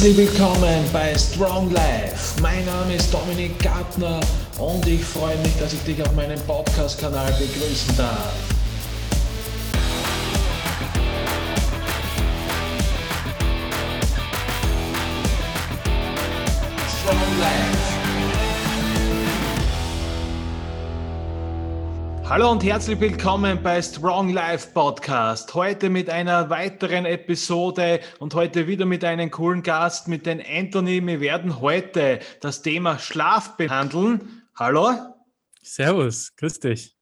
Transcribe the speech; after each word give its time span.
Herzlich 0.00 0.16
willkommen 0.16 0.84
bei 0.92 1.12
Strong 1.18 1.72
Life. 1.72 2.40
Mein 2.40 2.64
Name 2.66 2.94
ist 2.94 3.12
Dominik 3.12 3.58
Gartner 3.60 4.20
und 4.56 4.86
ich 4.86 5.04
freue 5.04 5.36
mich, 5.38 5.58
dass 5.58 5.72
ich 5.72 5.82
dich 5.82 6.00
auf 6.00 6.12
meinem 6.12 6.38
Podcast-Kanal 6.42 7.32
begrüßen 7.32 7.96
darf. 7.96 8.32
Strong 17.02 17.40
Life. 17.40 17.77
Hallo 22.28 22.50
und 22.50 22.62
herzlich 22.62 23.00
willkommen 23.00 23.62
bei 23.62 23.80
Strong 23.80 24.34
Life 24.34 24.68
Podcast. 24.74 25.54
Heute 25.54 25.88
mit 25.88 26.10
einer 26.10 26.50
weiteren 26.50 27.06
Episode 27.06 28.00
und 28.18 28.34
heute 28.34 28.66
wieder 28.66 28.84
mit 28.84 29.02
einem 29.02 29.30
coolen 29.30 29.62
Gast, 29.62 30.08
mit 30.08 30.26
dem 30.26 30.42
Anthony. 30.46 31.04
Wir 31.06 31.20
werden 31.20 31.58
heute 31.62 32.18
das 32.42 32.60
Thema 32.60 32.98
Schlaf 32.98 33.56
behandeln. 33.56 34.42
Hallo. 34.54 34.90
Servus, 35.62 36.36
grüß 36.36 36.60
dich. 36.60 36.94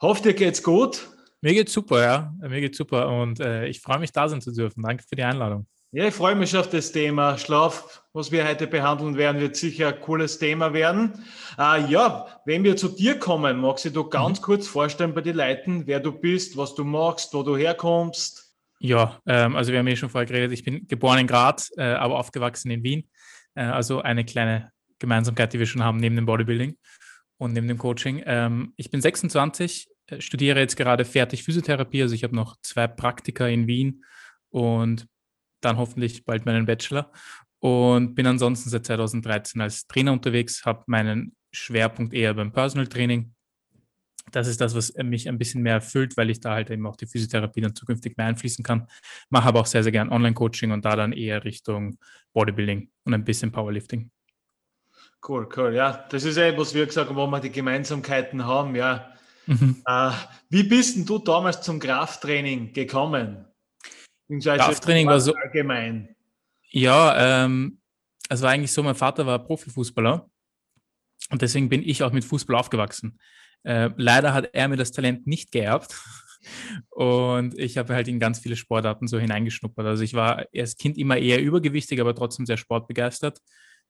Hofft 0.00 0.24
dir 0.24 0.34
geht's 0.34 0.62
gut? 0.62 1.08
Mir 1.40 1.54
geht's 1.54 1.72
super, 1.72 2.00
ja. 2.00 2.32
Mir 2.40 2.60
geht's 2.60 2.78
super 2.78 3.08
und 3.08 3.40
äh, 3.40 3.66
ich 3.66 3.80
freue 3.80 3.98
mich, 3.98 4.12
da 4.12 4.28
sein 4.28 4.40
zu 4.40 4.52
dürfen. 4.52 4.84
Danke 4.84 5.02
für 5.02 5.16
die 5.16 5.24
Einladung. 5.24 5.66
Ja, 5.90 6.06
ich 6.06 6.14
freue 6.14 6.36
mich 6.36 6.56
auf 6.56 6.70
das 6.70 6.92
Thema 6.92 7.36
Schlaf, 7.36 8.04
was 8.18 8.32
wir 8.32 8.46
heute 8.46 8.66
behandeln 8.66 9.16
werden, 9.16 9.40
wird 9.40 9.54
sicher 9.54 9.94
ein 9.94 10.00
cooles 10.00 10.40
Thema 10.40 10.72
werden. 10.72 11.24
Äh, 11.56 11.88
ja, 11.88 12.26
wenn 12.44 12.64
wir 12.64 12.76
zu 12.76 12.88
dir 12.88 13.16
kommen, 13.16 13.60
magst 13.60 13.84
du 13.94 14.08
ganz 14.08 14.40
mhm. 14.40 14.44
kurz 14.44 14.66
vorstellen 14.66 15.14
bei 15.14 15.20
den 15.20 15.36
Leuten, 15.36 15.86
wer 15.86 16.00
du 16.00 16.10
bist, 16.10 16.56
was 16.56 16.74
du 16.74 16.82
machst, 16.82 17.32
wo 17.32 17.44
du 17.44 17.56
herkommst? 17.56 18.56
Ja, 18.80 19.20
ähm, 19.24 19.54
also 19.54 19.70
wir 19.70 19.78
haben 19.78 19.86
ja 19.86 19.94
schon 19.94 20.10
vorher 20.10 20.26
geredet, 20.26 20.52
ich 20.52 20.64
bin 20.64 20.88
geboren 20.88 21.20
in 21.20 21.26
Graz, 21.28 21.70
äh, 21.76 21.82
aber 21.82 22.18
aufgewachsen 22.18 22.72
in 22.72 22.82
Wien. 22.82 23.08
Äh, 23.54 23.62
also 23.62 24.02
eine 24.02 24.24
kleine 24.24 24.72
Gemeinsamkeit, 24.98 25.52
die 25.52 25.60
wir 25.60 25.66
schon 25.66 25.84
haben 25.84 25.98
neben 25.98 26.16
dem 26.16 26.26
Bodybuilding 26.26 26.76
und 27.36 27.52
neben 27.52 27.68
dem 27.68 27.78
Coaching. 27.78 28.24
Ähm, 28.26 28.72
ich 28.76 28.90
bin 28.90 29.00
26, 29.00 29.88
äh, 30.08 30.20
studiere 30.20 30.58
jetzt 30.58 30.76
gerade 30.76 31.04
fertig 31.04 31.44
Physiotherapie, 31.44 32.02
also 32.02 32.16
ich 32.16 32.24
habe 32.24 32.34
noch 32.34 32.56
zwei 32.62 32.88
Praktika 32.88 33.46
in 33.46 33.68
Wien 33.68 34.04
und 34.50 35.06
dann 35.60 35.76
hoffentlich 35.76 36.24
bald 36.24 36.46
meinen 36.46 36.66
Bachelor 36.66 37.12
und 37.60 38.14
bin 38.14 38.26
ansonsten 38.26 38.70
seit 38.70 38.86
2013 38.86 39.60
als 39.60 39.86
Trainer 39.86 40.12
unterwegs, 40.12 40.64
habe 40.64 40.84
meinen 40.86 41.34
Schwerpunkt 41.52 42.14
eher 42.14 42.34
beim 42.34 42.52
Personal 42.52 42.86
Training. 42.86 43.34
Das 44.30 44.46
ist 44.46 44.60
das, 44.60 44.74
was 44.74 44.92
mich 44.94 45.28
ein 45.28 45.38
bisschen 45.38 45.62
mehr 45.62 45.74
erfüllt, 45.74 46.16
weil 46.16 46.28
ich 46.28 46.40
da 46.40 46.52
halt 46.52 46.70
eben 46.70 46.86
auch 46.86 46.96
die 46.96 47.06
Physiotherapie 47.06 47.62
dann 47.62 47.74
zukünftig 47.74 48.16
mehr 48.16 48.26
einfließen 48.26 48.62
kann. 48.62 48.86
Mache 49.30 49.48
aber 49.48 49.60
auch 49.60 49.66
sehr, 49.66 49.82
sehr 49.82 49.92
gern 49.92 50.10
Online-Coaching 50.10 50.70
und 50.70 50.84
da 50.84 50.96
dann 50.96 51.12
eher 51.12 51.44
Richtung 51.44 51.98
Bodybuilding 52.34 52.90
und 53.04 53.14
ein 53.14 53.24
bisschen 53.24 53.50
Powerlifting. 53.50 54.10
Cool, 55.26 55.48
cool. 55.56 55.74
Ja, 55.74 56.06
das 56.10 56.24
ist 56.24 56.36
eh, 56.36 56.56
was 56.56 56.74
wir 56.74 56.86
gesagt 56.86 57.08
haben, 57.08 57.16
wo 57.16 57.26
wir 57.26 57.40
die 57.40 57.50
Gemeinsamkeiten 57.50 58.44
haben. 58.44 58.76
Ja. 58.76 59.12
Mhm. 59.46 59.82
Äh, 59.86 60.10
wie 60.50 60.62
bist 60.62 60.96
denn 60.96 61.06
du 61.06 61.18
damals 61.18 61.62
zum 61.62 61.80
Krafttraining 61.80 62.72
gekommen? 62.72 63.46
Krafttraining 64.28 65.06
war 65.06 65.20
so 65.20 65.34
allgemein. 65.34 66.14
Ja, 66.70 67.44
ähm, 67.44 67.80
es 68.28 68.42
war 68.42 68.50
eigentlich 68.50 68.72
so, 68.72 68.82
mein 68.82 68.94
Vater 68.94 69.26
war 69.26 69.42
Profifußballer 69.44 70.28
und 71.30 71.42
deswegen 71.42 71.68
bin 71.68 71.82
ich 71.82 72.02
auch 72.02 72.12
mit 72.12 72.24
Fußball 72.24 72.56
aufgewachsen. 72.56 73.18
Äh, 73.64 73.90
leider 73.96 74.34
hat 74.34 74.50
er 74.52 74.68
mir 74.68 74.76
das 74.76 74.92
Talent 74.92 75.26
nicht 75.26 75.50
geerbt 75.50 75.94
und 76.90 77.58
ich 77.58 77.78
habe 77.78 77.94
halt 77.94 78.08
in 78.08 78.20
ganz 78.20 78.38
viele 78.40 78.56
Sportarten 78.56 79.08
so 79.08 79.18
hineingeschnuppert. 79.18 79.86
Also 79.86 80.02
ich 80.02 80.14
war 80.14 80.46
als 80.54 80.76
Kind 80.76 80.98
immer 80.98 81.16
eher 81.16 81.40
übergewichtig, 81.42 82.00
aber 82.00 82.14
trotzdem 82.14 82.46
sehr 82.46 82.58
sportbegeistert. 82.58 83.38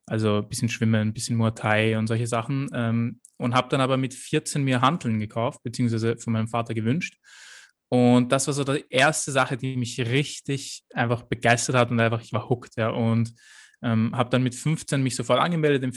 Also 0.05 0.37
ein 0.37 0.49
bisschen 0.49 0.69
Schwimmen, 0.69 1.09
ein 1.09 1.13
bisschen 1.13 1.37
Muay 1.37 1.53
Thai 1.53 1.97
und 1.97 2.07
solche 2.07 2.27
Sachen. 2.27 2.67
Ähm, 2.73 3.19
und 3.37 3.53
habe 3.53 3.69
dann 3.69 3.81
aber 3.81 3.97
mit 3.97 4.13
14 4.13 4.63
mir 4.63 4.81
Hanteln 4.81 5.19
gekauft, 5.19 5.61
beziehungsweise 5.63 6.17
von 6.17 6.33
meinem 6.33 6.47
Vater 6.47 6.73
gewünscht 6.73 7.17
und 7.89 8.31
das 8.31 8.45
war 8.45 8.53
so 8.53 8.63
die 8.63 8.85
erste 8.89 9.31
Sache, 9.31 9.57
die 9.57 9.75
mich 9.75 9.99
richtig 9.99 10.83
einfach 10.93 11.23
begeistert 11.23 11.75
hat 11.75 11.89
und 11.89 11.99
einfach, 11.99 12.21
ich 12.21 12.31
war 12.31 12.47
hooked, 12.47 12.77
ja. 12.77 12.89
Und 12.89 13.33
ähm, 13.81 14.15
habe 14.15 14.29
dann 14.29 14.43
mit 14.43 14.53
15 14.53 15.01
mich 15.01 15.15
sofort 15.15 15.39
angemeldet 15.39 15.83
im 15.83 15.91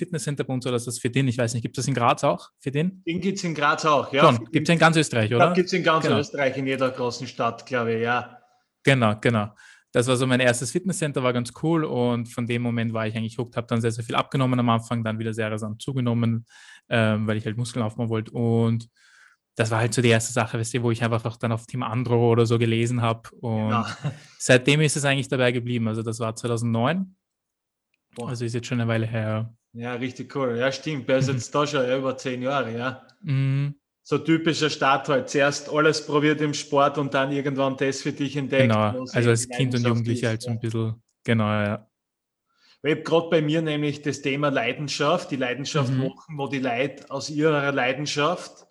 uns 0.49 0.67
oder 0.67 0.77
ist 0.77 0.87
das 0.87 0.99
für 0.99 1.11
den? 1.11 1.29
Ich 1.29 1.37
weiß 1.37 1.53
nicht, 1.53 1.63
gibt 1.63 1.77
es 1.77 1.85
das 1.85 1.89
in 1.89 1.95
Graz 1.95 2.25
auch 2.25 2.49
für 2.61 2.71
den? 2.71 3.03
Den 3.07 3.21
gibt 3.21 3.39
es 3.39 3.45
in 3.45 3.55
Graz 3.55 3.85
auch, 3.85 4.13
ja. 4.13 4.33
Gibt 4.51 4.69
es 4.69 4.73
in 4.73 4.79
ganz 4.79 4.97
Österreich, 4.97 5.35
oder? 5.35 5.53
Gibt 5.53 5.67
es 5.67 5.73
in 5.73 5.83
ganz 5.83 6.05
genau. 6.05 6.19
Österreich, 6.19 6.57
in 6.57 6.67
jeder 6.67 6.91
großen 6.91 7.27
Stadt, 7.27 7.67
glaube 7.67 7.95
ich, 7.95 8.03
ja. 8.03 8.39
Genau, 8.85 9.15
genau. 9.21 9.51
Das 9.91 10.07
war 10.07 10.17
so 10.17 10.27
mein 10.27 10.41
erstes 10.41 10.71
Fitnesscenter, 10.71 11.23
war 11.23 11.35
ganz 11.35 11.53
cool 11.63 11.85
und 11.85 12.27
von 12.27 12.47
dem 12.47 12.63
Moment 12.63 12.95
war 12.95 13.07
ich 13.07 13.15
eigentlich 13.15 13.37
hooked, 13.37 13.57
habe 13.57 13.67
dann 13.67 13.83
sehr, 13.83 13.93
sehr 13.93 14.05
viel 14.05 14.15
abgenommen 14.15 14.59
am 14.59 14.71
Anfang, 14.71 15.05
dann 15.05 15.19
wieder 15.19 15.35
sehr 15.35 15.51
rasant 15.51 15.83
zugenommen, 15.83 16.47
ähm, 16.89 17.27
weil 17.27 17.37
ich 17.37 17.45
halt 17.45 17.59
Muskeln 17.59 17.85
aufbauen 17.85 18.09
wollte 18.09 18.33
und 18.33 18.89
das 19.55 19.71
war 19.71 19.81
halt 19.81 19.93
so 19.93 20.01
die 20.01 20.09
erste 20.09 20.33
Sache, 20.33 20.59
weißt 20.59 20.75
du, 20.75 20.83
wo 20.83 20.91
ich 20.91 21.03
einfach 21.03 21.25
auch 21.25 21.37
dann 21.37 21.53
auf 21.53 21.67
Team 21.67 21.83
Andro 21.83 22.31
oder 22.31 22.47
so 22.47 22.59
gelesen 22.59 23.03
habe. 23.03 23.29
Und 23.37 23.71
ja. 23.71 23.87
seitdem 24.39 24.81
ist 24.81 24.97
es 24.97 25.05
eigentlich 25.05 25.29
dabei 25.29 25.53
geblieben. 25.53 25.89
Also 25.89 26.03
das 26.03 26.21
war 26.21 26.35
2009. 26.35 27.15
Boah. 28.15 28.29
Also 28.29 28.45
ist 28.45 28.55
jetzt 28.55 28.67
schon 28.67 28.81
eine 28.81 28.89
Weile 28.89 29.07
her. 29.07 29.55
Ja, 29.75 29.95
richtig 29.95 30.35
cool. 30.37 30.57
Ja, 30.59 30.71
stimmt. 30.73 31.09
Der 31.09 31.19
ist 31.19 31.29
mhm. 31.29 31.35
jetzt 31.35 31.55
da 31.55 31.67
schon 31.67 31.91
über 31.91 32.17
zehn 32.17 32.43
Jahre, 32.43 32.77
ja. 32.77 33.07
Mhm. 33.21 33.75
So 34.03 34.19
typischer 34.19 34.71
Start 34.71 35.09
halt. 35.09 35.29
Zuerst 35.29 35.71
alles 35.71 36.05
probiert 36.07 36.41
im 36.41 36.55
Sport 36.55 36.99
und 36.99 37.15
dann 37.15 37.31
irgendwann 37.31 37.77
das 37.77 38.03
für 38.03 38.13
dich 38.13 38.37
entdeckt. 38.37 38.73
Genau, 38.73 39.05
also 39.13 39.31
als 39.31 39.49
Kind 39.49 39.75
und 39.75 39.87
Jugendlicher 39.87 40.29
halt 40.29 40.43
so 40.43 40.51
ein 40.51 40.59
bisschen, 40.59 41.01
genau, 41.25 41.45
ja. 41.45 41.89
Ich 42.83 42.91
habe 42.91 43.03
gerade 43.03 43.29
bei 43.31 43.43
mir 43.43 43.63
nämlich 43.63 44.03
das 44.03 44.23
Thema 44.23 44.49
Leidenschaft, 44.49 45.31
die 45.31 45.37
Leidenschaft 45.37 45.93
mhm. 45.93 46.09
machen, 46.09 46.37
wo 46.37 46.49
die 46.49 46.59
Leute 46.59 47.09
aus 47.11 47.31
ihrer 47.31 47.71
Leidenschaft 47.71 48.67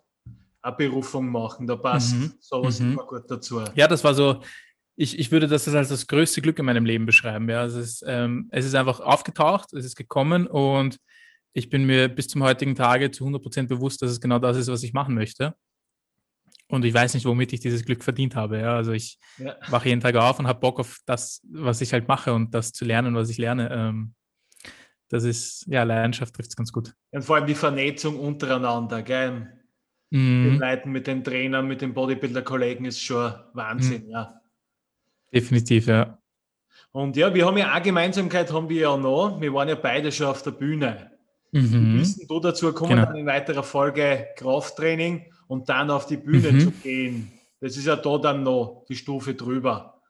eine 0.62 0.76
Berufung 0.76 1.28
machen. 1.28 1.66
Da 1.66 1.76
passt 1.76 2.14
mhm. 2.14 2.32
sowas 2.40 2.80
mhm. 2.80 2.92
immer 2.92 3.06
gut 3.06 3.24
dazu. 3.28 3.62
Ja, 3.74 3.88
das 3.88 4.04
war 4.04 4.14
so, 4.14 4.40
ich, 4.96 5.18
ich 5.18 5.30
würde 5.30 5.48
das 5.48 5.68
als 5.68 5.88
das 5.88 6.06
größte 6.06 6.42
Glück 6.42 6.58
in 6.58 6.64
meinem 6.64 6.84
Leben 6.84 7.06
beschreiben. 7.06 7.48
Ja. 7.48 7.64
Es, 7.64 7.74
ist, 7.74 8.04
ähm, 8.06 8.48
es 8.50 8.64
ist 8.64 8.74
einfach 8.74 9.00
aufgetaucht, 9.00 9.72
es 9.72 9.84
ist 9.84 9.96
gekommen 9.96 10.46
und 10.46 10.98
ich 11.54 11.68
bin 11.68 11.84
mir 11.84 12.08
bis 12.08 12.28
zum 12.28 12.42
heutigen 12.42 12.74
Tage 12.74 13.10
zu 13.10 13.26
100% 13.26 13.66
bewusst, 13.66 14.00
dass 14.02 14.10
es 14.10 14.20
genau 14.20 14.38
das 14.38 14.56
ist, 14.56 14.68
was 14.68 14.82
ich 14.82 14.92
machen 14.92 15.14
möchte. 15.14 15.54
Und 16.68 16.86
ich 16.86 16.94
weiß 16.94 17.12
nicht, 17.12 17.26
womit 17.26 17.52
ich 17.52 17.60
dieses 17.60 17.84
Glück 17.84 18.02
verdient 18.02 18.34
habe. 18.34 18.58
Ja. 18.58 18.76
Also 18.76 18.92
ich 18.92 19.18
ja. 19.36 19.56
wache 19.68 19.88
jeden 19.88 20.00
Tag 20.00 20.14
auf 20.16 20.38
und 20.38 20.46
habe 20.46 20.60
Bock 20.60 20.80
auf 20.80 21.00
das, 21.04 21.42
was 21.50 21.82
ich 21.82 21.92
halt 21.92 22.08
mache 22.08 22.32
und 22.32 22.54
das 22.54 22.72
zu 22.72 22.86
lernen, 22.86 23.14
was 23.14 23.28
ich 23.28 23.36
lerne. 23.36 23.70
Ähm, 23.70 24.14
das 25.10 25.24
ist, 25.24 25.66
ja, 25.68 25.82
Leidenschaft 25.82 26.34
trifft 26.34 26.50
es 26.50 26.56
ganz 26.56 26.72
gut. 26.72 26.94
Und 27.10 27.22
vor 27.22 27.36
allem 27.36 27.46
die 27.46 27.54
Vernetzung 27.54 28.18
untereinander, 28.18 29.02
gell? 29.02 29.61
Mhm. 30.12 30.44
den 30.44 30.58
Leuten, 30.58 30.92
mit 30.92 31.06
den 31.06 31.24
Trainern, 31.24 31.66
mit 31.66 31.80
den 31.80 31.94
Bodybuilder-Kollegen 31.94 32.84
ist 32.84 33.00
schon 33.00 33.32
Wahnsinn, 33.54 34.04
mhm. 34.06 34.10
ja. 34.10 34.40
Definitiv, 35.32 35.86
ja. 35.86 36.18
Und 36.92 37.16
ja, 37.16 37.32
wir 37.34 37.46
haben 37.46 37.56
ja 37.56 37.72
eine 37.72 37.82
Gemeinsamkeit, 37.82 38.52
haben 38.52 38.68
wir 38.68 38.80
ja 38.82 38.96
noch. 38.96 39.40
Wir 39.40 39.52
waren 39.54 39.68
ja 39.68 39.74
beide 39.74 40.12
schon 40.12 40.26
auf 40.26 40.42
der 40.42 40.50
Bühne. 40.50 41.10
Mhm. 41.52 41.94
Wie 41.94 41.98
bist 41.98 42.30
du 42.30 42.40
dazu 42.40 42.66
gekommen, 42.66 42.96
genau. 42.96 43.06
dann 43.06 43.16
in 43.16 43.26
weiterer 43.26 43.62
Folge 43.62 44.28
Krafttraining 44.36 45.32
und 45.48 45.68
dann 45.68 45.90
auf 45.90 46.06
die 46.06 46.18
Bühne 46.18 46.52
mhm. 46.52 46.60
zu 46.60 46.70
gehen? 46.70 47.32
Das 47.60 47.76
ist 47.76 47.86
ja 47.86 47.96
da 47.96 48.18
dann 48.18 48.42
noch 48.42 48.84
die 48.88 48.96
Stufe 48.96 49.34
drüber. 49.34 50.02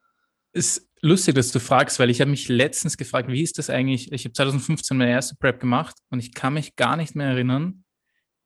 Ist 0.53 0.89
lustig, 1.01 1.35
dass 1.35 1.53
du 1.53 1.61
fragst, 1.61 1.99
weil 1.99 2.11
ich 2.11 2.21
habe 2.21 2.31
mich 2.31 2.49
letztens 2.49 2.97
gefragt, 2.97 3.29
wie 3.29 3.43
ist 3.43 3.59
das 3.59 3.71
eigentlich? 3.71 4.11
Ich 4.13 4.25
habe 4.25 4.33
2015 4.33 4.97
meine 4.97 5.11
erste 5.11 5.37
Prep 5.37 5.61
gemacht 5.61 5.97
und 6.11 6.19
ich 6.19 6.35
kann 6.35 6.55
mich 6.55 6.77
gar 6.77 6.97
nicht 6.97 7.15
mehr 7.15 7.29
erinnern, 7.29 7.85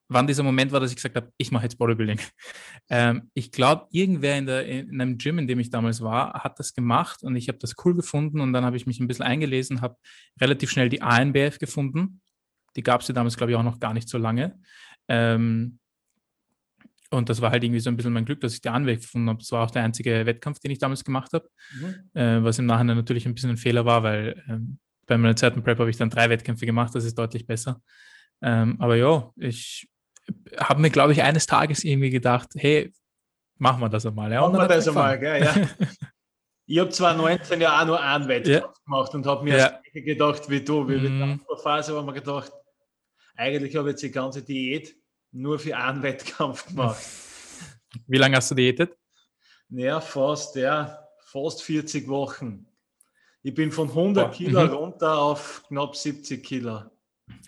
wann 0.09 0.27
dieser 0.27 0.43
Moment 0.43 0.71
war, 0.71 0.79
dass 0.79 0.91
ich 0.91 0.95
gesagt 0.95 1.15
habe, 1.15 1.31
ich 1.37 1.51
mache 1.51 1.63
jetzt 1.63 1.77
Bodybuilding. 1.77 2.19
Ähm, 2.89 3.29
ich 3.33 3.51
glaube, 3.51 3.87
irgendwer 3.91 4.37
in, 4.37 4.45
der, 4.45 4.65
in 4.65 5.01
einem 5.01 5.17
Gym, 5.17 5.39
in 5.39 5.47
dem 5.47 5.59
ich 5.59 5.69
damals 5.69 5.99
war, 5.99 6.35
hat 6.35 6.57
das 6.57 6.73
gemacht 6.73 7.21
und 7.21 7.35
ich 7.35 7.49
habe 7.49 7.57
das 7.57 7.75
cool 7.83 7.93
gefunden 7.93 8.39
und 8.39 8.53
dann 8.53 8.63
habe 8.63 8.77
ich 8.77 8.85
mich 8.85 9.01
ein 9.01 9.09
bisschen 9.09 9.25
eingelesen, 9.25 9.81
habe 9.81 9.97
relativ 10.39 10.71
schnell 10.71 10.87
die 10.87 11.01
ANBF 11.01 11.59
gefunden. 11.59 12.21
Die 12.77 12.83
gab 12.83 13.01
es 13.01 13.09
ja 13.09 13.13
damals, 13.13 13.35
glaube 13.35 13.51
ich, 13.51 13.57
auch 13.57 13.63
noch 13.63 13.81
gar 13.81 13.93
nicht 13.93 14.07
so 14.07 14.17
lange. 14.17 14.57
Ähm, 15.09 15.79
und 17.09 17.27
das 17.27 17.41
war 17.41 17.51
halt 17.51 17.61
irgendwie 17.61 17.81
so 17.81 17.89
ein 17.89 17.97
bisschen 17.97 18.13
mein 18.13 18.23
Glück, 18.23 18.39
dass 18.39 18.53
ich 18.53 18.61
die 18.61 18.69
ANBF 18.69 19.01
gefunden 19.01 19.27
habe. 19.27 19.39
Das 19.39 19.51
war 19.51 19.65
auch 19.65 19.71
der 19.71 19.83
einzige 19.83 20.25
Wettkampf, 20.25 20.59
den 20.59 20.71
ich 20.71 20.79
damals 20.79 21.03
gemacht 21.03 21.33
habe, 21.33 21.49
mhm. 21.77 22.19
äh, 22.19 22.41
was 22.41 22.57
im 22.57 22.67
Nachhinein 22.67 22.95
natürlich 22.95 23.25
ein 23.25 23.33
bisschen 23.33 23.49
ein 23.49 23.57
Fehler 23.57 23.83
war, 23.83 24.03
weil 24.03 24.41
ähm, 24.47 24.79
bei 25.07 25.17
meiner 25.17 25.35
zweiten 25.35 25.61
Prep 25.61 25.79
habe 25.79 25.89
ich 25.89 25.97
dann 25.97 26.09
drei 26.09 26.29
Wettkämpfe 26.29 26.65
gemacht, 26.65 26.95
das 26.95 27.03
ist 27.03 27.17
deutlich 27.17 27.45
besser. 27.45 27.81
Ähm, 28.41 28.75
aber 28.79 28.95
ja, 28.95 29.31
ich 29.37 29.89
habe 30.57 30.81
mir, 30.81 30.89
glaube 30.89 31.13
ich, 31.13 31.21
eines 31.21 31.45
Tages 31.45 31.83
irgendwie 31.83 32.09
gedacht, 32.09 32.49
hey, 32.55 32.91
machen 33.57 33.81
wir 33.81 33.89
das 33.89 34.05
einmal. 34.05 34.31
Ja? 34.31 34.41
Machen 34.41 34.57
wir 34.57 34.67
das 34.67 34.87
einmal, 34.87 35.19
gell, 35.19 35.43
ja. 35.43 35.55
Ich 36.69 36.79
habe 36.79 36.89
zwar 36.89 37.13
19 37.13 37.61
Jahre 37.61 37.81
auch 37.81 37.87
nur 37.87 38.01
einen 38.01 38.27
Wettkampf 38.27 38.75
ja. 38.75 38.83
gemacht 38.83 39.15
und 39.15 39.25
habe 39.25 39.45
mir 39.45 39.57
ja. 39.57 39.81
gedacht 39.93 40.49
wie 40.49 40.61
du. 40.61 40.85
Wie 40.89 40.97
mm. 40.97 41.05
in 41.05 41.19
der 41.49 41.57
Phase 41.59 41.95
haben 41.95 42.05
wir 42.05 42.13
gedacht, 42.13 42.51
eigentlich 43.37 43.73
habe 43.77 43.87
ich 43.87 43.93
jetzt 43.93 44.03
die 44.03 44.11
ganze 44.11 44.41
Diät 44.41 44.93
nur 45.31 45.59
für 45.59 45.77
einen 45.77 46.03
Wettkampf 46.03 46.65
gemacht. 46.67 47.01
Wie 48.07 48.17
lange 48.17 48.35
hast 48.35 48.51
du 48.51 48.55
diätet? 48.55 48.97
Naja, 49.69 50.01
fast, 50.01 50.57
ja, 50.57 51.07
fast 51.19 51.63
40 51.63 52.07
Wochen. 52.09 52.67
Ich 53.43 53.53
bin 53.53 53.71
von 53.71 53.87
100 53.87 54.25
Boah. 54.25 54.31
Kilo 54.35 54.63
mhm. 54.65 54.73
runter 54.73 55.17
auf 55.17 55.63
knapp 55.69 55.95
70 55.95 56.43
Kilo. 56.43 56.83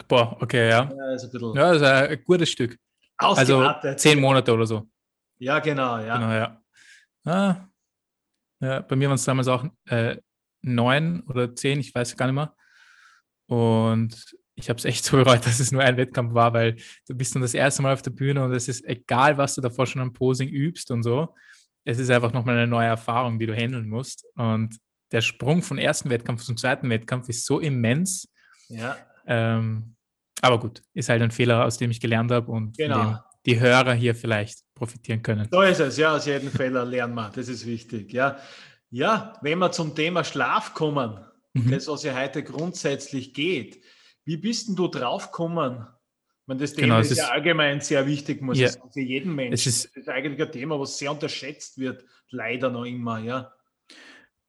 Boah, 0.07 0.37
okay, 0.41 0.69
ja. 0.69 0.89
Ja, 0.91 1.13
ist 1.13 1.23
ein, 1.23 1.31
bisschen 1.31 1.55
ja, 1.55 1.71
ist 1.73 1.83
ein 1.83 2.23
gutes 2.23 2.49
Stück. 2.49 2.77
Also 3.17 3.71
zehn 3.95 4.19
Monate 4.19 4.53
oder 4.53 4.65
so. 4.65 4.89
Ja, 5.37 5.59
genau, 5.59 5.99
ja. 5.99 6.17
Genau, 6.17 6.31
ja. 6.31 6.61
Ah, 7.25 7.69
ja 8.59 8.79
bei 8.81 8.95
mir 8.95 9.07
waren 9.07 9.15
es 9.15 9.23
damals 9.23 9.47
auch 9.47 9.65
äh, 9.87 10.17
neun 10.61 11.21
oder 11.27 11.53
zehn, 11.55 11.79
ich 11.79 11.93
weiß 11.93 12.15
gar 12.17 12.27
nicht 12.27 12.35
mehr. 12.35 12.55
Und 13.47 14.35
ich 14.55 14.69
habe 14.69 14.77
es 14.77 14.85
echt 14.85 15.05
so 15.05 15.17
bereut, 15.17 15.45
dass 15.45 15.59
es 15.59 15.71
nur 15.71 15.81
ein 15.81 15.97
Wettkampf 15.97 16.33
war, 16.33 16.53
weil 16.53 16.77
du 17.07 17.15
bist 17.15 17.35
dann 17.35 17.41
das 17.41 17.53
erste 17.53 17.81
Mal 17.81 17.93
auf 17.93 18.01
der 18.01 18.11
Bühne 18.11 18.43
und 18.43 18.53
es 18.53 18.67
ist 18.67 18.85
egal, 18.85 19.37
was 19.37 19.55
du 19.55 19.61
davor 19.61 19.85
schon 19.85 20.01
am 20.01 20.13
Posing 20.13 20.49
übst 20.49 20.91
und 20.91 21.03
so. 21.03 21.35
Es 21.85 21.97
ist 21.97 22.09
einfach 22.09 22.33
nochmal 22.33 22.57
eine 22.57 22.67
neue 22.67 22.87
Erfahrung, 22.87 23.39
die 23.39 23.47
du 23.47 23.55
handeln 23.55 23.89
musst. 23.89 24.25
Und 24.35 24.77
der 25.11 25.21
Sprung 25.21 25.63
vom 25.63 25.77
ersten 25.77 26.09
Wettkampf 26.09 26.43
zum 26.43 26.57
zweiten 26.57 26.89
Wettkampf 26.89 27.29
ist 27.29 27.45
so 27.45 27.59
immens. 27.59 28.27
Ja. 28.67 28.97
Ähm, 29.29 29.95
aber 30.41 30.59
gut, 30.59 30.81
ist 30.93 31.09
halt 31.09 31.21
ein 31.21 31.31
Fehler, 31.31 31.65
aus 31.65 31.77
dem 31.77 31.91
ich 31.91 32.01
gelernt 32.01 32.31
habe 32.31 32.51
und 32.51 32.77
genau. 32.77 33.19
die 33.45 33.59
Hörer 33.59 33.93
hier 33.93 34.15
vielleicht 34.15 34.59
profitieren 34.73 35.21
können. 35.21 35.47
So 35.51 35.61
ist 35.61 35.79
es, 35.79 35.97
ja, 35.97 36.15
aus 36.15 36.25
jedem 36.25 36.51
Fehler 36.51 36.83
lernen 36.83 37.15
wir, 37.15 37.29
das 37.29 37.47
ist 37.47 37.65
wichtig. 37.65 38.11
Ja, 38.11 38.37
ja 38.89 39.33
wenn 39.41 39.59
wir 39.59 39.71
zum 39.71 39.95
Thema 39.95 40.23
Schlaf 40.23 40.73
kommen, 40.73 41.19
mhm. 41.53 41.71
das, 41.71 41.87
was 41.87 42.03
ja 42.03 42.13
heute 42.13 42.43
grundsätzlich 42.43 43.33
geht, 43.33 43.81
wie 44.25 44.37
bist 44.37 44.67
denn 44.67 44.75
du 44.75 44.87
draufgekommen? 44.87 45.87
meine, 46.49 46.61
das 46.61 46.73
Thema 46.73 46.87
genau, 46.87 46.99
ist, 46.99 47.11
ist 47.11 47.19
ja 47.19 47.29
allgemein 47.29 47.79
sehr 47.79 48.05
wichtig, 48.05 48.41
muss 48.41 48.57
ja, 48.57 48.65
ich 48.65 48.73
sagen, 48.73 48.91
für 48.91 49.01
jeden 49.01 49.33
Menschen. 49.35 49.53
Es 49.53 49.67
ist, 49.67 49.85
das 49.85 50.03
ist 50.03 50.09
eigentlich 50.09 50.41
ein 50.41 50.51
Thema, 50.51 50.79
was 50.79 50.97
sehr 50.97 51.11
unterschätzt 51.11 51.77
wird, 51.77 52.03
leider 52.31 52.69
noch 52.69 52.85
immer, 52.85 53.19
ja. 53.19 53.53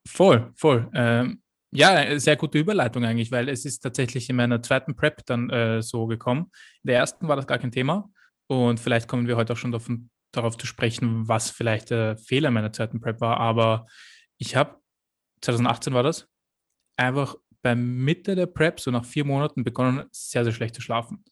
Voll, 0.07 0.51
voll. 0.55 0.89
Ähm, 0.93 1.40
ja, 1.71 2.19
sehr 2.19 2.35
gute 2.35 2.59
Überleitung 2.59 3.05
eigentlich, 3.05 3.31
weil 3.31 3.49
es 3.49 3.65
ist 3.65 3.79
tatsächlich 3.79 4.29
in 4.29 4.35
meiner 4.35 4.61
zweiten 4.61 4.95
Prep 4.95 5.25
dann 5.25 5.49
äh, 5.49 5.81
so 5.81 6.05
gekommen. 6.05 6.51
In 6.83 6.89
der 6.89 6.97
ersten 6.97 7.27
war 7.27 7.35
das 7.35 7.47
gar 7.47 7.59
kein 7.59 7.71
Thema 7.71 8.09
und 8.47 8.79
vielleicht 8.79 9.07
kommen 9.07 9.27
wir 9.27 9.37
heute 9.37 9.53
auch 9.53 9.57
schon 9.57 9.71
davon, 9.71 10.09
darauf 10.33 10.57
zu 10.57 10.67
sprechen, 10.67 11.27
was 11.27 11.49
vielleicht 11.49 11.89
der 11.89 12.17
Fehler 12.17 12.51
meiner 12.51 12.73
zweiten 12.73 12.99
Prep 12.99 13.21
war. 13.21 13.37
Aber 13.37 13.87
ich 14.37 14.55
habe, 14.55 14.77
2018 15.41 15.93
war 15.93 16.03
das, 16.03 16.27
einfach 16.97 17.35
bei 17.61 17.75
Mitte 17.75 18.35
der 18.35 18.47
Prep, 18.47 18.79
so 18.79 18.91
nach 18.91 19.05
vier 19.05 19.25
Monaten, 19.25 19.63
begonnen, 19.63 20.05
sehr, 20.11 20.43
sehr 20.43 20.53
schlecht 20.53 20.75
zu 20.75 20.81
schlafen. 20.81 21.23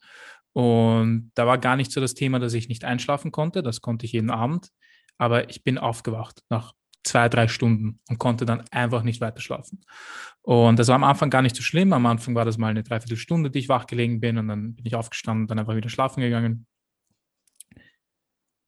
Und 0.54 1.32
da 1.36 1.46
war 1.48 1.58
gar 1.58 1.76
nicht 1.76 1.92
so 1.92 2.02
das 2.02 2.14
Thema, 2.14 2.40
dass 2.40 2.54
ich 2.54 2.70
nicht 2.70 2.84
einschlafen 2.84 3.32
konnte. 3.32 3.64
Das 3.64 3.82
konnte 3.82 4.06
ich 4.06 4.14
jeden 4.14 4.32
Abend. 4.32 4.70
Aber 5.18 5.50
ich 5.50 5.64
bin 5.64 5.78
aufgewacht 5.78 6.44
nach 6.50 6.74
zwei, 7.04 7.30
drei 7.30 7.48
Stunden 7.48 8.00
und 8.10 8.20
konnte 8.20 8.46
dann 8.46 8.64
einfach 8.72 9.04
nicht 9.04 9.22
weiter 9.22 9.42
schlafen. 9.42 9.82
Und 10.42 10.80
das 10.80 10.88
war 10.88 10.96
am 10.96 11.04
Anfang 11.04 11.30
gar 11.30 11.42
nicht 11.42 11.56
so 11.56 11.62
schlimm. 11.62 11.94
Am 11.94 12.06
Anfang 12.06 12.36
war 12.36 12.46
das 12.46 12.58
mal 12.58 12.68
eine 12.68 12.84
Dreiviertelstunde, 12.84 13.52
die 13.52 13.60
ich 13.60 13.70
wach 13.70 13.88
gelegen 13.88 14.20
bin 14.20 14.38
und 14.38 14.48
dann 14.48 14.76
bin 14.76 14.86
ich 14.86 14.96
aufgestanden 14.96 15.44
und 15.44 15.52
dann 15.52 15.60
einfach 15.60 15.76
wieder 15.76 15.90
schlafen 15.90 16.22
gegangen. 16.22 16.66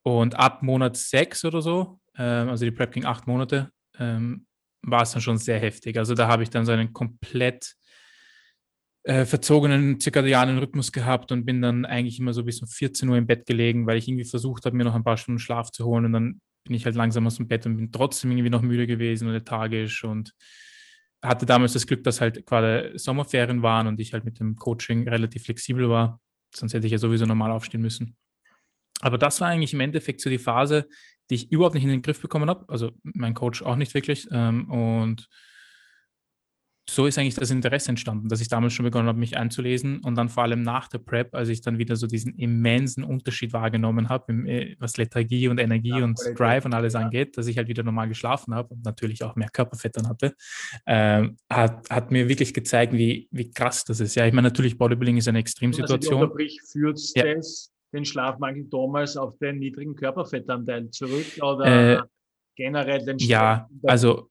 Und 0.03 0.35
ab 0.35 0.63
Monat 0.63 0.97
sechs 0.97 1.45
oder 1.45 1.61
so, 1.61 1.99
ähm, 2.15 2.49
also 2.49 2.65
die 2.65 2.71
Prep 2.71 2.91
ging 2.91 3.05
acht 3.05 3.27
Monate, 3.27 3.71
ähm, 3.99 4.45
war 4.81 5.03
es 5.03 5.11
dann 5.11 5.21
schon 5.21 5.37
sehr 5.37 5.59
heftig. 5.59 5.97
Also 5.97 6.15
da 6.15 6.27
habe 6.27 6.43
ich 6.43 6.49
dann 6.49 6.65
so 6.65 6.71
einen 6.71 6.93
komplett 6.93 7.75
äh, 9.03 9.25
verzogenen 9.25 9.99
zirkadianen 9.99 10.57
Rhythmus 10.59 10.91
gehabt 10.91 11.31
und 11.31 11.45
bin 11.45 11.61
dann 11.61 11.85
eigentlich 11.85 12.19
immer 12.19 12.33
so 12.33 12.43
bis 12.43 12.61
um 12.61 12.67
14 12.67 13.09
Uhr 13.09 13.17
im 13.17 13.27
Bett 13.27 13.45
gelegen, 13.45 13.87
weil 13.87 13.97
ich 13.97 14.07
irgendwie 14.07 14.25
versucht 14.25 14.65
habe, 14.65 14.75
mir 14.75 14.83
noch 14.83 14.95
ein 14.95 15.03
paar 15.03 15.17
Stunden 15.17 15.39
Schlaf 15.39 15.71
zu 15.71 15.85
holen 15.85 16.05
und 16.05 16.13
dann 16.13 16.41
bin 16.63 16.75
ich 16.75 16.85
halt 16.85 16.95
langsam 16.95 17.27
aus 17.27 17.37
dem 17.37 17.47
Bett 17.47 17.65
und 17.65 17.77
bin 17.77 17.91
trotzdem 17.91 18.31
irgendwie 18.31 18.49
noch 18.49 18.61
müde 18.61 18.87
gewesen 18.87 19.27
und 19.27 19.33
lethargisch 19.33 20.03
und 20.03 20.33
hatte 21.21 21.45
damals 21.45 21.73
das 21.73 21.85
Glück, 21.85 22.03
dass 22.03 22.21
halt 22.21 22.45
gerade 22.45 22.91
Sommerferien 22.95 23.61
waren 23.61 23.87
und 23.87 23.99
ich 23.99 24.13
halt 24.13 24.25
mit 24.25 24.39
dem 24.39 24.55
Coaching 24.55 25.07
relativ 25.07 25.43
flexibel 25.43 25.89
war. 25.89 26.19
Sonst 26.53 26.73
hätte 26.73 26.85
ich 26.85 26.91
ja 26.91 26.97
sowieso 26.97 27.25
normal 27.25 27.51
aufstehen 27.51 27.81
müssen. 27.81 28.15
Aber 29.01 29.17
das 29.17 29.41
war 29.41 29.47
eigentlich 29.47 29.73
im 29.73 29.79
Endeffekt 29.79 30.21
so 30.21 30.29
die 30.29 30.37
Phase, 30.37 30.87
die 31.29 31.35
ich 31.35 31.51
überhaupt 31.51 31.75
nicht 31.75 31.83
in 31.83 31.89
den 31.89 32.01
Griff 32.01 32.21
bekommen 32.21 32.49
habe. 32.49 32.65
Also 32.67 32.91
mein 33.03 33.33
Coach 33.33 33.61
auch 33.61 33.75
nicht 33.75 33.93
wirklich. 33.93 34.27
Ähm, 34.31 34.69
und 34.69 35.27
so 36.89 37.05
ist 37.05 37.17
eigentlich 37.17 37.35
das 37.35 37.51
Interesse 37.51 37.89
entstanden, 37.89 38.27
dass 38.27 38.41
ich 38.41 38.49
damals 38.49 38.73
schon 38.73 38.83
begonnen 38.83 39.07
habe, 39.07 39.19
mich 39.19 39.37
einzulesen 39.37 39.99
und 39.99 40.15
dann 40.15 40.29
vor 40.29 40.43
allem 40.43 40.61
nach 40.61 40.87
der 40.87 40.97
Prep, 40.97 41.33
als 41.35 41.49
ich 41.49 41.61
dann 41.61 41.77
wieder 41.77 41.95
so 41.95 42.07
diesen 42.07 42.35
immensen 42.35 43.03
Unterschied 43.03 43.53
wahrgenommen 43.53 44.09
habe, 44.09 44.33
äh, 44.47 44.75
was 44.79 44.97
Lethargie 44.97 45.47
und 45.47 45.59
Energie 45.59 45.99
ja, 45.99 46.03
und 46.03 46.19
Drive 46.37 46.65
und 46.65 46.73
alles 46.73 46.93
ja. 46.93 47.01
angeht, 47.01 47.37
dass 47.37 47.47
ich 47.47 47.57
halt 47.57 47.67
wieder 47.67 47.83
normal 47.83 48.07
geschlafen 48.07 48.53
habe 48.53 48.73
und 48.73 48.83
natürlich 48.83 49.23
auch 49.23 49.35
mehr 49.35 49.49
Körperfett 49.49 49.95
dann 49.95 50.09
hatte, 50.09 50.35
äh, 50.85 51.27
hat, 51.49 51.89
hat 51.89 52.11
mir 52.11 52.27
wirklich 52.27 52.53
gezeigt, 52.53 52.93
wie, 52.93 53.27
wie 53.31 53.51
krass 53.51 53.85
das 53.85 53.99
ist. 53.99 54.15
Ja, 54.15 54.25
ich 54.25 54.33
meine, 54.33 54.47
natürlich, 54.47 54.77
Bodybuilding 54.77 55.17
ist 55.17 55.27
eine 55.27 55.39
Extremsituation. 55.39 56.23
Also 56.23 56.35
führt 56.71 56.99
ja. 57.15 57.35
das 57.35 57.71
den 57.93 58.05
Schlafmangel 58.05 58.67
damals 58.69 59.17
auf 59.17 59.37
den 59.37 59.59
niedrigen 59.59 59.95
Körperfettanteil 59.95 60.89
zurück 60.91 61.25
oder 61.41 61.99
äh, 61.99 62.01
generell 62.55 63.03
den 63.03 63.19
Schlaf 63.19 63.29
Ja, 63.29 63.69
also 63.83 64.30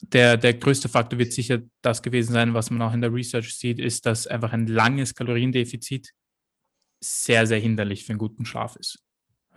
der, 0.00 0.36
der 0.36 0.54
größte 0.54 0.88
Faktor 0.88 1.18
wird 1.18 1.32
sicher 1.32 1.60
das 1.82 2.02
gewesen 2.02 2.32
sein, 2.32 2.54
was 2.54 2.70
man 2.70 2.82
auch 2.82 2.94
in 2.94 3.00
der 3.00 3.12
Research 3.12 3.54
sieht, 3.54 3.78
ist, 3.78 4.06
dass 4.06 4.26
einfach 4.26 4.52
ein 4.52 4.66
langes 4.66 5.14
Kaloriendefizit 5.14 6.10
sehr, 7.02 7.46
sehr 7.46 7.58
hinderlich 7.58 8.04
für 8.04 8.10
einen 8.10 8.18
guten 8.18 8.44
Schlaf 8.44 8.76
ist. 8.76 9.02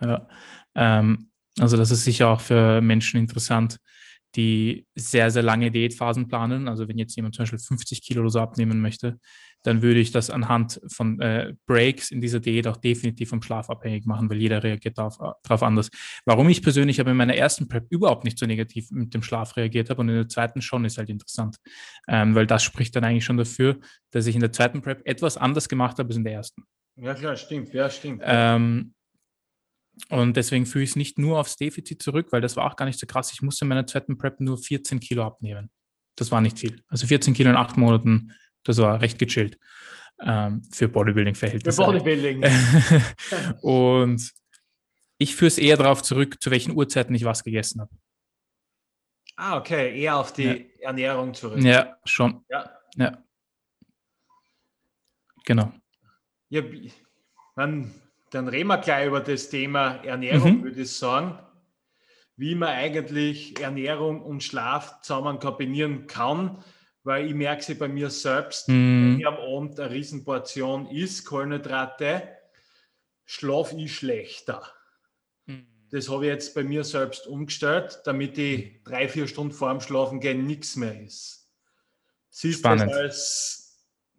Ja. 0.00 0.28
Ähm, 0.74 1.30
also 1.58 1.76
das 1.76 1.90
ist 1.90 2.04
sicher 2.04 2.28
auch 2.28 2.40
für 2.40 2.80
Menschen 2.80 3.20
interessant, 3.20 3.78
die 4.34 4.86
sehr, 4.94 5.30
sehr 5.30 5.42
lange 5.42 5.70
Diätphasen 5.70 6.28
planen. 6.28 6.68
Also 6.68 6.88
wenn 6.88 6.98
jetzt 6.98 7.14
jemand 7.16 7.34
zum 7.34 7.44
Beispiel 7.44 7.58
50 7.58 8.02
Kilo 8.02 8.22
oder 8.22 8.30
so 8.30 8.40
abnehmen 8.40 8.80
möchte, 8.80 9.18
dann 9.64 9.82
würde 9.82 9.98
ich 9.98 10.12
das 10.12 10.30
anhand 10.30 10.80
von 10.88 11.20
äh, 11.20 11.54
Breaks 11.66 12.10
in 12.10 12.20
dieser 12.20 12.38
Diät 12.38 12.66
auch 12.66 12.76
definitiv 12.76 13.30
vom 13.30 13.42
Schlaf 13.42 13.70
abhängig 13.70 14.04
machen, 14.06 14.28
weil 14.30 14.36
jeder 14.36 14.62
reagiert 14.62 14.98
darauf, 14.98 15.18
darauf 15.42 15.62
anders. 15.62 15.90
Warum 16.26 16.48
ich 16.50 16.62
persönlich 16.62 17.00
aber 17.00 17.10
in 17.10 17.16
meiner 17.16 17.34
ersten 17.34 17.66
Prep 17.66 17.86
überhaupt 17.90 18.24
nicht 18.24 18.38
so 18.38 18.46
negativ 18.46 18.90
mit 18.90 19.14
dem 19.14 19.22
Schlaf 19.22 19.56
reagiert 19.56 19.90
habe 19.90 20.02
und 20.02 20.10
in 20.10 20.16
der 20.16 20.28
zweiten 20.28 20.60
schon, 20.60 20.84
ist 20.84 20.98
halt 20.98 21.08
interessant, 21.08 21.56
ähm, 22.08 22.34
weil 22.34 22.46
das 22.46 22.62
spricht 22.62 22.94
dann 22.94 23.04
eigentlich 23.04 23.24
schon 23.24 23.38
dafür, 23.38 23.78
dass 24.10 24.26
ich 24.26 24.34
in 24.34 24.42
der 24.42 24.52
zweiten 24.52 24.82
Prep 24.82 25.00
etwas 25.06 25.36
anders 25.38 25.68
gemacht 25.68 25.98
habe 25.98 26.08
als 26.08 26.16
in 26.16 26.24
der 26.24 26.34
ersten. 26.34 26.64
Ja, 26.96 27.14
klar, 27.14 27.36
stimmt, 27.36 27.72
ja, 27.72 27.88
stimmt. 27.88 28.22
Ähm, 28.24 28.94
und 30.10 30.36
deswegen 30.36 30.66
führe 30.66 30.82
ich 30.82 30.90
es 30.90 30.96
nicht 30.96 31.18
nur 31.18 31.38
aufs 31.38 31.56
Defizit 31.56 32.02
zurück, 32.02 32.28
weil 32.32 32.40
das 32.40 32.56
war 32.56 32.70
auch 32.70 32.76
gar 32.76 32.84
nicht 32.84 32.98
so 32.98 33.06
krass. 33.06 33.32
Ich 33.32 33.42
musste 33.42 33.64
in 33.64 33.68
meiner 33.68 33.86
zweiten 33.86 34.18
Prep 34.18 34.40
nur 34.40 34.58
14 34.58 35.00
Kilo 35.00 35.24
abnehmen. 35.24 35.70
Das 36.16 36.30
war 36.30 36.40
nicht 36.40 36.58
viel. 36.58 36.82
Also 36.88 37.06
14 37.06 37.34
Kilo 37.34 37.50
in 37.50 37.56
acht 37.56 37.76
Monaten 37.76 38.32
das 38.64 38.78
war 38.78 39.00
recht 39.00 39.18
gechillt 39.18 39.58
ähm, 40.20 40.62
für 40.70 40.88
Bodybuilding-Verhältnisse. 40.88 41.82
Für 41.82 41.86
Bodybuilding. 41.86 42.42
und 43.62 44.32
ich 45.18 45.36
führe 45.36 45.48
es 45.48 45.58
eher 45.58 45.76
darauf 45.76 46.02
zurück, 46.02 46.42
zu 46.42 46.50
welchen 46.50 46.76
Uhrzeiten 46.76 47.14
ich 47.14 47.24
was 47.24 47.44
gegessen 47.44 47.80
habe. 47.80 47.90
Ah, 49.36 49.56
okay, 49.56 50.00
eher 50.00 50.16
auf 50.16 50.32
die 50.32 50.44
ja. 50.44 50.88
Ernährung 50.88 51.34
zurück. 51.34 51.60
Ja, 51.60 51.96
schon. 52.04 52.44
Ja. 52.48 52.70
ja. 52.96 53.18
Genau. 55.44 55.72
Ja, 56.48 56.62
dann, 57.56 57.92
dann 58.30 58.48
reden 58.48 58.68
wir 58.68 58.78
gleich 58.78 59.06
über 59.06 59.20
das 59.20 59.50
Thema 59.50 59.96
Ernährung, 60.04 60.58
mhm. 60.58 60.64
würde 60.64 60.82
ich 60.82 60.92
sagen. 60.92 61.38
Wie 62.36 62.54
man 62.54 62.70
eigentlich 62.70 63.60
Ernährung 63.60 64.22
und 64.22 64.42
Schlaf 64.42 65.00
zusammen 65.02 65.38
kombinieren 65.38 66.06
kann 66.06 66.64
weil 67.04 67.26
ich 67.26 67.34
merke 67.34 67.62
sie 67.62 67.74
bei 67.74 67.86
mir 67.86 68.10
selbst, 68.10 68.68
mm. 68.68 68.72
wenn 68.72 69.20
ich 69.20 69.26
am 69.26 69.36
Abend 69.36 69.78
eine 69.78 69.90
Riesenportion 69.90 70.86
isst, 70.90 71.26
Kohlenhydrate, 71.26 72.28
schlafe 73.26 73.76
ich 73.76 73.94
schlechter. 73.94 74.62
Mm. 75.46 75.60
Das 75.90 76.08
habe 76.08 76.24
ich 76.24 76.30
jetzt 76.30 76.54
bei 76.54 76.64
mir 76.64 76.82
selbst 76.82 77.26
umgestellt, 77.26 78.00
damit 78.04 78.36
ich 78.38 78.82
drei, 78.84 79.08
vier 79.08 79.28
Stunden 79.28 79.52
vor 79.52 79.70
dem 79.70 79.80
Schlafen 79.80 80.18
gehen 80.18 80.46
nichts 80.46 80.76
mehr 80.76 81.00
ist. 81.00 81.46
Siehst 82.30 82.60
Spannend. 82.60 82.84
du 82.84 82.86
das 82.86 82.96
als 82.96 83.64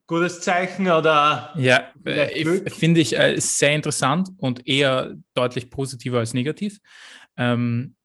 gutes 0.08 0.42
Zeichen 0.42 0.88
oder? 0.88 1.54
Ja, 1.58 1.92
äh, 2.06 2.70
finde 2.70 3.02
ich 3.02 3.18
äh, 3.18 3.40
sehr 3.40 3.74
interessant 3.74 4.30
und 4.38 4.68
eher 4.68 5.16
deutlich 5.34 5.72
positiver 5.72 6.20
als 6.20 6.36
negativ. 6.36 6.80
Ähm, 7.36 7.96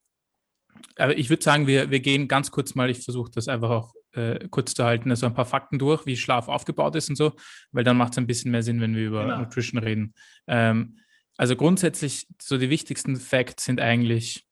aber 0.97 1.17
ich 1.17 1.29
würde 1.29 1.43
sagen, 1.43 1.67
wir, 1.67 1.91
wir 1.91 2.01
gehen 2.01 2.29
ganz 2.29 2.51
kurz 2.51 2.75
mal, 2.75 2.91
ich 2.91 3.05
versuche 3.05 3.31
das 3.31 3.47
einfach 3.47 3.71
auch 3.71 3.95
äh, 4.13 4.49
kurz 4.49 4.75
zu 4.75 4.85
halten, 4.85 5.11
also 5.11 5.27
ein 5.27 5.35
paar 5.35 5.45
Fakten 5.45 5.79
durch, 5.79 6.07
wie 6.07 6.17
Schlaf 6.17 6.49
aufgebaut 6.49 6.97
ist 6.97 7.09
und 7.11 7.17
so, 7.17 7.33
weil 7.73 7.85
dann 7.85 7.97
macht 7.97 8.13
es 8.13 8.19
ein 8.19 8.27
bisschen 8.27 8.51
mehr 8.51 8.63
Sinn, 8.63 8.81
wenn 8.81 8.95
wir 8.95 9.07
über 9.07 9.23
genau. 9.25 9.39
Nutrition 9.39 9.81
reden. 9.81 10.15
Ähm, 10.47 10.99
also 11.37 11.57
grundsätzlich, 11.57 12.27
so 12.41 12.59
die 12.59 12.71
wichtigsten 12.71 13.17
Facts 13.17 13.65
sind 13.65 13.81
eigentlich, 13.81 14.47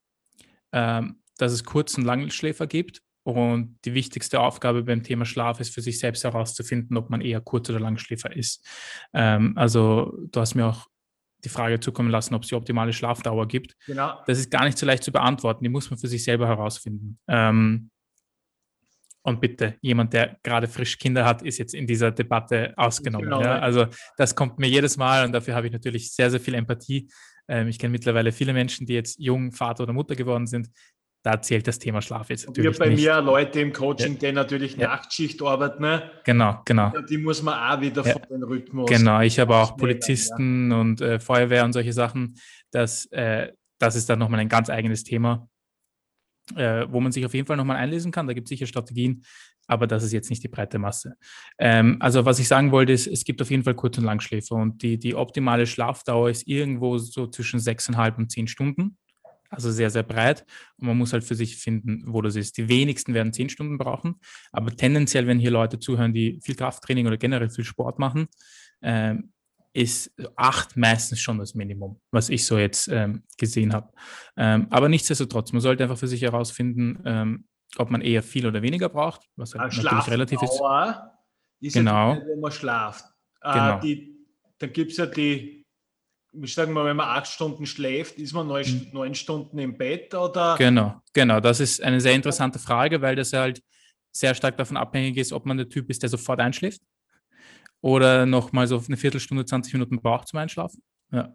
ähm, 0.73 1.21
dass 1.37 1.53
es 1.53 1.65
Kurz- 1.65 1.99
und 1.99 2.05
Langschläfer 2.05 2.67
gibt. 2.67 3.03
Und 3.25 3.79
die 3.85 3.93
wichtigste 3.93 4.41
Aufgabe 4.41 4.85
beim 4.85 5.03
Thema 5.03 5.27
Schlaf 5.27 5.61
ist 5.61 5.75
für 5.75 5.83
sich 5.83 5.99
selbst 5.99 6.25
herauszufinden, 6.25 6.97
ob 6.97 7.11
man 7.11 7.21
eher 7.21 7.43
Kurz- 7.43 7.69
oder 7.69 7.79
Langschläfer 7.79 8.35
ist. 8.35 8.67
Ähm, 9.13 9.53
also 9.57 10.17
du 10.31 10.41
hast 10.41 10.55
mir 10.55 10.65
auch 10.65 10.87
die 11.45 11.51
Frage 11.51 11.79
zukommen 11.79 12.11
lassen, 12.11 12.35
ob 12.35 12.43
es 12.43 12.49
die 12.49 12.55
optimale 12.55 12.93
Schlafdauer 12.93 13.47
gibt. 13.47 13.77
Genau. 13.87 14.19
Das 14.27 14.39
ist 14.39 14.51
gar 14.51 14.65
nicht 14.65 14.79
so 14.79 14.87
leicht 14.87 15.05
zu 15.05 15.13
beantworten. 15.13 15.63
Die 15.63 15.69
muss 15.69 15.91
man 15.91 15.99
für 15.99 16.09
sich 16.09 16.25
selber 16.25 16.49
herausfinden. 16.49 17.19
Ähm, 17.29 17.91
Und 19.29 19.41
bitte, 19.41 19.77
jemand, 19.81 20.13
der 20.13 20.39
gerade 20.43 20.69
frisch 20.69 20.99
Kinder 20.99 21.25
hat, 21.25 21.43
ist 21.43 21.59
jetzt 21.59 21.75
in 21.75 21.87
dieser 21.87 22.11
Debatte 22.11 22.73
ausgenommen. 22.77 23.29
Genau. 23.29 23.43
Ja? 23.43 23.59
Also 23.59 23.87
das 24.17 24.35
kommt 24.35 24.59
mir 24.59 24.69
jedes 24.69 24.97
Mal 24.97 25.25
und 25.25 25.33
dafür 25.33 25.55
habe 25.55 25.67
ich 25.67 25.73
natürlich 25.73 26.13
sehr, 26.13 26.31
sehr 26.31 26.41
viel 26.41 26.55
Empathie. 26.55 27.09
Ähm, 27.47 27.69
ich 27.69 27.79
kenne 27.79 27.93
mittlerweile 27.93 28.33
viele 28.33 28.53
Menschen, 28.53 28.87
die 28.87 28.95
jetzt 28.95 29.19
jung 29.19 29.53
Vater 29.53 29.85
oder 29.85 29.93
Mutter 29.93 30.15
geworden 30.15 30.47
sind. 30.47 30.69
Da 31.23 31.43
zählt 31.43 31.67
das 31.67 31.79
Thema 31.79 32.01
Schlaf 32.01 32.31
jetzt 32.31 32.47
natürlich. 32.47 32.73
Wir 32.73 32.79
bei 32.79 32.91
nicht. 32.91 33.05
mir 33.05 33.21
Leute 33.21 33.61
im 33.61 33.73
Coaching, 33.73 34.15
ja. 34.15 34.19
die 34.19 34.33
natürlich 34.33 34.77
ja. 34.77 34.89
Nachtschicht 34.89 35.43
arbeiten. 35.43 35.83
Ne? 35.83 36.11
Genau, 36.25 36.63
genau. 36.65 36.93
Die 37.09 37.19
muss 37.19 37.43
man 37.43 37.55
auch 37.55 37.81
wieder 37.81 38.07
ja. 38.07 38.13
von 38.13 38.23
den 38.31 38.43
Rhythmus. 38.45 38.89
Genau, 38.89 39.21
ich 39.21 39.39
habe 39.39 39.57
auch 39.57 39.77
Polizisten 39.77 40.73
und 40.73 41.01
äh, 41.01 41.19
Feuerwehr 41.19 41.65
und 41.65 41.73
solche 41.73 41.93
Sachen. 41.93 42.37
Das, 42.71 43.07
äh, 43.07 43.53
das 43.79 43.97
ist 43.97 44.09
dann 44.09 44.21
nochmal 44.21 44.41
ein 44.41 44.49
ganz 44.49 44.71
eigenes 44.71 45.03
Thema 45.03 45.49
äh, 46.57 46.87
wo 46.91 47.01
man 47.01 47.13
sich 47.13 47.25
auf 47.25 47.35
jeden 47.35 47.47
Fall 47.47 47.57
nochmal 47.57 47.77
einlesen 47.77 48.13
kann. 48.13 48.27
Da 48.27 48.33
gibt 48.33 48.47
es 48.47 48.51
sicher 48.51 48.67
Strategien, 48.67 49.23
aber 49.67 49.87
das 49.87 50.03
ist 50.03 50.13
jetzt 50.13 50.31
nicht 50.31 50.43
die 50.43 50.49
breite 50.49 50.79
Masse. 50.79 51.15
Ähm, 51.59 51.97
also 52.01 52.25
was 52.25 52.39
ich 52.39 52.49
sagen 52.49 52.73
wollte, 52.73 52.93
ist, 52.93 53.07
es 53.07 53.25
gibt 53.25 53.43
auf 53.43 53.51
jeden 53.51 53.63
Fall 53.63 53.75
Kurz- 53.75 53.99
und 53.99 54.05
Langschläfer 54.05 54.57
und 54.57 54.83
die, 54.83 54.99
die 54.99 55.15
optimale 55.15 55.67
Schlafdauer 55.67 56.31
ist 56.31 56.47
irgendwo 56.49 56.99
so 56.99 57.27
zwischen 57.27 57.61
sechseinhalb 57.61 58.19
und 58.19 58.31
zehn 58.31 58.49
Stunden. 58.49 58.97
Also 59.51 59.71
sehr, 59.71 59.89
sehr 59.91 60.03
breit. 60.03 60.45
Und 60.77 60.89
man 60.89 60.99
muss 60.99 61.13
halt 61.13 61.25
für 61.25 61.35
sich 61.35 61.57
finden, 61.57 62.03
wo 62.07 62.21
das 62.21 62.37
ist. 62.37 62.59
Die 62.59 62.69
wenigsten 62.69 63.15
werden 63.15 63.33
zehn 63.33 63.49
Stunden 63.49 63.79
brauchen. 63.79 64.17
Aber 64.53 64.77
tendenziell, 64.77 65.27
wenn 65.27 65.39
hier 65.39 65.51
Leute 65.51 65.79
zuhören, 65.79 66.13
die 66.13 66.39
viel 66.43 66.55
Krafttraining 66.55 67.07
oder 67.07 67.17
generell 67.17 67.49
viel 67.49 67.65
Sport 67.65 67.99
machen, 67.99 68.29
ähm, 68.83 69.33
ist 69.79 70.13
acht 70.35 70.77
meistens 70.77 71.21
schon 71.21 71.39
das 71.39 71.55
Minimum, 71.55 72.01
was 72.11 72.31
ich 72.31 72.45
so 72.45 72.59
jetzt 72.59 72.89
ähm, 72.89 73.23
gesehen 73.37 73.73
habe. 73.73 73.93
Ähm, 74.37 74.67
aber 74.71 74.89
nichtsdestotrotz, 74.89 75.53
man 75.53 75.61
sollte 75.61 75.85
einfach 75.85 75.97
für 75.97 76.09
sich 76.09 76.23
herausfinden, 76.23 77.01
ähm, 77.05 77.45
ob 77.77 77.91
man 77.91 78.01
eher 78.01 78.25
viel 78.25 78.47
oder 78.47 78.61
weniger 78.61 78.89
braucht, 78.89 79.29
was 79.37 79.55
halt 79.55 79.73
natürlich 79.73 80.09
relativ 80.09 80.43
ist. 80.43 80.61
ist 81.61 81.75
genau. 81.75 82.15
Ja 82.15 82.21
die, 82.21 82.27
wo 82.27 82.41
man 82.41 82.51
schlaft. 82.51 83.05
Äh, 83.41 83.53
genau. 83.53 83.81
Die, 83.81 84.17
dann 84.59 84.73
gibt 84.73 84.91
es 84.91 84.97
ja 84.97 85.07
die, 85.07 85.65
ich 86.33 86.55
sage 86.55 86.73
mal, 86.73 86.85
wenn 86.85 86.97
man 86.97 87.09
acht 87.09 87.29
Stunden 87.29 87.65
schläft, 87.65 88.19
ist 88.19 88.33
man 88.33 88.49
neun, 88.49 88.65
hm. 88.65 88.89
neun 88.93 89.15
Stunden 89.15 89.59
im 89.61 89.79
Bett 89.79 90.13
oder? 90.13 90.57
Genau, 90.59 91.01
genau. 91.13 91.39
Das 91.39 91.61
ist 91.61 91.81
eine 91.81 92.01
sehr 92.01 92.15
interessante 92.15 92.59
Frage, 92.59 93.01
weil 93.01 93.15
das 93.15 93.33
halt 93.33 93.63
sehr 94.11 94.35
stark 94.35 94.57
davon 94.57 94.77
abhängig 94.77 95.19
ist, 95.19 95.33
ob 95.33 95.47
man 95.47 95.57
der 95.57 95.69
Typ 95.69 95.89
ist, 95.89 96.03
der 96.03 96.09
sofort 96.09 96.41
einschläft 96.41 96.83
oder 97.81 98.27
noch 98.27 98.53
mal 98.53 98.67
so 98.67 98.83
eine 98.87 98.97
Viertelstunde, 98.97 99.45
20 99.45 99.73
Minuten 99.73 100.01
braucht 100.01 100.29
zum 100.29 100.39
Einschlafen. 100.39 100.83
Ja. 101.13 101.35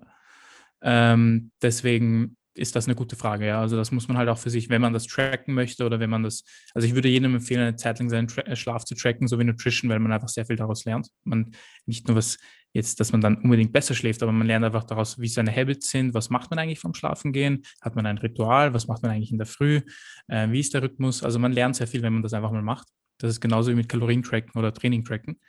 Ähm, 0.81 1.51
deswegen 1.61 2.37
ist 2.55 2.75
das 2.75 2.85
eine 2.85 2.95
gute 2.95 3.15
Frage, 3.15 3.47
ja. 3.47 3.59
Also 3.59 3.75
das 3.75 3.91
muss 3.91 4.07
man 4.07 4.17
halt 4.17 4.29
auch 4.29 4.37
für 4.37 4.49
sich, 4.49 4.69
wenn 4.69 4.81
man 4.81 4.93
das 4.93 5.07
tracken 5.07 5.53
möchte 5.53 5.85
oder 5.85 5.99
wenn 5.99 6.09
man 6.09 6.23
das, 6.23 6.43
also 6.73 6.87
ich 6.87 6.93
würde 6.93 7.09
jedem 7.09 7.35
empfehlen, 7.35 7.61
eine 7.61 7.75
Zeit 7.75 7.99
lang 7.99 8.09
seinen 8.09 8.27
Tra 8.27 8.41
äh, 8.41 8.55
Schlaf 8.55 8.85
zu 8.85 8.95
tracken, 8.95 9.27
so 9.27 9.39
wie 9.39 9.43
Nutrition, 9.43 9.89
weil 9.89 9.99
man 9.99 10.11
einfach 10.11 10.29
sehr 10.29 10.45
viel 10.45 10.55
daraus 10.55 10.85
lernt. 10.85 11.09
Man 11.23 11.51
nicht 11.85 12.07
nur 12.07 12.17
was 12.17 12.37
jetzt, 12.73 12.99
dass 12.99 13.11
man 13.11 13.21
dann 13.21 13.37
unbedingt 13.37 13.71
besser 13.71 13.95
schläft, 13.95 14.21
aber 14.23 14.31
man 14.31 14.47
lernt 14.47 14.65
einfach 14.65 14.83
daraus, 14.83 15.19
wie 15.19 15.27
seine 15.27 15.55
Habits 15.55 15.89
sind, 15.89 16.13
was 16.13 16.29
macht 16.29 16.49
man 16.49 16.59
eigentlich 16.59 16.79
vom 16.79 16.93
Schlafengehen, 16.93 17.63
hat 17.81 17.95
man 17.95 18.05
ein 18.05 18.17
Ritual, 18.17 18.73
was 18.73 18.87
macht 18.87 19.03
man 19.03 19.11
eigentlich 19.11 19.31
in 19.31 19.37
der 19.37 19.47
Früh, 19.47 19.81
äh, 20.27 20.49
wie 20.49 20.59
ist 20.59 20.73
der 20.73 20.83
Rhythmus. 20.83 21.23
Also 21.23 21.39
man 21.39 21.53
lernt 21.53 21.75
sehr 21.75 21.87
viel, 21.87 22.01
wenn 22.01 22.13
man 22.13 22.23
das 22.23 22.33
einfach 22.33 22.51
mal 22.51 22.61
macht. 22.61 22.87
Das 23.17 23.29
ist 23.29 23.41
genauso 23.41 23.71
wie 23.71 23.75
mit 23.75 23.89
Kalorien 23.89 24.23
tracken 24.23 24.57
oder 24.57 24.73
Training 24.73 25.03
tracken. 25.03 25.39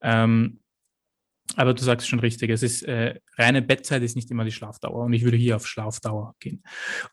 Ähm, 0.00 0.60
aber 1.56 1.74
du 1.74 1.82
sagst 1.82 2.08
schon 2.08 2.20
richtig, 2.20 2.50
es 2.50 2.62
ist 2.62 2.82
äh, 2.82 3.18
reine 3.36 3.62
Bettzeit 3.62 4.02
ist 4.02 4.16
nicht 4.16 4.30
immer 4.30 4.44
die 4.44 4.52
Schlafdauer 4.52 5.04
und 5.04 5.12
ich 5.12 5.24
würde 5.24 5.36
hier 5.36 5.56
auf 5.56 5.66
Schlafdauer 5.66 6.34
gehen. 6.40 6.62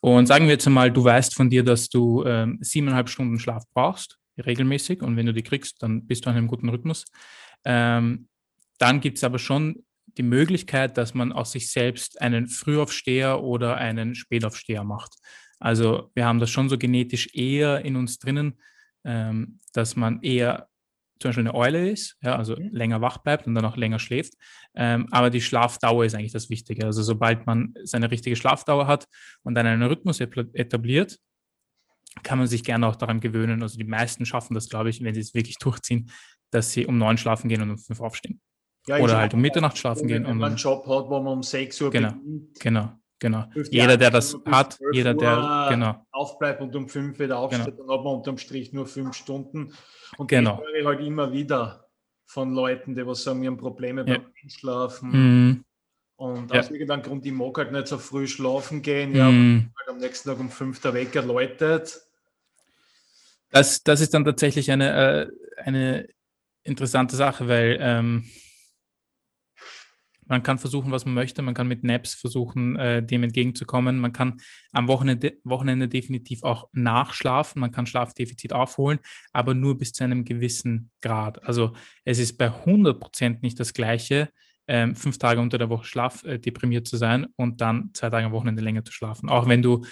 Und 0.01 0.27
sagen 0.27 0.45
wir 0.45 0.53
jetzt 0.53 0.67
einmal, 0.67 0.91
du 0.91 1.03
weißt 1.03 1.35
von 1.35 1.49
dir, 1.49 1.63
dass 1.63 1.89
du 1.89 2.23
ähm, 2.25 2.57
siebeneinhalb 2.61 3.09
Stunden 3.09 3.39
Schlaf 3.39 3.63
brauchst, 3.73 4.17
regelmäßig, 4.37 5.01
und 5.01 5.17
wenn 5.17 5.25
du 5.25 5.33
die 5.33 5.43
kriegst, 5.43 5.81
dann 5.83 6.05
bist 6.05 6.25
du 6.25 6.29
an 6.29 6.37
einem 6.37 6.47
guten 6.47 6.69
Rhythmus. 6.69 7.05
Ähm, 7.65 8.27
dann 8.77 9.01
gibt 9.01 9.17
es 9.17 9.23
aber 9.23 9.39
schon 9.39 9.83
die 10.17 10.23
Möglichkeit, 10.23 10.97
dass 10.97 11.13
man 11.13 11.31
aus 11.31 11.51
sich 11.51 11.71
selbst 11.71 12.21
einen 12.21 12.47
Frühaufsteher 12.47 13.41
oder 13.43 13.77
einen 13.77 14.15
Spätaufsteher 14.15 14.83
macht. 14.83 15.15
Also 15.59 16.11
wir 16.13 16.25
haben 16.25 16.39
das 16.39 16.49
schon 16.49 16.69
so 16.69 16.77
genetisch 16.77 17.33
eher 17.33 17.83
in 17.83 17.95
uns 17.95 18.19
drinnen, 18.19 18.59
ähm, 19.05 19.59
dass 19.73 19.95
man 19.95 20.21
eher 20.21 20.67
zum 21.19 21.29
Beispiel 21.29 21.47
eine 21.47 21.55
Eule 21.55 21.89
ist, 21.89 22.17
ja, 22.21 22.35
also 22.35 22.55
mhm. 22.55 22.69
länger 22.71 23.01
wach 23.01 23.17
bleibt 23.17 23.45
und 23.45 23.55
dann 23.55 23.65
auch 23.65 23.75
länger 23.75 23.99
schläft. 23.99 24.35
Ähm, 24.73 25.07
aber 25.11 25.29
die 25.29 25.41
Schlafdauer 25.41 26.05
ist 26.05 26.15
eigentlich 26.15 26.31
das 26.31 26.49
Wichtige. 26.49 26.85
Also 26.85 27.03
sobald 27.03 27.45
man 27.45 27.73
seine 27.83 28.09
richtige 28.09 28.35
Schlafdauer 28.35 28.87
hat 28.87 29.05
und 29.43 29.55
dann 29.55 29.67
einen 29.67 29.83
Rhythmus 29.83 30.21
etabliert, 30.21 31.19
kann 32.23 32.37
man 32.37 32.47
sich 32.47 32.63
gerne 32.63 32.87
auch 32.87 32.95
daran 32.95 33.19
gewöhnen. 33.19 33.61
Also 33.61 33.77
die 33.77 33.83
meisten 33.83 34.25
schaffen 34.25 34.53
das, 34.53 34.69
glaube 34.69 34.89
ich, 34.89 35.03
wenn 35.03 35.13
sie 35.13 35.21
es 35.21 35.33
wirklich 35.33 35.57
durchziehen, 35.57 36.09
dass 36.51 36.71
sie 36.71 36.85
um 36.85 36.97
neun 36.97 37.17
schlafen 37.17 37.49
gehen 37.49 37.61
und 37.61 37.71
um 37.71 37.77
fünf 37.77 37.99
aufstehen. 37.99 38.41
Ja, 38.87 38.97
Oder 38.99 39.17
halt 39.17 39.33
um 39.33 39.41
Mitternacht 39.41 39.77
schlafen 39.77 40.07
gehen. 40.07 40.25
Wenn 40.25 40.37
man 40.37 40.51
einen 40.51 40.57
Job 40.57 40.87
hat, 40.87 41.09
wo 41.09 41.19
man 41.19 41.33
um 41.33 41.43
sechs 41.43 41.79
Uhr 41.81 41.91
genau, 41.91 42.13
beginnt. 42.13 42.59
Genau, 42.59 42.91
Genau. 43.19 43.45
Jeder, 43.69 43.97
der 43.97 44.11
das 44.11 44.37
hat, 44.45 44.79
jeder, 44.93 45.13
der 45.13 45.67
genau. 45.69 46.05
aufbleibt 46.11 46.61
und 46.61 46.73
um 46.75 46.87
fünf 46.87 47.19
wieder 47.19 47.37
aufsteht, 47.37 47.65
genau. 47.65 47.77
dann 47.77 47.97
hat 47.97 48.03
man 48.05 48.15
unterm 48.15 48.37
Strich 48.37 48.71
nur 48.71 48.87
fünf 48.87 49.13
Stunden. 49.15 49.73
Und 50.17 50.27
genau. 50.27 50.63
ich 50.63 50.83
höre 50.83 50.85
halt 50.87 51.01
immer 51.01 51.31
wieder 51.33 51.85
von 52.25 52.53
Leuten, 52.53 52.95
die 52.95 53.05
was 53.05 53.23
sagen, 53.23 53.41
wir 53.41 53.49
haben 53.49 53.57
Probleme 53.57 54.05
ja. 54.07 54.17
beim 54.17 54.27
Einschlafen. 54.41 55.11
Mhm. 55.11 55.65
Und 56.15 56.53
ja. 56.53 56.59
aus 56.59 56.69
irgendeinem 56.69 57.01
Grund, 57.01 57.25
ich 57.25 57.31
mag 57.31 57.57
halt 57.57 57.71
nicht 57.71 57.87
so 57.87 57.97
früh 57.97 58.27
schlafen 58.27 58.81
gehen, 58.81 59.15
ja, 59.15 59.29
mhm. 59.29 59.71
halt 59.77 59.89
am 59.89 59.97
nächsten 59.97 60.29
Tag 60.29 60.39
um 60.39 60.49
fünf 60.49 60.79
der 60.81 60.93
Wecker 60.93 61.21
läutet. 61.21 62.01
Das, 63.51 63.83
das 63.83 64.01
ist 64.01 64.13
dann 64.13 64.25
tatsächlich 64.25 64.71
eine, 64.71 65.27
äh, 65.27 65.27
eine 65.57 66.07
interessante 66.63 67.15
Sache, 67.15 67.47
weil 67.47 67.77
ähm, 67.81 68.25
man 70.29 70.43
kann 70.43 70.59
versuchen, 70.59 70.91
was 70.91 71.05
man 71.05 71.15
möchte. 71.15 71.41
Man 71.41 71.53
kann 71.53 71.67
mit 71.67 71.83
Naps 71.83 72.13
versuchen, 72.13 72.75
äh, 72.77 73.03
dem 73.03 73.23
entgegenzukommen. 73.23 73.99
Man 73.99 74.13
kann 74.13 74.39
am 74.71 74.87
Wochenende, 74.87 75.37
Wochenende 75.43 75.89
definitiv 75.89 76.43
auch 76.43 76.69
nachschlafen. 76.71 77.59
Man 77.59 77.71
kann 77.71 77.87
Schlafdefizit 77.87 78.53
aufholen, 78.53 78.99
aber 79.33 79.53
nur 79.55 79.77
bis 79.77 79.91
zu 79.91 80.03
einem 80.03 80.23
gewissen 80.23 80.91
Grad. 81.01 81.43
Also 81.43 81.73
es 82.05 82.19
ist 82.19 82.37
bei 82.37 82.45
100 82.45 82.99
Prozent 82.99 83.41
nicht 83.41 83.59
das 83.59 83.73
Gleiche, 83.73 84.29
ähm, 84.67 84.95
fünf 84.95 85.17
Tage 85.17 85.41
unter 85.41 85.57
der 85.57 85.69
Woche 85.69 85.85
Schlaf 85.85 86.23
äh, 86.23 86.39
zu 86.83 86.97
sein 86.97 87.25
und 87.35 87.59
dann 87.59 87.89
zwei 87.93 88.11
Tage 88.11 88.27
am 88.27 88.31
Wochenende 88.31 88.61
länger 88.61 88.85
zu 88.85 88.91
schlafen. 88.91 89.27
Auch 89.27 89.47
wenn 89.47 89.63
du, 89.63 89.83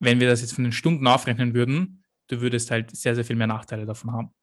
wenn 0.00 0.18
wir 0.18 0.28
das 0.28 0.40
jetzt 0.40 0.54
von 0.54 0.64
den 0.64 0.72
Stunden 0.72 1.06
aufrechnen 1.06 1.54
würden, 1.54 2.02
du 2.26 2.40
würdest 2.40 2.72
halt 2.72 2.94
sehr, 2.94 3.14
sehr 3.14 3.24
viel 3.24 3.36
mehr 3.36 3.46
Nachteile 3.46 3.86
davon 3.86 4.10
haben. 4.10 4.34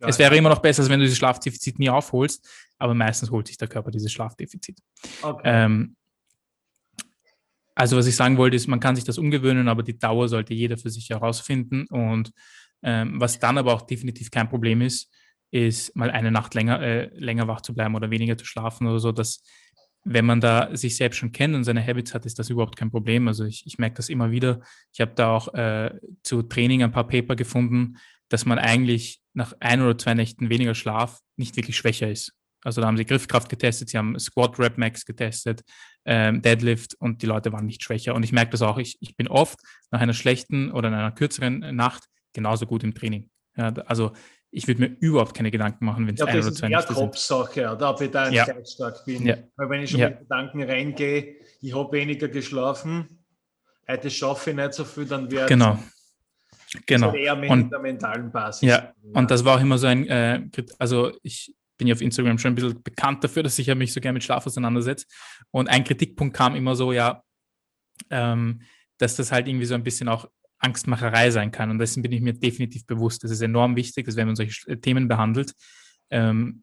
Ja, 0.00 0.08
es 0.08 0.18
wäre 0.18 0.32
ja. 0.32 0.38
immer 0.38 0.48
noch 0.48 0.60
besser, 0.60 0.82
als 0.82 0.90
wenn 0.90 0.98
du 0.98 1.04
dieses 1.04 1.18
Schlafdefizit 1.18 1.78
nie 1.78 1.90
aufholst, 1.90 2.48
aber 2.78 2.94
meistens 2.94 3.30
holt 3.30 3.46
sich 3.46 3.58
der 3.58 3.68
Körper 3.68 3.90
dieses 3.90 4.10
Schlafdefizit. 4.12 4.78
Okay. 5.22 5.42
Ähm, 5.44 5.96
also 7.74 7.96
was 7.96 8.06
ich 8.06 8.16
sagen 8.16 8.36
wollte, 8.36 8.56
ist, 8.56 8.66
man 8.66 8.80
kann 8.80 8.94
sich 8.94 9.04
das 9.04 9.18
umgewöhnen, 9.18 9.68
aber 9.68 9.82
die 9.82 9.98
Dauer 9.98 10.28
sollte 10.28 10.54
jeder 10.54 10.76
für 10.76 10.90
sich 10.90 11.08
herausfinden. 11.10 11.86
Und 11.86 12.32
ähm, 12.82 13.20
was 13.20 13.38
dann 13.38 13.58
aber 13.58 13.72
auch 13.74 13.82
definitiv 13.82 14.30
kein 14.30 14.48
Problem 14.48 14.82
ist, 14.82 15.10
ist 15.50 15.96
mal 15.96 16.10
eine 16.10 16.30
Nacht 16.30 16.54
länger, 16.54 16.80
äh, 16.80 17.10
länger 17.14 17.48
wach 17.48 17.60
zu 17.60 17.74
bleiben 17.74 17.94
oder 17.94 18.10
weniger 18.10 18.36
zu 18.36 18.44
schlafen 18.44 18.86
oder 18.86 19.00
so. 19.00 19.12
Dass, 19.12 19.42
wenn 20.04 20.26
man 20.26 20.40
da 20.40 20.74
sich 20.76 20.96
selbst 20.96 21.16
schon 21.16 21.32
kennt 21.32 21.54
und 21.54 21.64
seine 21.64 21.84
Habits 21.86 22.14
hat, 22.14 22.26
ist 22.26 22.38
das 22.38 22.50
überhaupt 22.50 22.76
kein 22.76 22.90
Problem. 22.90 23.28
Also 23.28 23.44
ich, 23.44 23.66
ich 23.66 23.78
merke 23.78 23.96
das 23.96 24.08
immer 24.08 24.30
wieder. 24.30 24.60
Ich 24.92 25.00
habe 25.00 25.12
da 25.14 25.34
auch 25.34 25.52
äh, 25.54 25.92
zu 26.22 26.42
Training 26.42 26.82
ein 26.82 26.92
paar 26.92 27.06
Paper 27.06 27.36
gefunden, 27.36 27.96
dass 28.28 28.46
man 28.46 28.58
eigentlich 28.58 29.19
nach 29.32 29.54
ein 29.60 29.80
oder 29.80 29.96
zwei 29.96 30.14
Nächten 30.14 30.50
weniger 30.50 30.74
Schlaf 30.74 31.20
nicht 31.36 31.56
wirklich 31.56 31.76
schwächer 31.76 32.10
ist. 32.10 32.32
Also 32.62 32.80
da 32.80 32.86
haben 32.86 32.96
sie 32.96 33.06
Griffkraft 33.06 33.48
getestet, 33.48 33.88
sie 33.88 33.98
haben 33.98 34.18
Squat 34.18 34.58
Rep 34.58 34.76
Max 34.76 35.06
getestet, 35.06 35.62
ähm, 36.04 36.42
Deadlift 36.42 36.94
und 36.98 37.22
die 37.22 37.26
Leute 37.26 37.52
waren 37.52 37.66
nicht 37.66 37.82
schwächer. 37.82 38.14
Und 38.14 38.22
ich 38.22 38.32
merke 38.32 38.50
das 38.50 38.62
auch, 38.62 38.78
ich, 38.78 38.98
ich 39.00 39.16
bin 39.16 39.28
oft 39.28 39.58
nach 39.90 40.00
einer 40.00 40.12
schlechten 40.12 40.70
oder 40.70 40.88
einer 40.88 41.12
kürzeren 41.12 41.74
Nacht 41.74 42.04
genauso 42.34 42.66
gut 42.66 42.84
im 42.84 42.94
Training. 42.94 43.30
Ja, 43.56 43.72
also 43.86 44.12
ich 44.50 44.66
würde 44.66 44.80
mir 44.80 44.96
überhaupt 45.00 45.34
keine 45.34 45.50
Gedanken 45.50 45.84
machen, 45.84 46.06
wenn 46.06 46.14
es 46.14 46.20
ja, 46.20 46.26
ein 46.26 46.38
oder 46.38 46.52
zwei 46.52 46.68
Nächte 46.68 46.94
sind. 46.94 47.12
Das 47.12 47.20
ist 47.20 47.28
Kopfsache, 47.28 47.60
ja, 47.62 47.90
ob 47.90 48.00
ich 48.00 48.10
da 48.10 48.28
ja. 48.28 48.46
stark 48.66 49.04
bin. 49.04 49.26
Ja. 49.26 49.36
Weil 49.56 49.70
wenn 49.70 49.82
ich 49.82 49.90
schon 49.90 50.00
ja. 50.00 50.10
mit 50.10 50.20
Gedanken 50.20 50.62
reingehe, 50.62 51.36
ich 51.60 51.74
habe 51.74 51.92
weniger 51.92 52.28
geschlafen, 52.28 53.24
heute 53.88 54.10
schaffe 54.10 54.50
ich 54.50 54.56
nicht 54.56 54.74
so 54.74 54.84
viel, 54.84 55.06
dann 55.06 55.30
wäre 55.30 55.46
genau. 55.46 55.78
Genau. 56.86 57.12
eher 57.14 57.36
mit 57.36 57.50
und, 57.50 57.70
der 57.70 57.80
mentalen 57.80 58.30
Basis. 58.30 58.62
Ja, 58.62 58.92
und 59.12 59.30
das 59.30 59.44
war 59.44 59.56
auch 59.56 59.60
immer 59.60 59.78
so 59.78 59.86
ein, 59.86 60.06
äh, 60.06 60.40
also 60.78 61.12
ich 61.22 61.54
bin 61.78 61.88
ja 61.88 61.94
auf 61.94 62.00
Instagram 62.00 62.38
schon 62.38 62.52
ein 62.52 62.54
bisschen 62.54 62.82
bekannt 62.82 63.24
dafür, 63.24 63.42
dass 63.42 63.58
ich 63.58 63.66
ja 63.66 63.74
mich 63.74 63.92
so 63.92 64.00
gerne 64.00 64.14
mit 64.14 64.24
Schlaf 64.24 64.46
auseinandersetze. 64.46 65.06
Und 65.50 65.68
ein 65.68 65.82
Kritikpunkt 65.82 66.36
kam 66.36 66.54
immer 66.54 66.76
so, 66.76 66.92
ja, 66.92 67.22
ähm, 68.10 68.60
dass 68.98 69.16
das 69.16 69.32
halt 69.32 69.48
irgendwie 69.48 69.66
so 69.66 69.74
ein 69.74 69.82
bisschen 69.82 70.08
auch 70.08 70.28
Angstmacherei 70.58 71.30
sein 71.30 71.50
kann. 71.50 71.70
Und 71.70 71.78
dessen 71.78 72.02
bin 72.02 72.12
ich 72.12 72.20
mir 72.20 72.34
definitiv 72.34 72.86
bewusst. 72.86 73.24
Das 73.24 73.30
ist 73.30 73.40
enorm 73.40 73.76
wichtig, 73.76 74.06
dass 74.06 74.16
wenn 74.16 74.26
man 74.26 74.36
solche 74.36 74.78
Themen 74.80 75.08
behandelt, 75.08 75.54
ähm, 76.10 76.62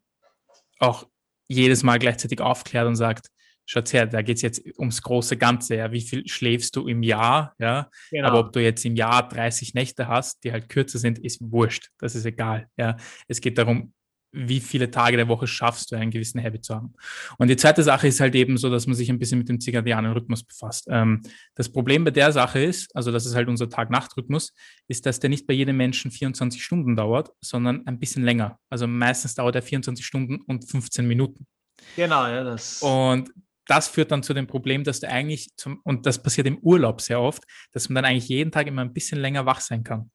auch 0.78 1.08
jedes 1.48 1.82
Mal 1.82 1.98
gleichzeitig 1.98 2.40
aufklärt 2.40 2.86
und 2.86 2.96
sagt, 2.96 3.28
schaut 3.68 3.92
her, 3.92 4.06
da 4.06 4.22
geht 4.22 4.36
es 4.36 4.42
jetzt 4.42 4.62
ums 4.78 5.02
große 5.02 5.36
Ganze, 5.36 5.76
ja, 5.76 5.92
wie 5.92 6.00
viel 6.00 6.26
schläfst 6.26 6.74
du 6.74 6.88
im 6.88 7.02
Jahr, 7.02 7.54
ja, 7.58 7.90
genau. 8.10 8.28
aber 8.28 8.40
ob 8.40 8.52
du 8.52 8.62
jetzt 8.62 8.84
im 8.86 8.96
Jahr 8.96 9.28
30 9.28 9.74
Nächte 9.74 10.08
hast, 10.08 10.42
die 10.42 10.52
halt 10.52 10.70
kürzer 10.70 10.98
sind, 10.98 11.18
ist 11.18 11.40
wurscht, 11.42 11.90
das 11.98 12.14
ist 12.14 12.24
egal, 12.24 12.68
ja. 12.78 12.96
Es 13.28 13.40
geht 13.42 13.58
darum, 13.58 13.92
wie 14.32 14.60
viele 14.60 14.90
Tage 14.90 15.16
der 15.16 15.28
Woche 15.28 15.46
schaffst 15.46 15.90
du, 15.90 15.96
einen 15.96 16.10
gewissen 16.10 16.42
Habit 16.42 16.64
zu 16.64 16.74
haben. 16.74 16.94
Und 17.38 17.48
die 17.48 17.56
zweite 17.56 17.82
Sache 17.82 18.08
ist 18.08 18.20
halt 18.20 18.34
eben 18.34 18.56
so, 18.58 18.70
dass 18.70 18.86
man 18.86 18.94
sich 18.94 19.10
ein 19.10 19.18
bisschen 19.18 19.38
mit 19.38 19.48
dem 19.48 19.60
zirkadianen 19.60 20.12
Rhythmus 20.12 20.44
befasst. 20.44 20.86
Ähm, 20.90 21.22
das 21.54 21.70
Problem 21.70 22.04
bei 22.04 22.10
der 22.10 22.32
Sache 22.32 22.62
ist, 22.62 22.94
also 22.94 23.10
das 23.10 23.26
ist 23.26 23.34
halt 23.34 23.48
unser 23.48 23.68
Tag-Nacht-Rhythmus, 23.68 24.52
ist, 24.86 25.06
dass 25.06 25.20
der 25.20 25.30
nicht 25.30 25.46
bei 25.46 25.54
jedem 25.54 25.76
Menschen 25.76 26.10
24 26.10 26.62
Stunden 26.62 26.96
dauert, 26.96 27.30
sondern 27.42 27.86
ein 27.86 27.98
bisschen 27.98 28.22
länger. 28.22 28.58
Also 28.70 28.86
meistens 28.86 29.34
dauert 29.34 29.56
er 29.56 29.62
24 29.62 30.04
Stunden 30.04 30.40
und 30.42 30.68
15 30.68 31.06
Minuten. 31.06 31.46
Genau, 31.96 32.26
ja, 32.26 32.44
das. 32.44 32.82
Und 32.82 33.30
das 33.68 33.86
führt 33.86 34.10
dann 34.10 34.22
zu 34.22 34.34
dem 34.34 34.46
Problem, 34.46 34.82
dass 34.82 35.00
du 35.00 35.08
eigentlich 35.08 35.50
zum, 35.56 35.80
und 35.84 36.06
das 36.06 36.22
passiert 36.22 36.46
im 36.46 36.58
Urlaub 36.58 37.00
sehr 37.00 37.20
oft, 37.20 37.44
dass 37.72 37.88
man 37.88 37.96
dann 37.96 38.06
eigentlich 38.06 38.28
jeden 38.28 38.50
Tag 38.50 38.66
immer 38.66 38.82
ein 38.82 38.92
bisschen 38.92 39.20
länger 39.20 39.46
wach 39.46 39.60
sein 39.60 39.84
kann. 39.84 40.10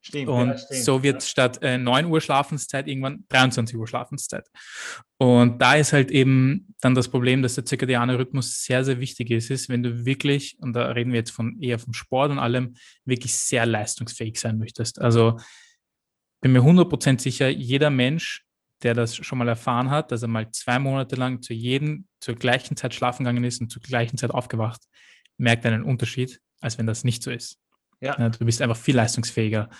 Stimmt, 0.00 0.28
und 0.28 0.48
ja, 0.50 0.58
stimmt, 0.58 0.84
so 0.84 1.02
wird 1.02 1.22
ja. 1.22 1.28
statt 1.28 1.58
äh, 1.62 1.78
9 1.78 2.06
Uhr 2.06 2.20
Schlafenszeit 2.20 2.86
irgendwann 2.86 3.24
23 3.28 3.76
Uhr 3.76 3.88
Schlafenszeit. 3.88 4.46
Und 5.18 5.60
da 5.60 5.74
ist 5.74 5.92
halt 5.92 6.12
eben 6.12 6.76
dann 6.80 6.94
das 6.94 7.08
Problem, 7.08 7.42
dass 7.42 7.56
der 7.56 7.64
zirkadiane 7.64 8.16
Rhythmus 8.16 8.62
sehr, 8.62 8.84
sehr 8.84 9.00
wichtig 9.00 9.32
ist, 9.32 9.50
ist, 9.50 9.68
wenn 9.68 9.82
du 9.82 10.06
wirklich, 10.06 10.56
und 10.60 10.74
da 10.74 10.86
reden 10.92 11.10
wir 11.10 11.18
jetzt 11.18 11.32
von 11.32 11.60
eher 11.60 11.80
vom 11.80 11.92
Sport 11.92 12.30
und 12.30 12.38
allem, 12.38 12.76
wirklich 13.04 13.34
sehr 13.34 13.66
leistungsfähig 13.66 14.38
sein 14.38 14.58
möchtest. 14.58 15.00
Also 15.00 15.40
bin 16.40 16.52
mir 16.52 16.62
100% 16.62 17.20
sicher, 17.20 17.48
jeder 17.48 17.90
Mensch, 17.90 18.45
der 18.82 18.94
das 18.94 19.16
schon 19.16 19.38
mal 19.38 19.48
erfahren 19.48 19.90
hat, 19.90 20.12
dass 20.12 20.22
er 20.22 20.28
mal 20.28 20.50
zwei 20.50 20.78
Monate 20.78 21.16
lang 21.16 21.42
zu 21.42 21.54
jedem, 21.54 22.06
zur 22.20 22.34
gleichen 22.34 22.76
Zeit 22.76 22.94
schlafen 22.94 23.24
gegangen 23.24 23.44
ist 23.44 23.60
und 23.60 23.70
zur 23.70 23.82
gleichen 23.82 24.18
Zeit 24.18 24.30
aufgewacht, 24.30 24.82
merkt 25.36 25.66
einen 25.66 25.82
Unterschied, 25.82 26.40
als 26.60 26.78
wenn 26.78 26.86
das 26.86 27.04
nicht 27.04 27.22
so 27.22 27.30
ist. 27.30 27.58
Ja. 28.00 28.28
Du 28.28 28.44
bist 28.44 28.60
einfach 28.60 28.76
viel 28.76 28.96
leistungsfähiger. 28.96 29.70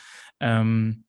Ähm, 0.41 1.06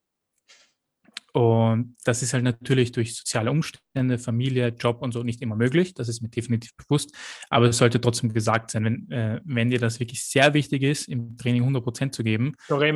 und 1.37 1.95
das 2.03 2.23
ist 2.23 2.33
halt 2.33 2.43
natürlich 2.43 2.91
durch 2.91 3.15
soziale 3.15 3.51
Umstände, 3.51 4.17
Familie, 4.17 4.69
Job 4.69 5.03
und 5.03 5.11
so 5.11 5.21
nicht 5.21 5.39
immer 5.43 5.55
möglich. 5.55 5.93
Das 5.93 6.09
ist 6.09 6.21
mir 6.21 6.29
definitiv 6.29 6.71
bewusst. 6.75 7.15
Aber 7.49 7.67
es 7.67 7.77
sollte 7.77 8.01
trotzdem 8.01 8.33
gesagt 8.33 8.71
sein, 8.71 8.85
wenn, 8.85 9.11
äh, 9.11 9.39
wenn 9.45 9.69
dir 9.69 9.77
das 9.77 9.99
wirklich 9.99 10.23
sehr 10.25 10.55
wichtig 10.55 10.81
ist, 10.81 11.07
im 11.07 11.37
Training 11.37 11.61
100 11.61 11.83
Prozent 11.83 12.15
zu 12.15 12.23
geben. 12.23 12.55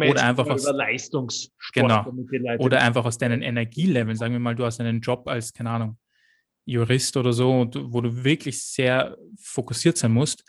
Oder 0.10 0.24
einfach 0.24 0.48
aus, 0.48 0.64
Leistungssport. 0.64 1.54
Genau. 1.74 2.58
Oder 2.58 2.82
einfach 2.82 3.06
aus 3.06 3.20
deinen 3.20 3.44
Energieleveln. 3.44 4.16
Sagen 4.16 4.34
wir 4.34 4.40
mal, 4.40 4.56
du 4.56 4.66
hast 4.66 4.80
einen 4.80 5.02
Job 5.02 5.28
als, 5.28 5.54
keine 5.54 5.70
Ahnung, 5.70 5.98
Jurist 6.66 7.18
oder 7.18 7.34
so, 7.34 7.70
wo 7.74 8.02
du 8.02 8.24
wirklich 8.24 8.64
sehr 8.64 9.18
fokussiert 9.40 9.98
sein 9.98 10.14
musst 10.14 10.44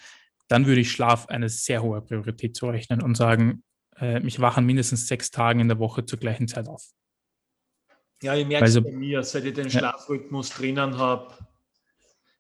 dann 0.48 0.66
würde 0.66 0.82
ich 0.82 0.90
Schlaf 0.90 1.26
eine 1.28 1.48
sehr 1.48 1.82
hohe 1.82 2.02
Priorität 2.02 2.54
zurechnen 2.54 3.00
und 3.00 3.16
sagen, 3.16 3.62
äh, 3.96 4.20
mich 4.20 4.38
wachen 4.38 4.66
mindestens 4.66 5.08
sechs 5.08 5.30
Tage 5.30 5.62
in 5.62 5.68
der 5.68 5.78
Woche 5.78 6.04
zur 6.04 6.18
gleichen 6.18 6.46
Zeit 6.46 6.68
auf. 6.68 6.90
Ja, 8.22 8.34
ich 8.34 8.46
merke 8.46 8.64
es 8.64 8.76
also, 8.76 8.82
bei 8.82 8.92
mir, 8.92 9.22
seit 9.22 9.44
ich 9.44 9.54
den 9.54 9.70
Schlafrhythmus 9.70 10.50
ja. 10.50 10.56
drinnen 10.56 10.96
habe, 10.96 11.34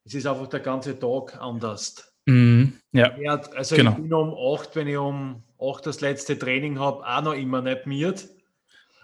es 0.04 0.14
ist 0.14 0.26
einfach 0.26 0.46
der 0.48 0.60
ganze 0.60 0.98
Tag 0.98 1.40
anders. 1.40 2.12
Mhm, 2.26 2.74
ja, 2.92 3.10
also 3.56 3.74
genau. 3.74 3.90
ich 3.92 3.96
bin 3.96 4.12
um 4.12 4.34
acht, 4.54 4.76
wenn 4.76 4.86
ich 4.86 4.96
um 4.96 5.42
acht 5.60 5.86
das 5.86 6.00
letzte 6.00 6.38
Training 6.38 6.78
habe, 6.78 7.04
auch 7.04 7.22
noch 7.22 7.34
immer 7.34 7.62
nicht 7.62 7.86
miert. 7.86 8.28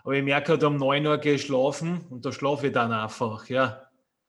Aber 0.05 0.15
ich 0.15 0.23
merke 0.23 0.53
halt, 0.53 0.63
um 0.63 0.77
neun 0.77 1.05
Uhr 1.07 1.19
gehe 1.19 1.35
ich 1.35 1.43
schlafen 1.43 2.07
und 2.11 2.25
da 2.25 2.33
schlafe 2.33 2.69
ich 2.69 2.73
dann 2.73 2.93
einfach, 2.93 3.49
ja. 3.49 3.89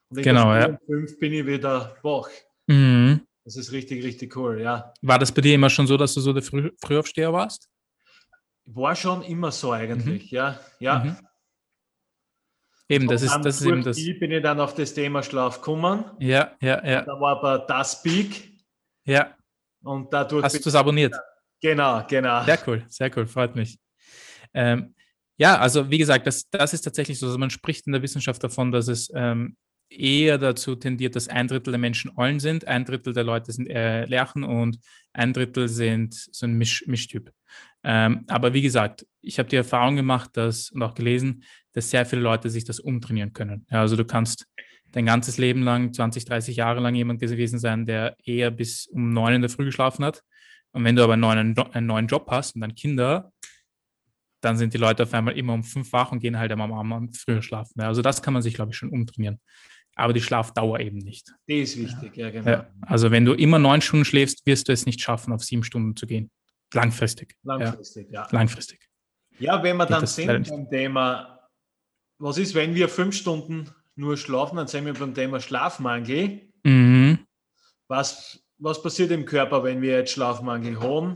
Und 0.09 0.23
genau, 0.23 0.53
ja. 0.55 0.69
um 0.69 0.77
fünf 0.87 1.19
bin 1.19 1.33
ich 1.33 1.45
wieder 1.45 1.95
wach. 2.01 2.29
Mhm. 2.65 3.21
Das 3.45 3.55
ist 3.57 3.71
richtig, 3.71 4.03
richtig 4.03 4.35
cool, 4.35 4.59
ja. 4.59 4.91
War 5.01 5.19
das 5.19 5.31
bei 5.31 5.41
dir 5.41 5.53
immer 5.53 5.69
schon 5.69 5.85
so, 5.85 5.97
dass 5.97 6.15
du 6.15 6.21
so 6.21 6.33
der 6.33 6.43
Früh 6.43 6.71
Frühaufsteher 6.81 7.31
warst? 7.31 7.69
War 8.65 8.95
schon 8.95 9.21
immer 9.21 9.51
so 9.51 9.71
eigentlich, 9.71 10.31
mhm. 10.31 10.35
ja. 10.35 10.59
ja. 10.79 10.99
Mhm. 10.99 11.17
Eben, 12.89 13.07
das 13.07 13.21
ist, 13.21 13.39
das 13.43 13.61
ist 13.61 13.67
eben 13.67 13.83
das. 13.83 13.97
bin 13.97 14.31
ich 14.31 14.41
dann 14.41 14.59
auf 14.59 14.73
das 14.73 14.93
Thema 14.93 15.21
Schlaf 15.21 15.57
gekommen. 15.57 16.05
Ja, 16.19 16.51
ja, 16.59 16.83
ja. 16.83 17.01
Da 17.03 17.19
war 17.19 17.37
aber 17.37 17.59
das 17.59 18.01
Peak. 18.01 18.51
Ja. 19.05 19.35
Und 19.83 20.11
dadurch. 20.11 20.43
Hast 20.43 20.65
du 20.65 20.69
es 20.69 20.75
abonniert? 20.75 21.15
Genau, 21.61 22.03
genau. 22.07 22.43
Sehr 22.45 22.59
cool, 22.67 22.83
sehr 22.87 23.15
cool, 23.15 23.27
freut 23.27 23.55
mich. 23.55 23.77
Ähm, 24.53 24.95
ja, 25.37 25.57
also 25.59 25.89
wie 25.89 25.99
gesagt, 25.99 26.25
das, 26.25 26.49
das 26.49 26.73
ist 26.73 26.81
tatsächlich 26.81 27.19
so. 27.19 27.27
Also 27.27 27.37
man 27.37 27.51
spricht 27.51 27.85
in 27.85 27.93
der 27.93 28.01
Wissenschaft 28.01 28.43
davon, 28.43 28.71
dass 28.71 28.87
es 28.87 29.11
ähm, 29.13 29.55
eher 29.89 30.37
dazu 30.37 30.75
tendiert, 30.75 31.15
dass 31.15 31.27
ein 31.27 31.47
Drittel 31.47 31.71
der 31.71 31.79
Menschen 31.79 32.11
Eulen 32.17 32.39
sind, 32.39 32.65
ein 32.65 32.85
Drittel 32.85 33.13
der 33.13 33.23
Leute 33.23 33.51
sind 33.51 33.67
äh, 33.67 34.05
Lerchen 34.05 34.43
und 34.43 34.79
ein 35.13 35.33
Drittel 35.33 35.67
sind 35.67 36.13
so 36.13 36.45
ein 36.45 36.57
Misch 36.57 36.85
Mischtyp. 36.87 37.31
Ähm, 37.83 38.25
aber 38.27 38.53
wie 38.53 38.61
gesagt, 38.61 39.05
ich 39.21 39.39
habe 39.39 39.49
die 39.49 39.55
Erfahrung 39.55 39.95
gemacht 39.95 40.31
dass, 40.35 40.69
und 40.71 40.81
auch 40.83 40.93
gelesen, 40.93 41.43
dass 41.73 41.89
sehr 41.89 42.05
viele 42.05 42.21
Leute 42.21 42.49
sich 42.49 42.65
das 42.65 42.79
umtrainieren 42.79 43.33
können. 43.33 43.65
Ja, 43.69 43.81
also 43.81 43.95
du 43.95 44.05
kannst 44.05 44.45
dein 44.91 45.05
ganzes 45.05 45.37
Leben 45.37 45.63
lang, 45.63 45.93
20, 45.93 46.25
30 46.25 46.55
Jahre 46.55 46.79
lang 46.79 46.95
jemand 46.95 47.19
gewesen 47.19 47.59
sein, 47.59 47.85
der 47.85 48.15
eher 48.23 48.51
bis 48.51 48.87
um 48.87 49.11
neun 49.11 49.35
in 49.35 49.41
der 49.41 49.49
Früh 49.49 49.65
geschlafen 49.65 50.03
hat. 50.03 50.23
Und 50.71 50.83
wenn 50.83 50.95
du 50.95 51.03
aber 51.03 51.13
einen 51.13 51.21
neuen, 51.21 51.57
einen 51.57 51.87
neuen 51.87 52.07
Job 52.07 52.27
hast 52.29 52.55
und 52.55 52.61
dann 52.61 52.75
Kinder, 52.75 53.31
dann 54.41 54.57
sind 54.57 54.73
die 54.73 54.77
Leute 54.77 55.03
auf 55.03 55.13
einmal 55.13 55.37
immer 55.37 55.53
um 55.53 55.63
fünf 55.63 55.91
wach 55.93 56.11
und 56.11 56.19
gehen 56.19 56.39
halt 56.39 56.51
am 56.51 56.61
Abend 56.61 57.17
früher 57.17 57.41
schlafen. 57.41 57.81
Ja, 57.81 57.87
also 57.87 58.01
das 58.01 58.21
kann 58.21 58.33
man 58.33 58.41
sich, 58.41 58.53
glaube 58.53 58.71
ich, 58.71 58.77
schon 58.77 58.89
umtrainieren 58.89 59.39
aber 59.99 60.13
die 60.13 60.21
Schlafdauer 60.21 60.79
eben 60.79 60.97
nicht. 60.97 61.33
Die 61.47 61.59
ist 61.59 61.77
wichtig, 61.77 62.15
ja, 62.15 62.29
genau. 62.29 62.49
Ja, 62.49 62.67
also 62.81 63.11
wenn 63.11 63.25
du 63.25 63.33
immer 63.33 63.59
neun 63.59 63.81
Stunden 63.81 64.05
schläfst, 64.05 64.45
wirst 64.45 64.69
du 64.69 64.71
es 64.71 64.85
nicht 64.85 65.01
schaffen, 65.01 65.33
auf 65.33 65.43
sieben 65.43 65.63
Stunden 65.63 65.95
zu 65.95 66.07
gehen. 66.07 66.31
Langfristig. 66.73 67.35
Langfristig, 67.43 68.11
ja. 68.11 68.23
ja. 68.23 68.27
Langfristig. 68.31 68.79
Ja, 69.39 69.63
wenn 69.63 69.77
wir 69.77 69.85
dann 69.85 70.05
sind 70.05 70.49
beim 70.49 70.69
Thema, 70.69 71.39
was 72.17 72.37
ist, 72.37 72.53
wenn 72.53 72.75
wir 72.75 72.89
fünf 72.89 73.15
Stunden 73.15 73.69
nur 73.95 74.17
schlafen, 74.17 74.57
dann 74.57 74.67
sind 74.67 74.85
wir 74.85 74.93
beim 74.93 75.13
Thema 75.13 75.39
Schlafmangel. 75.39 76.41
Mhm. 76.63 77.19
Was, 77.87 78.39
was 78.57 78.81
passiert 78.83 79.11
im 79.11 79.25
Körper, 79.25 79.63
wenn 79.63 79.81
wir 79.81 79.97
jetzt 79.97 80.11
Schlafmangel 80.11 80.79
haben? 80.79 81.15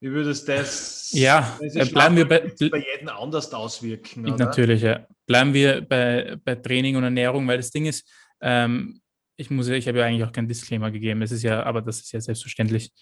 Wie 0.00 0.10
würde 0.12 0.30
es 0.30 0.44
das, 0.44 1.10
ja, 1.12 1.58
äh, 1.60 1.84
bleiben 1.86 2.14
wir 2.14 2.28
bei, 2.28 2.52
bei 2.70 2.78
jedem 2.78 3.08
anders 3.08 3.52
auswirken? 3.52 4.30
Oder? 4.30 4.46
Natürlich, 4.46 4.82
ja. 4.82 5.06
Bleiben 5.26 5.52
wir 5.52 5.80
bei, 5.80 6.36
bei 6.44 6.54
Training 6.54 6.94
und 6.94 7.02
Ernährung, 7.02 7.48
weil 7.48 7.56
das 7.56 7.72
Ding 7.72 7.86
ist, 7.86 8.08
ähm, 8.40 9.00
ich 9.36 9.50
muss 9.50 9.66
ich 9.68 9.88
habe 9.88 9.98
ja 9.98 10.04
eigentlich 10.04 10.22
auch 10.22 10.32
keinen 10.32 10.46
Disclaimer 10.46 10.92
gegeben, 10.92 11.20
das 11.20 11.32
ist 11.32 11.42
ja, 11.42 11.64
aber 11.64 11.82
das 11.82 12.00
ist 12.00 12.12
ja 12.12 12.20
selbstverständlich. 12.20 12.92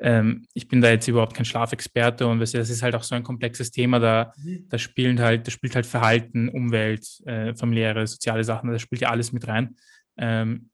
Ähm, 0.00 0.46
ich 0.54 0.68
bin 0.68 0.80
da 0.80 0.90
jetzt 0.90 1.08
überhaupt 1.08 1.34
kein 1.34 1.44
Schlafexperte 1.44 2.26
und 2.26 2.38
das 2.38 2.54
ist 2.54 2.82
halt 2.82 2.94
auch 2.94 3.02
so 3.02 3.14
ein 3.14 3.24
komplexes 3.24 3.70
Thema, 3.70 3.98
da, 3.98 4.32
mhm. 4.36 4.66
da 4.68 4.78
spielen 4.78 5.20
halt, 5.20 5.46
da 5.46 5.50
spielt 5.50 5.74
halt 5.74 5.86
Verhalten, 5.86 6.48
Umwelt, 6.48 7.06
äh, 7.26 7.54
familiäre, 7.54 8.06
soziale 8.06 8.44
Sachen, 8.44 8.70
da 8.70 8.78
spielt 8.78 9.00
ja 9.00 9.10
alles 9.10 9.32
mit 9.32 9.48
rein. 9.48 9.76
Ähm, 10.16 10.70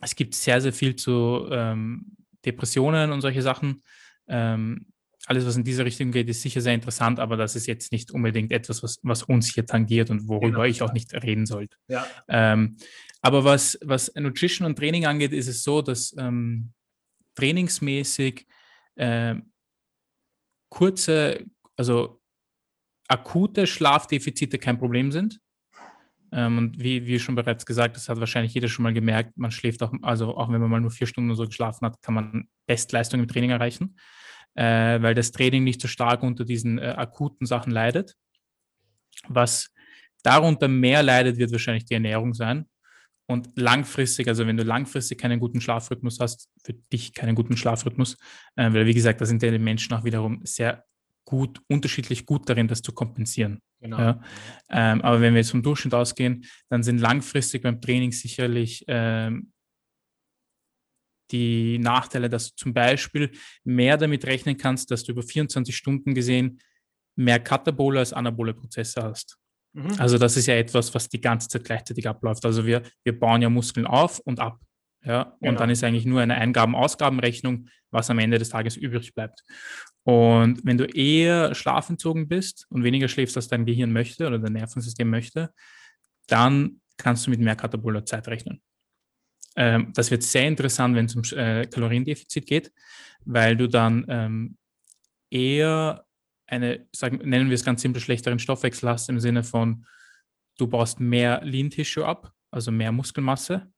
es 0.00 0.16
gibt 0.16 0.34
sehr, 0.34 0.60
sehr 0.60 0.72
viel 0.72 0.96
zu 0.96 1.46
ähm, 1.50 2.16
Depressionen 2.44 3.12
und 3.12 3.20
solche 3.20 3.42
Sachen. 3.42 3.82
Ähm, 4.26 4.86
alles, 5.26 5.46
was 5.46 5.56
in 5.56 5.62
diese 5.62 5.84
Richtung 5.84 6.10
geht, 6.10 6.28
ist 6.28 6.42
sicher 6.42 6.60
sehr 6.60 6.74
interessant, 6.74 7.20
aber 7.20 7.36
das 7.36 7.54
ist 7.54 7.66
jetzt 7.66 7.92
nicht 7.92 8.10
unbedingt 8.10 8.50
etwas, 8.50 8.82
was, 8.82 8.98
was 9.02 9.22
uns 9.22 9.54
hier 9.54 9.66
tangiert 9.66 10.10
und 10.10 10.26
worüber 10.26 10.48
genau. 10.48 10.64
ich 10.64 10.82
auch 10.82 10.92
nicht 10.92 11.14
reden 11.14 11.46
sollte. 11.46 11.76
Ja. 11.86 12.04
Ähm, 12.28 12.76
aber 13.20 13.44
was, 13.44 13.78
was 13.82 14.12
Nutrition 14.16 14.66
und 14.66 14.76
Training 14.76 15.06
angeht, 15.06 15.32
ist 15.32 15.46
es 15.46 15.62
so, 15.62 15.80
dass 15.80 16.12
ähm, 16.18 16.72
trainingsmäßig 17.34 18.46
äh, 18.96 19.36
kurze, 20.68 21.44
also 21.76 22.20
akute 23.08 23.66
Schlafdefizite 23.66 24.58
kein 24.58 24.78
Problem 24.78 25.12
sind. 25.12 25.38
Ähm, 26.32 26.58
und 26.58 26.78
wie, 26.78 27.06
wie 27.06 27.18
schon 27.18 27.34
bereits 27.34 27.66
gesagt, 27.66 27.96
das 27.96 28.08
hat 28.08 28.18
wahrscheinlich 28.20 28.54
jeder 28.54 28.68
schon 28.68 28.82
mal 28.84 28.94
gemerkt, 28.94 29.36
man 29.36 29.50
schläft 29.50 29.82
auch, 29.82 29.92
also 30.02 30.36
auch 30.36 30.50
wenn 30.50 30.60
man 30.60 30.70
mal 30.70 30.80
nur 30.80 30.90
vier 30.90 31.06
Stunden 31.06 31.34
so 31.34 31.46
geschlafen 31.46 31.86
hat, 31.86 32.00
kann 32.02 32.14
man 32.14 32.48
Bestleistung 32.66 33.20
im 33.20 33.28
Training 33.28 33.50
erreichen 33.50 33.96
äh, 34.54 35.00
weil 35.00 35.14
das 35.14 35.32
Training 35.32 35.64
nicht 35.64 35.80
so 35.80 35.88
stark 35.88 36.22
unter 36.22 36.44
diesen 36.44 36.78
äh, 36.78 36.94
akuten 36.96 37.46
Sachen 37.46 37.72
leidet. 37.72 38.14
Was 39.28 39.72
darunter 40.22 40.68
mehr 40.68 41.02
leidet, 41.02 41.38
wird 41.38 41.52
wahrscheinlich 41.52 41.84
die 41.84 41.94
Ernährung 41.94 42.34
sein. 42.34 42.66
Und 43.32 43.50
langfristig, 43.56 44.28
also 44.28 44.46
wenn 44.46 44.56
du 44.56 44.62
langfristig 44.62 45.18
keinen 45.18 45.40
guten 45.40 45.60
Schlafrhythmus 45.60 46.20
hast, 46.20 46.48
für 46.64 46.74
dich 46.74 47.14
keinen 47.14 47.34
guten 47.34 47.56
Schlafrhythmus, 47.56 48.16
äh, 48.56 48.72
weil 48.72 48.86
wie 48.86 48.94
gesagt, 48.94 49.20
da 49.20 49.26
sind 49.26 49.42
ja 49.42 49.50
die 49.50 49.58
Menschen 49.58 49.94
auch 49.94 50.04
wiederum 50.04 50.40
sehr 50.44 50.84
gut, 51.24 51.60
unterschiedlich 51.68 52.26
gut 52.26 52.48
darin, 52.48 52.68
das 52.68 52.82
zu 52.82 52.92
kompensieren. 52.92 53.60
Genau. 53.80 53.98
Ja? 53.98 54.20
Ähm, 54.70 55.00
aber 55.00 55.20
wenn 55.20 55.34
wir 55.34 55.40
jetzt 55.40 55.50
vom 55.50 55.62
Durchschnitt 55.62 55.94
ausgehen, 55.94 56.44
dann 56.68 56.82
sind 56.82 56.98
langfristig 56.98 57.62
beim 57.62 57.80
Training 57.80 58.12
sicherlich 58.12 58.84
ähm, 58.86 59.52
die 61.30 61.78
Nachteile, 61.78 62.28
dass 62.28 62.50
du 62.50 62.56
zum 62.56 62.74
Beispiel 62.74 63.32
mehr 63.64 63.96
damit 63.96 64.26
rechnen 64.26 64.56
kannst, 64.56 64.90
dass 64.90 65.04
du 65.04 65.12
über 65.12 65.22
24 65.22 65.74
Stunden 65.74 66.14
gesehen 66.14 66.60
mehr 67.16 67.40
katabole 67.40 67.98
als 67.98 68.12
anabole 68.12 68.54
Prozesse 68.54 69.02
hast. 69.02 69.38
Mhm. 69.72 69.94
Also 69.98 70.18
das 70.18 70.36
ist 70.36 70.46
ja 70.46 70.54
etwas, 70.54 70.94
was 70.94 71.08
die 71.08 71.20
ganze 71.20 71.48
Zeit 71.48 71.64
gleichzeitig 71.64 72.08
abläuft. 72.08 72.44
Also 72.44 72.66
wir, 72.66 72.82
wir 73.04 73.18
bauen 73.18 73.42
ja 73.42 73.48
Muskeln 73.48 73.86
auf 73.86 74.18
und 74.20 74.40
ab. 74.40 74.58
Ja, 75.04 75.36
genau. 75.40 75.50
und 75.50 75.60
dann 75.60 75.70
ist 75.70 75.82
eigentlich 75.82 76.06
nur 76.06 76.20
eine 76.20 76.36
Eingaben-Ausgabenrechnung, 76.36 77.68
was 77.90 78.08
am 78.08 78.20
Ende 78.20 78.38
des 78.38 78.50
Tages 78.50 78.76
übrig 78.76 79.14
bleibt. 79.14 79.42
Und 80.04 80.64
wenn 80.64 80.78
du 80.78 80.84
eher 80.84 81.54
schlafentzogen 81.54 82.28
bist 82.28 82.66
und 82.68 82.84
weniger 82.84 83.08
schläfst, 83.08 83.36
als 83.36 83.48
dein 83.48 83.66
Gehirn 83.66 83.92
möchte 83.92 84.26
oder 84.26 84.38
dein 84.38 84.52
Nervensystem 84.52 85.10
möchte, 85.10 85.52
dann 86.28 86.80
kannst 86.96 87.26
du 87.26 87.30
mit 87.30 87.40
mehr 87.40 87.56
kataboler 87.56 88.04
Zeit 88.04 88.28
rechnen. 88.28 88.62
Ähm, 89.56 89.92
das 89.94 90.10
wird 90.10 90.22
sehr 90.22 90.46
interessant, 90.46 90.94
wenn 90.94 91.06
es 91.06 91.16
um 91.16 91.22
äh, 91.36 91.66
Kaloriendefizit 91.66 92.46
geht, 92.46 92.72
weil 93.24 93.56
du 93.56 93.68
dann 93.68 94.04
ähm, 94.08 94.56
eher 95.30 96.04
eine, 96.52 96.86
sagen, 96.92 97.16
nennen 97.24 97.48
wir 97.48 97.54
es 97.54 97.64
ganz 97.64 97.82
simpel, 97.82 98.00
schlechteren 98.00 98.38
Stoffwechsel 98.38 98.88
hast 98.88 99.08
im 99.08 99.18
Sinne 99.18 99.42
von, 99.42 99.86
du 100.58 100.66
baust 100.66 101.00
mehr 101.00 101.40
Lean 101.42 101.70
Tissue 101.70 102.04
ab, 102.04 102.32
also 102.50 102.70
mehr 102.70 102.92
Muskelmasse 102.92 103.72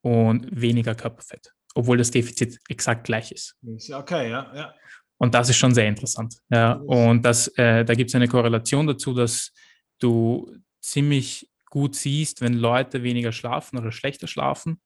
und 0.00 0.48
weniger 0.50 0.94
Körperfett, 0.94 1.52
obwohl 1.74 1.98
das 1.98 2.12
Defizit 2.12 2.58
exakt 2.68 3.04
gleich 3.04 3.32
ist. 3.32 3.56
Okay, 3.92 4.30
ja, 4.30 4.50
ja. 4.54 4.74
Und 5.18 5.34
das 5.34 5.50
ist 5.50 5.56
schon 5.56 5.74
sehr 5.74 5.86
interessant. 5.86 6.36
Ja. 6.48 6.74
Und 6.74 7.22
das, 7.22 7.48
äh, 7.58 7.84
da 7.84 7.94
gibt 7.94 8.08
es 8.08 8.14
eine 8.14 8.28
Korrelation 8.28 8.86
dazu, 8.86 9.12
dass 9.12 9.52
du 9.98 10.50
ziemlich 10.80 11.50
gut 11.66 11.94
siehst, 11.94 12.40
wenn 12.40 12.54
Leute 12.54 13.02
weniger 13.02 13.32
schlafen 13.32 13.78
oder 13.78 13.92
schlechter 13.92 14.28
schlafen, 14.28 14.80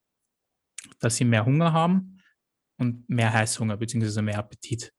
dass 0.98 1.16
sie 1.16 1.24
mehr 1.24 1.44
Hunger 1.44 1.72
haben 1.72 2.20
und 2.78 3.08
mehr 3.08 3.32
Heißhunger 3.32 3.76
bzw. 3.76 4.22
mehr 4.22 4.38
Appetit. 4.38 4.92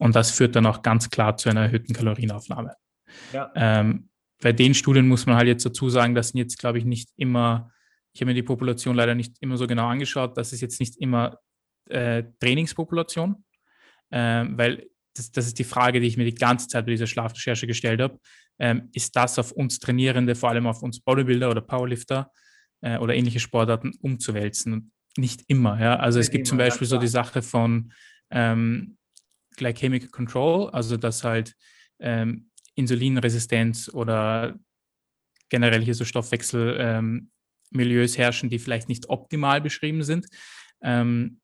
Und 0.00 0.16
das 0.16 0.30
führt 0.30 0.56
dann 0.56 0.66
auch 0.66 0.80
ganz 0.82 1.10
klar 1.10 1.36
zu 1.36 1.50
einer 1.50 1.60
erhöhten 1.60 1.92
Kalorienaufnahme. 1.92 2.74
Ja. 3.34 3.52
Ähm, 3.54 4.08
bei 4.40 4.52
den 4.52 4.72
Studien 4.72 5.06
muss 5.06 5.26
man 5.26 5.36
halt 5.36 5.46
jetzt 5.46 5.66
dazu 5.66 5.90
sagen, 5.90 6.14
das 6.14 6.28
sind 6.28 6.38
jetzt, 6.38 6.58
glaube 6.58 6.78
ich, 6.78 6.86
nicht 6.86 7.10
immer, 7.16 7.70
ich 8.14 8.22
habe 8.22 8.30
mir 8.30 8.34
die 8.34 8.42
Population 8.42 8.96
leider 8.96 9.14
nicht 9.14 9.36
immer 9.40 9.58
so 9.58 9.66
genau 9.66 9.88
angeschaut, 9.88 10.38
das 10.38 10.54
ist 10.54 10.62
jetzt 10.62 10.80
nicht 10.80 10.96
immer 10.96 11.38
äh, 11.90 12.24
Trainingspopulation, 12.40 13.44
äh, 14.08 14.44
weil 14.48 14.86
das, 15.14 15.32
das, 15.32 15.46
ist 15.46 15.58
die 15.58 15.64
Frage, 15.64 16.00
die 16.00 16.06
ich 16.06 16.16
mir 16.16 16.24
die 16.24 16.34
ganze 16.34 16.68
Zeit 16.68 16.86
bei 16.86 16.92
dieser 16.92 17.06
Schlafrecherche 17.06 17.66
gestellt 17.66 18.00
habe. 18.00 18.18
Ähm, 18.58 18.88
ist 18.94 19.14
das 19.16 19.38
auf 19.38 19.52
uns 19.52 19.80
Trainierende, 19.80 20.34
vor 20.34 20.48
allem 20.48 20.66
auf 20.66 20.82
uns 20.82 21.00
Bodybuilder 21.00 21.50
oder 21.50 21.60
Powerlifter 21.60 22.30
äh, 22.80 22.96
oder 22.96 23.14
ähnliche 23.14 23.40
Sportarten 23.40 23.92
umzuwälzen? 24.00 24.92
Nicht 25.18 25.42
immer. 25.48 25.78
Ja? 25.78 25.96
Also 25.96 26.20
es 26.20 26.30
gibt 26.30 26.46
immer, 26.46 26.48
zum 26.48 26.58
Beispiel 26.58 26.86
so 26.86 26.96
die 26.96 27.08
Sache 27.08 27.42
von 27.42 27.92
ähm, 28.30 28.96
Glycemic 29.60 30.10
Control, 30.10 30.70
also 30.70 30.96
dass 30.96 31.22
halt 31.22 31.54
ähm, 32.00 32.50
Insulinresistenz 32.74 33.90
oder 33.92 34.58
generell 35.50 35.82
hier 35.82 35.94
so 35.94 36.04
Stoffwechselmilieus 36.04 38.14
ähm, 38.14 38.16
herrschen, 38.16 38.48
die 38.48 38.58
vielleicht 38.58 38.88
nicht 38.88 39.08
optimal 39.08 39.60
beschrieben 39.60 40.02
sind. 40.02 40.26
Ähm, 40.82 41.40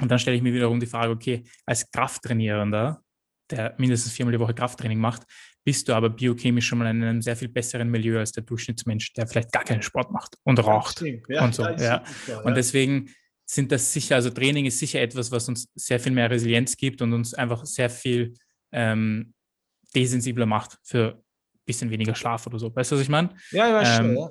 und 0.00 0.10
dann 0.10 0.18
stelle 0.18 0.36
ich 0.36 0.42
mir 0.42 0.54
wiederum 0.54 0.80
die 0.80 0.86
Frage, 0.86 1.12
okay, 1.12 1.44
als 1.66 1.90
Krafttrainierender, 1.90 3.02
der 3.50 3.74
mindestens 3.76 4.12
viermal 4.12 4.32
die 4.32 4.40
Woche 4.40 4.54
Krafttraining 4.54 4.98
macht, 4.98 5.22
bist 5.64 5.88
du 5.88 5.94
aber 5.94 6.10
biochemisch 6.10 6.66
schon 6.66 6.78
mal 6.78 6.90
in 6.90 7.02
einem 7.02 7.22
sehr 7.22 7.36
viel 7.36 7.48
besseren 7.48 7.90
Milieu 7.90 8.18
als 8.18 8.32
der 8.32 8.42
Durchschnittsmensch, 8.42 9.12
der 9.12 9.26
vielleicht 9.26 9.52
gar 9.52 9.64
keinen 9.64 9.82
Sport 9.82 10.10
macht 10.10 10.36
und 10.44 10.58
raucht 10.64 11.04
ja, 11.28 11.44
und 11.44 11.54
so. 11.54 11.68
Ja. 11.68 12.04
Super, 12.26 12.44
und 12.44 12.56
deswegen 12.56 13.10
sind 13.46 13.72
das 13.72 13.92
sicher, 13.92 14.16
also 14.16 14.30
Training 14.30 14.66
ist 14.66 14.78
sicher 14.78 15.00
etwas, 15.00 15.30
was 15.30 15.48
uns 15.48 15.68
sehr 15.74 16.00
viel 16.00 16.12
mehr 16.12 16.30
Resilienz 16.30 16.76
gibt 16.76 17.02
und 17.02 17.12
uns 17.12 17.34
einfach 17.34 17.64
sehr 17.66 17.90
viel 17.90 18.34
ähm, 18.72 19.34
desensibler 19.94 20.46
macht 20.46 20.78
für 20.82 21.14
ein 21.14 21.64
bisschen 21.66 21.90
weniger 21.90 22.14
Schlaf 22.14 22.46
oder 22.46 22.58
so. 22.58 22.74
Weißt 22.74 22.92
du, 22.92 22.96
was 22.96 23.02
ich 23.02 23.08
meine? 23.08 23.30
Ja, 23.50 23.68
ja, 23.68 23.80
ähm, 23.80 24.06
schon, 24.06 24.16
ja. 24.16 24.30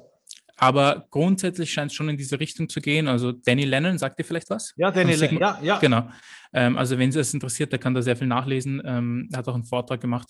Aber 0.58 1.08
grundsätzlich 1.10 1.72
scheint 1.72 1.92
es 1.92 1.96
schon 1.96 2.10
in 2.10 2.18
diese 2.18 2.40
Richtung 2.40 2.70
zu 2.70 2.80
gehen. 2.80 3.08
Also 3.08 3.32
Danny 3.32 3.66
Lennon, 3.66 3.98
sagt 3.98 4.20
dir 4.20 4.24
vielleicht 4.24 4.50
was? 4.50 4.74
Ja, 4.78 4.92
Danny 4.92 5.16
Lennon, 5.16 5.40
ja, 5.40 5.60
ja. 5.62 5.80
Genau. 5.80 6.10
Ähm, 6.54 6.78
also 6.78 6.98
wenn 6.98 7.12
Sie 7.12 7.20
es 7.20 7.34
interessiert, 7.34 7.72
der 7.72 7.80
kann 7.80 7.94
da 7.94 8.02
sehr 8.02 8.16
viel 8.16 8.28
nachlesen. 8.28 8.82
Ähm, 8.86 9.30
er 9.32 9.40
hat 9.40 9.48
auch 9.48 9.56
einen 9.56 9.64
Vortrag 9.64 10.00
gemacht, 10.00 10.30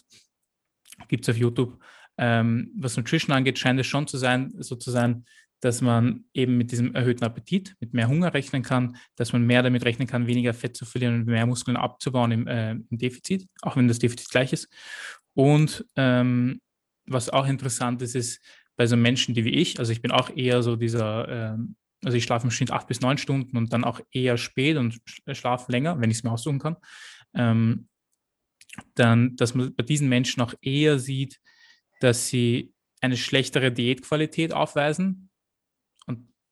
gibt 1.08 1.28
es 1.28 1.34
auf 1.34 1.38
YouTube. 1.38 1.78
Ähm, 2.18 2.72
was 2.78 2.96
Nutrition 2.96 3.36
angeht, 3.36 3.60
scheint 3.60 3.80
es 3.80 3.88
schon 3.88 4.08
zu 4.08 4.18
sein, 4.18 4.54
so 4.60 4.76
zu 4.76 4.92
sein, 4.92 5.26
dass 5.64 5.80
man 5.80 6.26
eben 6.34 6.58
mit 6.58 6.74
diesem 6.74 6.94
erhöhten 6.94 7.24
Appetit, 7.24 7.78
mit 7.80 7.94
mehr 7.94 8.10
Hunger 8.10 8.34
rechnen 8.34 8.64
kann, 8.64 8.98
dass 9.16 9.32
man 9.32 9.44
mehr 9.44 9.64
damit 9.64 9.86
rechnen 9.86 10.10
kann, 10.10 10.28
weniger 10.28 10.54
Fett 10.54 10.76
zu 10.76 10.84
verlieren 10.84 11.22
und 11.22 11.26
mehr 11.26 11.46
Muskeln 11.46 11.78
abzubauen 11.78 12.32
im, 12.32 12.48
äh, 12.48 12.72
im 12.72 12.98
Defizit, 12.98 13.48
auch 13.62 13.78
wenn 13.78 13.88
das 13.88 14.00
Defizit 14.00 14.30
gleich 14.30 14.52
ist. 14.52 14.68
Und 15.34 15.86
ähm, 15.96 16.60
was 17.06 17.30
auch 17.30 17.48
interessant 17.48 18.02
ist, 18.02 18.14
ist 18.14 18.42
bei 18.76 18.88
so 18.88 18.98
Menschen, 18.98 19.36
die 19.36 19.46
wie 19.46 19.52
ich, 19.54 19.80
also 19.80 19.94
ich 19.94 20.02
bin 20.02 20.12
auch 20.12 20.36
eher 20.36 20.64
so 20.64 20.76
dieser, 20.76 21.30
ähm, 21.30 21.78
also 22.04 22.18
ich 22.18 22.26
schlafe 22.26 22.48
im 22.48 22.52
Schnitt 22.52 22.72
acht 22.72 22.88
bis 22.88 23.00
neun 23.00 23.18
Stunden 23.18 23.56
und 23.56 23.72
dann 23.72 23.86
auch 23.86 24.02
eher 24.12 24.36
spät 24.38 24.76
und 24.76 25.00
schlafe 25.32 25.72
länger, 25.72 26.02
wenn 26.02 26.12
ich 26.12 26.18
es 26.18 26.24
mir 26.24 26.32
aussuchen 26.32 26.60
kann, 26.60 26.76
ähm, 27.36 27.88
dann, 28.96 29.38
dass 29.38 29.56
man 29.56 29.74
bei 29.74 29.84
diesen 29.84 30.10
Menschen 30.10 30.42
auch 30.42 30.56
eher 30.62 31.00
sieht, 31.00 31.40
dass 32.02 32.28
sie 32.28 32.74
eine 33.00 33.16
schlechtere 33.16 33.72
Diätqualität 33.72 34.52
aufweisen, 34.52 35.30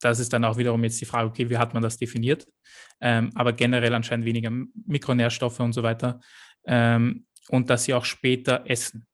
das 0.03 0.19
ist 0.19 0.33
dann 0.33 0.45
auch 0.45 0.57
wiederum 0.57 0.83
jetzt 0.83 0.99
die 0.99 1.05
Frage, 1.05 1.29
okay, 1.29 1.49
wie 1.49 1.57
hat 1.57 1.73
man 1.73 1.83
das 1.83 1.97
definiert? 1.97 2.47
Ähm, 2.99 3.31
aber 3.35 3.53
generell 3.53 3.93
anscheinend 3.93 4.25
weniger 4.25 4.51
Mikronährstoffe 4.85 5.59
und 5.59 5.73
so 5.73 5.83
weiter. 5.83 6.19
Ähm, 6.65 7.25
und 7.49 7.69
dass 7.69 7.85
sie 7.85 7.93
auch 7.93 8.05
später 8.05 8.63
essen. 8.65 9.05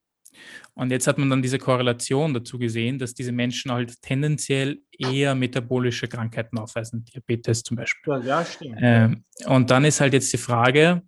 Und 0.74 0.92
jetzt 0.92 1.08
hat 1.08 1.18
man 1.18 1.30
dann 1.30 1.42
diese 1.42 1.58
Korrelation 1.58 2.34
dazu 2.34 2.60
gesehen, 2.60 3.00
dass 3.00 3.14
diese 3.14 3.32
Menschen 3.32 3.72
halt 3.72 4.00
tendenziell 4.02 4.82
eher 4.92 5.34
metabolische 5.34 6.08
Krankheiten 6.08 6.60
aufweisen, 6.60 7.04
Diabetes 7.06 7.64
zum 7.64 7.78
Beispiel. 7.78 8.22
Ja, 8.24 8.46
stimmt. 8.46 8.78
Ähm, 8.80 9.24
und 9.46 9.72
dann 9.72 9.86
ist 9.86 10.00
halt 10.00 10.14
jetzt 10.14 10.32
die 10.32 10.38
Frage, 10.38 11.02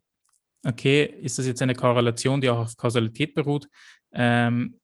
okay, 0.66 1.04
ist 1.04 1.38
das 1.38 1.46
jetzt 1.46 1.62
eine 1.62 1.76
Korrelation, 1.76 2.42
die 2.42 2.50
auch 2.50 2.60
auf 2.60 2.78
Kausalität 2.78 3.36
beruht? 3.36 3.68
Ähm, 4.12 4.80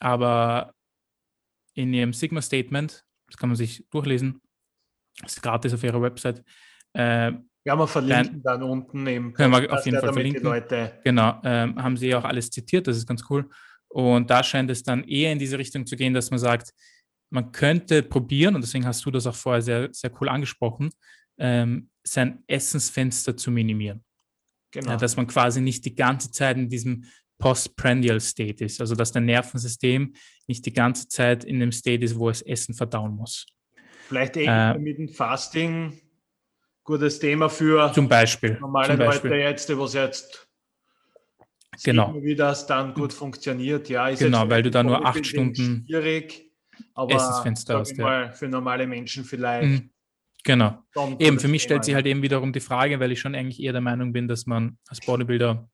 aber 0.00 0.74
in 1.74 1.92
ihrem 1.92 2.12
Sigma-Statement 2.12 3.03
das 3.26 3.36
kann 3.36 3.48
man 3.48 3.56
sich 3.56 3.84
durchlesen. 3.90 4.40
Das 5.20 5.34
ist 5.34 5.42
gratis 5.42 5.74
auf 5.74 5.82
ihrer 5.82 6.00
Website. 6.02 6.44
Äh, 6.92 7.32
ja, 7.66 7.76
wir 7.76 7.86
verlinken 7.86 8.42
dann, 8.42 8.60
dann 8.60 8.70
unten 8.70 9.06
im 9.06 9.32
Können 9.32 9.52
wir 9.52 9.72
auf 9.72 9.84
jeden 9.86 9.98
Fall 9.98 10.12
verlinken. 10.12 10.42
Leute 10.42 11.00
genau, 11.02 11.40
ähm, 11.44 11.82
haben 11.82 11.96
sie 11.96 12.14
auch 12.14 12.24
alles 12.24 12.50
zitiert, 12.50 12.86
das 12.86 12.96
ist 12.96 13.06
ganz 13.06 13.24
cool. 13.30 13.48
Und 13.88 14.28
da 14.28 14.42
scheint 14.42 14.70
es 14.70 14.82
dann 14.82 15.04
eher 15.04 15.32
in 15.32 15.38
diese 15.38 15.58
Richtung 15.58 15.86
zu 15.86 15.96
gehen, 15.96 16.12
dass 16.12 16.30
man 16.30 16.38
sagt, 16.38 16.72
man 17.30 17.52
könnte 17.52 18.02
probieren, 18.02 18.54
und 18.54 18.60
deswegen 18.60 18.86
hast 18.86 19.04
du 19.06 19.10
das 19.10 19.26
auch 19.26 19.34
vorher 19.34 19.62
sehr, 19.62 19.88
sehr 19.92 20.10
cool 20.20 20.28
angesprochen, 20.28 20.90
ähm, 21.38 21.90
sein 22.02 22.42
Essensfenster 22.46 23.36
zu 23.36 23.50
minimieren. 23.50 24.04
Genau. 24.72 24.90
Ja, 24.90 24.96
dass 24.96 25.16
man 25.16 25.26
quasi 25.26 25.60
nicht 25.60 25.84
die 25.84 25.94
ganze 25.94 26.30
Zeit 26.32 26.56
in 26.56 26.68
diesem 26.68 27.04
Postprandial 27.38 28.20
State 28.20 28.64
ist, 28.64 28.80
also 28.80 28.94
dass 28.94 29.12
dein 29.12 29.26
Nervensystem 29.26 30.14
nicht 30.46 30.64
die 30.66 30.72
ganze 30.72 31.08
Zeit 31.08 31.44
in 31.44 31.60
dem 31.60 31.72
State 31.72 32.04
ist, 32.04 32.18
wo 32.18 32.30
es 32.30 32.42
Essen 32.42 32.74
verdauen 32.74 33.14
muss. 33.16 33.46
Vielleicht 34.08 34.36
äh, 34.36 34.74
mit 34.78 34.98
dem 34.98 35.08
Fasting 35.08 36.00
gutes 36.84 37.18
Thema 37.18 37.48
für 37.48 37.92
zum 37.92 38.08
Beispiel, 38.08 38.58
normale 38.60 38.88
zum 38.88 38.98
Beispiel. 38.98 39.30
Leute 39.30 39.42
jetzt, 39.42 39.78
was 39.78 39.94
jetzt 39.94 40.46
genau. 41.82 42.14
wie 42.22 42.34
das 42.34 42.66
dann 42.66 42.94
gut 42.94 43.12
funktioniert. 43.12 43.88
Ja, 43.88 44.08
ist 44.08 44.20
genau, 44.20 44.48
weil 44.48 44.62
du 44.62 44.70
da 44.70 44.82
nur 44.82 45.04
acht 45.04 45.26
Stunden 45.26 45.84
schwierig, 45.86 46.50
aber 46.94 47.14
Essensfenster 47.14 47.78
hast. 47.78 47.96
Ja. 47.96 48.30
für 48.32 48.48
normale 48.48 48.86
Menschen 48.86 49.24
vielleicht. 49.24 49.68
Mhm. 49.68 49.90
Genau. 50.46 50.78
Eben, 51.18 51.40
für 51.40 51.48
mich 51.48 51.62
Thema, 51.62 51.68
stellt 51.68 51.84
sich 51.84 51.94
halt 51.94 52.04
eben 52.04 52.20
wiederum 52.20 52.52
die 52.52 52.60
Frage, 52.60 53.00
weil 53.00 53.10
ich 53.12 53.20
schon 53.20 53.34
eigentlich 53.34 53.62
eher 53.62 53.72
der 53.72 53.80
Meinung 53.80 54.12
bin, 54.12 54.28
dass 54.28 54.44
man 54.44 54.76
als 54.88 55.00
Bodybuilder 55.00 55.70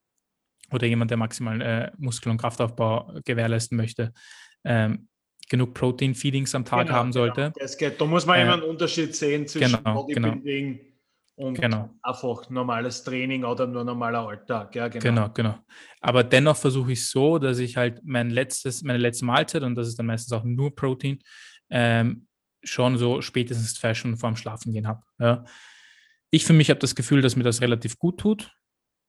oder 0.73 0.87
jemand, 0.87 1.11
der 1.11 1.19
maximalen 1.19 1.61
äh, 1.61 1.91
Muskel- 1.99 2.31
und 2.31 2.39
Kraftaufbau 2.39 3.13
gewährleisten 3.25 3.77
möchte, 3.77 4.13
ähm, 4.65 5.09
genug 5.49 5.75
Protein-Feedings 5.75 6.55
am 6.55 6.65
Tag 6.65 6.87
genau, 6.87 6.99
haben 6.99 7.13
sollte. 7.13 7.53
Genau. 7.57 7.73
geht. 7.79 8.01
Da 8.01 8.05
muss 8.07 8.25
man 8.25 8.39
äh, 8.39 8.43
immer 8.43 8.55
einen 8.55 8.63
Unterschied 8.63 9.15
sehen 9.15 9.47
zwischen 9.47 9.77
genau, 9.77 10.07
genau. 10.07 10.31
Bodybuilding 10.31 10.77
genau. 10.77 11.49
und 11.49 11.61
genau. 11.61 11.91
einfach 12.03 12.49
normales 12.51 13.03
Training 13.03 13.45
oder 13.45 13.67
nur 13.67 13.85
normaler 13.85 14.27
Alltag. 14.27 14.75
Ja, 14.77 14.89
genau. 14.89 15.03
genau, 15.03 15.29
genau. 15.31 15.59
Aber 16.01 16.23
dennoch 16.25 16.57
versuche 16.57 16.93
ich 16.93 17.09
so, 17.09 17.39
dass 17.39 17.59
ich 17.59 17.77
halt 17.77 18.01
mein 18.05 18.31
letztes, 18.31 18.83
meine 18.83 18.99
letzte 18.99 19.25
Mahlzeit, 19.25 19.63
und 19.63 19.75
das 19.75 19.89
ist 19.89 19.99
dann 19.99 20.07
meistens 20.07 20.33
auch 20.33 20.45
nur 20.45 20.75
Protein, 20.75 21.19
ähm, 21.69 22.27
schon 22.63 22.99
so 22.99 23.21
spätestens 23.21 23.75
zwei 23.75 23.95
Stunden 23.95 24.19
vorm 24.19 24.37
Schlafen 24.37 24.73
gehen 24.73 24.87
habe. 24.87 25.03
Ja. 25.19 25.45
Ich 26.31 26.45
für 26.45 26.53
mich 26.53 26.71
habe 26.71 26.79
das 26.81 26.95
Gefühl, 26.95 27.23
dass 27.23 27.37
mir 27.37 27.43
das 27.43 27.61
relativ 27.61 27.99
gut 27.99 28.21
tut. 28.21 28.53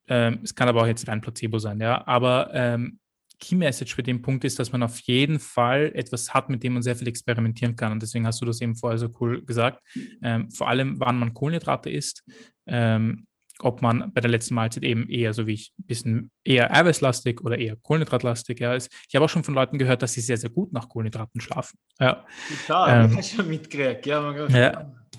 Ähm, 0.08 0.40
es 0.44 0.56
kann 0.56 0.68
aber 0.68 0.82
auch 0.82 0.88
jetzt 0.88 1.08
rein 1.08 1.22
Placebo 1.22 1.60
sein, 1.60 1.80
ja. 1.80 2.06
Aber 2.08 2.50
ähm, 2.54 3.00
Key 3.40 3.56
Message 3.56 3.96
für 3.96 4.04
den 4.04 4.22
Punkt 4.22 4.44
ist, 4.46 4.60
dass 4.60 4.72
man 4.72 4.84
auf 4.84 5.00
jeden 5.02 5.40
Fall 5.40 5.92
etwas 5.96 6.34
hat, 6.34 6.50
mit 6.50 6.64
dem 6.64 6.74
man 6.74 6.84
sehr 6.84 6.96
viel 6.96 7.08
experimentieren 7.08 7.76
kann. 7.76 7.92
Und 7.92 8.02
deswegen 8.02 8.28
hast 8.28 8.42
du 8.42 8.46
das 8.46 8.62
eben 8.62 8.76
vorher 8.76 9.00
so 9.00 9.10
cool 9.20 9.44
gesagt. 9.44 9.82
Ähm, 10.22 10.50
vor 10.52 10.70
allem, 10.70 11.00
wann 11.00 11.18
man 11.18 11.34
Kohlenhydrate 11.34 11.90
isst. 11.90 12.24
Ähm, 12.68 13.26
ob 13.64 13.82
man 13.82 14.12
bei 14.14 14.22
der 14.22 14.32
letzten 14.32 14.56
Mahlzeit 14.56 14.84
eben 14.84 15.08
eher, 15.10 15.34
so 15.34 15.48
wie 15.48 15.54
ich, 15.54 15.72
ein 15.80 15.86
bisschen 15.86 16.32
eher 16.44 16.76
eiweißlastig 16.76 17.42
oder 17.42 17.58
eher 17.58 17.76
kohlenhydratlastig. 17.76 18.60
Ja. 18.60 18.76
Ich 18.76 18.90
habe 19.14 19.26
auch 19.26 19.30
schon 19.30 19.44
von 19.44 19.54
Leuten 19.54 19.78
gehört, 19.78 20.02
dass 20.02 20.14
sie 20.14 20.22
sehr, 20.22 20.38
sehr 20.38 20.50
gut 20.50 20.74
nach 20.74 20.90
Kohlenhydraten 20.90 21.42
schlafen. 21.42 21.78
Ja, 22.00 22.26
Total, 22.66 23.06
ähm, 23.06 23.18
ich 23.20 23.32
schon 23.32 23.48
mitgekriegt. 23.48 24.06
Ja, 24.06 24.34
ja, 24.34 24.50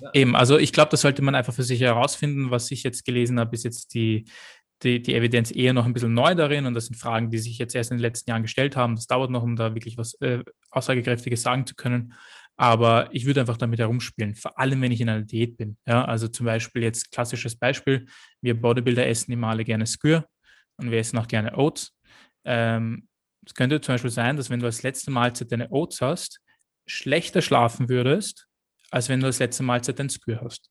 ja, 0.00 0.10
eben, 0.12 0.34
also 0.34 0.58
ich 0.58 0.72
glaube, 0.72 0.90
das 0.90 1.02
sollte 1.02 1.22
man 1.22 1.34
einfach 1.34 1.54
für 1.54 1.62
sich 1.62 1.80
herausfinden. 1.80 2.50
Was 2.50 2.70
ich 2.70 2.82
jetzt 2.82 3.04
gelesen 3.04 3.38
habe, 3.38 3.54
ist 3.54 3.64
jetzt 3.64 3.94
die, 3.94 4.24
die, 4.82 5.02
die 5.02 5.14
Evidenz 5.14 5.50
eher 5.50 5.72
noch 5.72 5.86
ein 5.86 5.92
bisschen 5.92 6.14
neu 6.14 6.34
darin 6.34 6.66
und 6.66 6.74
das 6.74 6.86
sind 6.86 6.96
Fragen, 6.96 7.30
die 7.30 7.38
sich 7.38 7.58
jetzt 7.58 7.74
erst 7.74 7.90
in 7.90 7.98
den 7.98 8.02
letzten 8.02 8.30
Jahren 8.30 8.42
gestellt 8.42 8.76
haben. 8.76 8.96
Das 8.96 9.06
dauert 9.06 9.30
noch, 9.30 9.42
um 9.42 9.56
da 9.56 9.74
wirklich 9.74 9.96
was 9.96 10.14
äh, 10.20 10.42
Aussagekräftiges 10.70 11.42
sagen 11.42 11.66
zu 11.66 11.74
können. 11.74 12.14
Aber 12.56 13.08
ich 13.12 13.24
würde 13.24 13.40
einfach 13.40 13.56
damit 13.56 13.78
herumspielen, 13.78 14.34
vor 14.34 14.58
allem 14.58 14.82
wenn 14.82 14.92
ich 14.92 15.00
in 15.00 15.08
einer 15.08 15.22
Diät 15.22 15.56
bin. 15.56 15.78
Ja, 15.86 16.04
also 16.04 16.28
zum 16.28 16.46
Beispiel 16.46 16.82
jetzt 16.82 17.10
klassisches 17.10 17.56
Beispiel, 17.56 18.06
wir 18.40 18.60
Bodybuilder 18.60 19.06
essen 19.06 19.32
immer 19.32 19.48
alle 19.48 19.64
gerne 19.64 19.86
Skür 19.86 20.26
und 20.76 20.90
wir 20.90 20.98
essen 20.98 21.18
auch 21.18 21.28
gerne 21.28 21.56
Oats. 21.56 21.96
Ähm, 22.44 23.08
es 23.46 23.54
könnte 23.54 23.80
zum 23.80 23.94
Beispiel 23.94 24.10
sein, 24.10 24.36
dass 24.36 24.50
wenn 24.50 24.60
du 24.60 24.66
als 24.66 24.82
letzte 24.82 25.10
Mahlzeit 25.10 25.50
deine 25.50 25.70
Oats 25.72 26.00
hast, 26.00 26.40
schlechter 26.86 27.42
schlafen 27.42 27.88
würdest, 27.88 28.46
als 28.90 29.08
wenn 29.08 29.20
du 29.20 29.26
als 29.26 29.38
letzte 29.38 29.62
Mahlzeit 29.62 29.98
dein 29.98 30.10
Skür 30.10 30.40
hast. 30.42 30.70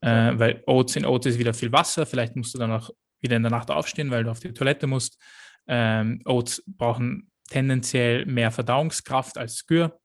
Äh, 0.00 0.38
weil 0.38 0.62
Oats 0.66 0.96
in 0.96 1.04
Oats 1.04 1.26
ist 1.26 1.38
wieder 1.38 1.54
viel 1.54 1.72
Wasser, 1.72 2.06
vielleicht 2.06 2.36
musst 2.36 2.54
du 2.54 2.58
dann 2.58 2.72
auch 2.72 2.90
wieder 3.20 3.36
in 3.36 3.42
der 3.42 3.50
Nacht 3.50 3.70
aufstehen, 3.70 4.10
weil 4.10 4.24
du 4.24 4.30
auf 4.30 4.40
die 4.40 4.52
Toilette 4.52 4.86
musst. 4.86 5.18
Ähm, 5.66 6.22
Oats 6.24 6.62
brauchen 6.66 7.30
tendenziell 7.48 8.26
mehr 8.26 8.50
Verdauungskraft 8.50 9.38
als 9.38 9.56
Skür. 9.56 9.98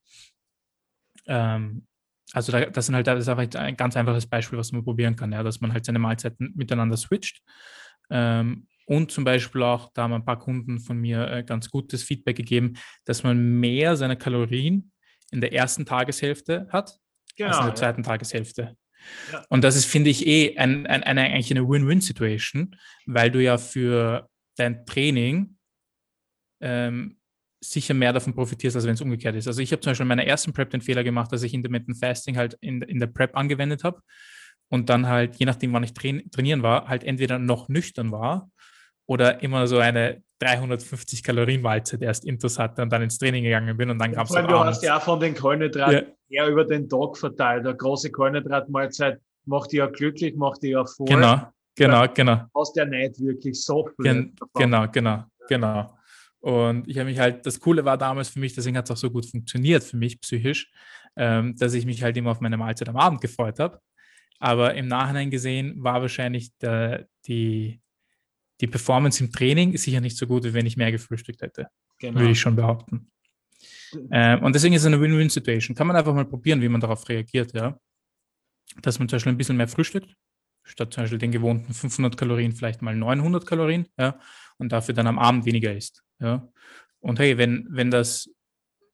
Ähm, 1.27 1.87
also 2.33 2.51
da, 2.51 2.65
das, 2.65 2.85
sind 2.85 2.95
halt, 2.95 3.07
das 3.07 3.19
ist 3.19 3.27
einfach 3.27 3.59
ein 3.59 3.77
ganz 3.77 3.97
einfaches 3.97 4.27
Beispiel, 4.27 4.57
was 4.57 4.71
man 4.71 4.83
probieren 4.83 5.15
kann, 5.15 5.31
ja, 5.31 5.43
dass 5.43 5.61
man 5.61 5.73
halt 5.73 5.85
seine 5.85 5.99
Mahlzeiten 5.99 6.53
miteinander 6.55 6.97
switcht. 6.97 7.41
Ähm, 8.09 8.67
und 8.85 9.11
zum 9.11 9.23
Beispiel 9.23 9.63
auch, 9.63 9.91
da 9.93 10.03
haben 10.03 10.13
ein 10.13 10.25
paar 10.25 10.39
Kunden 10.39 10.79
von 10.79 10.97
mir 10.97 11.27
äh, 11.29 11.43
ganz 11.43 11.69
gutes 11.69 12.03
Feedback 12.03 12.37
gegeben, 12.37 12.73
dass 13.05 13.23
man 13.23 13.59
mehr 13.59 13.95
seiner 13.95 14.15
Kalorien 14.15 14.91
in 15.31 15.41
der 15.41 15.53
ersten 15.53 15.85
Tageshälfte 15.85 16.67
hat 16.69 16.99
genau, 17.37 17.49
als 17.49 17.59
in 17.59 17.65
der 17.65 17.75
zweiten 17.75 18.01
ja. 18.01 18.07
Tageshälfte. 18.07 18.77
Und 19.49 19.63
das 19.63 19.75
ist, 19.75 19.85
finde 19.85 20.09
ich, 20.09 20.27
eh 20.27 20.57
ein, 20.57 20.85
ein, 20.87 21.03
eine, 21.03 21.21
eigentlich 21.21 21.51
eine 21.51 21.67
Win-Win-Situation, 21.67 22.75
weil 23.05 23.31
du 23.31 23.41
ja 23.41 23.57
für 23.57 24.29
dein 24.57 24.85
Training 24.85 25.57
ähm, 26.61 27.17
sicher 27.63 27.93
mehr 27.93 28.13
davon 28.13 28.33
profitierst, 28.33 28.75
als 28.75 28.85
wenn 28.85 28.95
es 28.95 29.01
umgekehrt 29.01 29.35
ist. 29.35 29.47
Also 29.47 29.61
ich 29.61 29.71
habe 29.71 29.81
zum 29.81 29.91
Beispiel 29.91 30.03
in 30.03 30.09
meiner 30.09 30.25
ersten 30.25 30.53
Prep 30.53 30.69
den 30.71 30.81
Fehler 30.81 31.03
gemacht, 31.03 31.31
dass 31.31 31.43
ich 31.43 31.53
Intermittent 31.53 31.97
Fasting 31.97 32.37
halt 32.37 32.57
in, 32.61 32.81
in 32.81 32.99
der 32.99 33.07
Prep 33.07 33.35
angewendet 33.35 33.83
habe 33.83 34.01
und 34.69 34.89
dann 34.89 35.07
halt, 35.07 35.35
je 35.35 35.45
nachdem, 35.45 35.73
wann 35.73 35.83
ich 35.83 35.93
train 35.93 36.29
trainieren 36.31 36.63
war, 36.63 36.87
halt 36.87 37.03
entweder 37.03 37.37
noch 37.37 37.69
nüchtern 37.69 38.11
war 38.11 38.49
oder 39.05 39.43
immer 39.43 39.67
so 39.67 39.77
eine 39.77 40.23
350 40.41 41.23
Kalorien 41.23 41.61
Mahlzeit 41.61 42.01
erst 42.01 42.25
intus 42.25 42.57
hatte 42.57 42.81
und 42.81 42.91
dann 42.91 43.01
ins 43.03 43.17
Training 43.17 43.43
gegangen 43.43 43.77
bin 43.77 43.89
und 43.89 43.99
dann 43.99 44.11
gab 44.11 44.27
es 44.27 44.31
Du 44.31 44.59
hast 44.59 44.83
ja 44.83 44.99
von 44.99 45.19
den 45.19 45.35
Kohlenhydraten 45.35 45.93
ja. 46.29 46.43
eher 46.43 46.47
über 46.49 46.65
den 46.65 46.89
Tag 46.89 47.17
verteilt. 47.17 47.65
Eine 47.65 47.75
große 47.75 48.11
Kohlenhydratmahlzeit 48.11 49.19
macht 49.45 49.71
dich 49.71 49.77
ja 49.79 49.87
glücklich, 49.87 50.35
macht 50.35 50.63
dich 50.63 50.71
ja 50.71 50.85
voll. 50.85 51.05
Genau, 51.07 51.47
genau, 51.75 52.05
genau. 52.13 52.45
Hast 52.55 52.75
ja 52.75 52.85
nicht 52.85 53.19
wirklich 53.19 53.61
so 53.63 53.85
viel. 53.85 54.03
Gen 54.03 54.35
genau, 54.55 54.87
genau, 54.91 55.25
genau. 55.47 55.97
Und 56.39 56.87
ich 56.87 56.97
habe 56.97 57.09
mich 57.09 57.19
halt, 57.19 57.45
das 57.45 57.59
Coole 57.59 57.85
war 57.85 57.97
damals 57.97 58.29
für 58.29 58.39
mich, 58.39 58.55
deswegen 58.55 58.75
hat 58.75 58.85
es 58.85 58.91
auch 58.91 58.97
so 58.97 59.11
gut 59.11 59.27
funktioniert 59.27 59.83
für 59.83 59.97
mich 59.97 60.19
psychisch, 60.21 60.71
ähm, 61.15 61.55
dass 61.55 61.75
ich 61.75 61.85
mich 61.85 62.01
halt 62.01 62.17
immer 62.17 62.31
auf 62.31 62.41
meine 62.41 62.57
Mahlzeit 62.57 62.89
am 62.89 62.97
Abend 62.97 63.21
gefreut 63.21 63.59
habe. 63.59 63.79
Aber 64.39 64.73
im 64.73 64.87
Nachhinein 64.87 65.29
gesehen 65.29 65.83
war 65.83 66.01
wahrscheinlich 66.01 66.57
der, 66.57 67.05
die, 67.27 67.79
die 68.61 68.67
Performance 68.67 69.23
im 69.23 69.31
Training 69.31 69.75
sicher 69.77 69.99
nicht 69.99 70.17
so 70.17 70.27
gut, 70.27 70.43
wie 70.43 70.53
wenn 70.53 70.65
ich 70.65 70.77
mehr 70.77 70.91
gefrühstückt 70.91 71.41
hätte. 71.41 71.67
Genau. 71.99 72.19
Würde 72.19 72.31
ich 72.31 72.39
schon 72.39 72.55
behaupten. 72.55 73.11
Ähm, 74.11 74.43
und 74.43 74.55
deswegen 74.55 74.73
ist 74.73 74.81
es 74.81 74.87
eine 74.87 75.01
Win-Win-Situation. 75.01 75.75
Kann 75.75 75.87
man 75.87 75.95
einfach 75.95 76.13
mal 76.13 76.25
probieren, 76.25 76.61
wie 76.61 76.69
man 76.69 76.81
darauf 76.81 77.07
reagiert, 77.09 77.53
ja. 77.53 77.77
Dass 78.81 78.99
man 78.99 79.09
zum 79.09 79.17
Beispiel 79.17 79.33
ein 79.33 79.37
bisschen 79.37 79.57
mehr 79.57 79.67
frühstückt, 79.67 80.15
statt 80.63 80.93
zum 80.93 81.03
Beispiel 81.03 81.19
den 81.19 81.31
gewohnten 81.31 81.73
500 81.73 82.15
Kalorien 82.15 82.53
vielleicht 82.53 82.81
mal 82.81 82.95
900 82.95 83.45
Kalorien, 83.45 83.87
ja, 83.97 84.19
und 84.57 84.71
dafür 84.71 84.93
dann 84.93 85.07
am 85.07 85.19
Abend 85.19 85.45
weniger 85.45 85.75
isst. 85.75 86.03
Ja. 86.19 86.47
Und 86.99 87.19
hey, 87.19 87.37
wenn, 87.37 87.67
wenn 87.69 87.91
das 87.91 88.29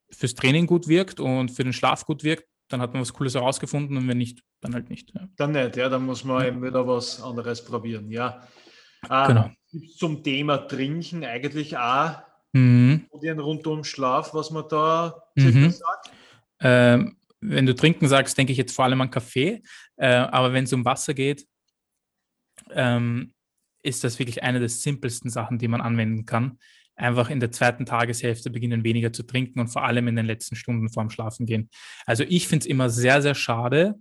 fürs 0.09 0.33
Training 0.33 0.65
gut 0.65 0.87
wirkt 0.87 1.19
und 1.19 1.49
für 1.49 1.63
den 1.63 1.73
Schlaf 1.73 2.05
gut 2.05 2.23
wirkt, 2.23 2.47
dann 2.69 2.81
hat 2.81 2.93
man 2.93 3.01
was 3.01 3.13
Cooles 3.13 3.35
herausgefunden 3.35 3.97
und 3.97 4.07
wenn 4.07 4.17
nicht, 4.17 4.41
dann 4.61 4.73
halt 4.73 4.89
nicht. 4.89 5.13
Ja. 5.13 5.27
Dann 5.35 5.51
nicht, 5.51 5.77
ja, 5.77 5.89
dann 5.89 6.05
muss 6.05 6.23
man 6.23 6.41
ja. 6.41 6.47
eben 6.47 6.63
wieder 6.63 6.87
was 6.87 7.21
anderes 7.21 7.63
probieren, 7.63 8.09
ja. 8.09 8.41
Äh, 9.09 9.27
genau. 9.27 9.51
Zum 9.97 10.23
Thema 10.23 10.57
Trinken 10.57 11.23
eigentlich 11.23 11.77
auch 11.77 12.21
mhm. 12.53 13.07
den 13.21 13.39
Rundumschlaf, 13.39 14.33
was 14.33 14.51
man 14.51 14.65
da 14.69 15.23
mhm. 15.35 15.71
sagt? 15.71 16.11
Ähm, 16.59 17.17
wenn 17.39 17.65
du 17.65 17.75
trinken 17.75 18.07
sagst, 18.07 18.37
denke 18.37 18.51
ich 18.51 18.57
jetzt 18.57 18.75
vor 18.75 18.85
allem 18.85 19.01
an 19.01 19.11
Kaffee, 19.11 19.61
äh, 19.97 20.07
aber 20.07 20.53
wenn 20.53 20.63
es 20.63 20.73
um 20.73 20.85
Wasser 20.85 21.13
geht, 21.13 21.45
ähm, 22.71 23.33
ist 23.83 24.03
das 24.03 24.19
wirklich 24.19 24.43
eine 24.43 24.59
der 24.59 24.69
simpelsten 24.69 25.29
Sachen, 25.29 25.59
die 25.59 25.67
man 25.67 25.81
anwenden 25.81 26.25
kann. 26.25 26.59
Einfach 26.95 27.29
in 27.29 27.39
der 27.39 27.51
zweiten 27.51 27.85
Tageshälfte 27.85 28.49
beginnen 28.49 28.83
weniger 28.83 29.13
zu 29.13 29.23
trinken 29.23 29.59
und 29.59 29.67
vor 29.67 29.83
allem 29.83 30.07
in 30.07 30.15
den 30.15 30.25
letzten 30.25 30.55
Stunden 30.55 30.89
vorm 30.89 31.11
Schlafen 31.11 31.45
gehen. 31.45 31.69
Also 32.05 32.23
ich 32.23 32.47
finde 32.47 32.63
es 32.63 32.67
immer 32.67 32.89
sehr, 32.89 33.21
sehr 33.21 33.35
schade, 33.35 33.95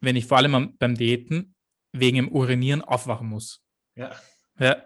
wenn 0.00 0.14
ich 0.14 0.26
vor 0.26 0.38
allem 0.38 0.76
beim 0.78 0.94
Diäten 0.94 1.54
wegen 1.92 2.16
dem 2.16 2.28
Urinieren 2.28 2.80
aufwachen 2.80 3.28
muss. 3.28 3.60
Ja. 3.96 4.14
Ja. 4.58 4.76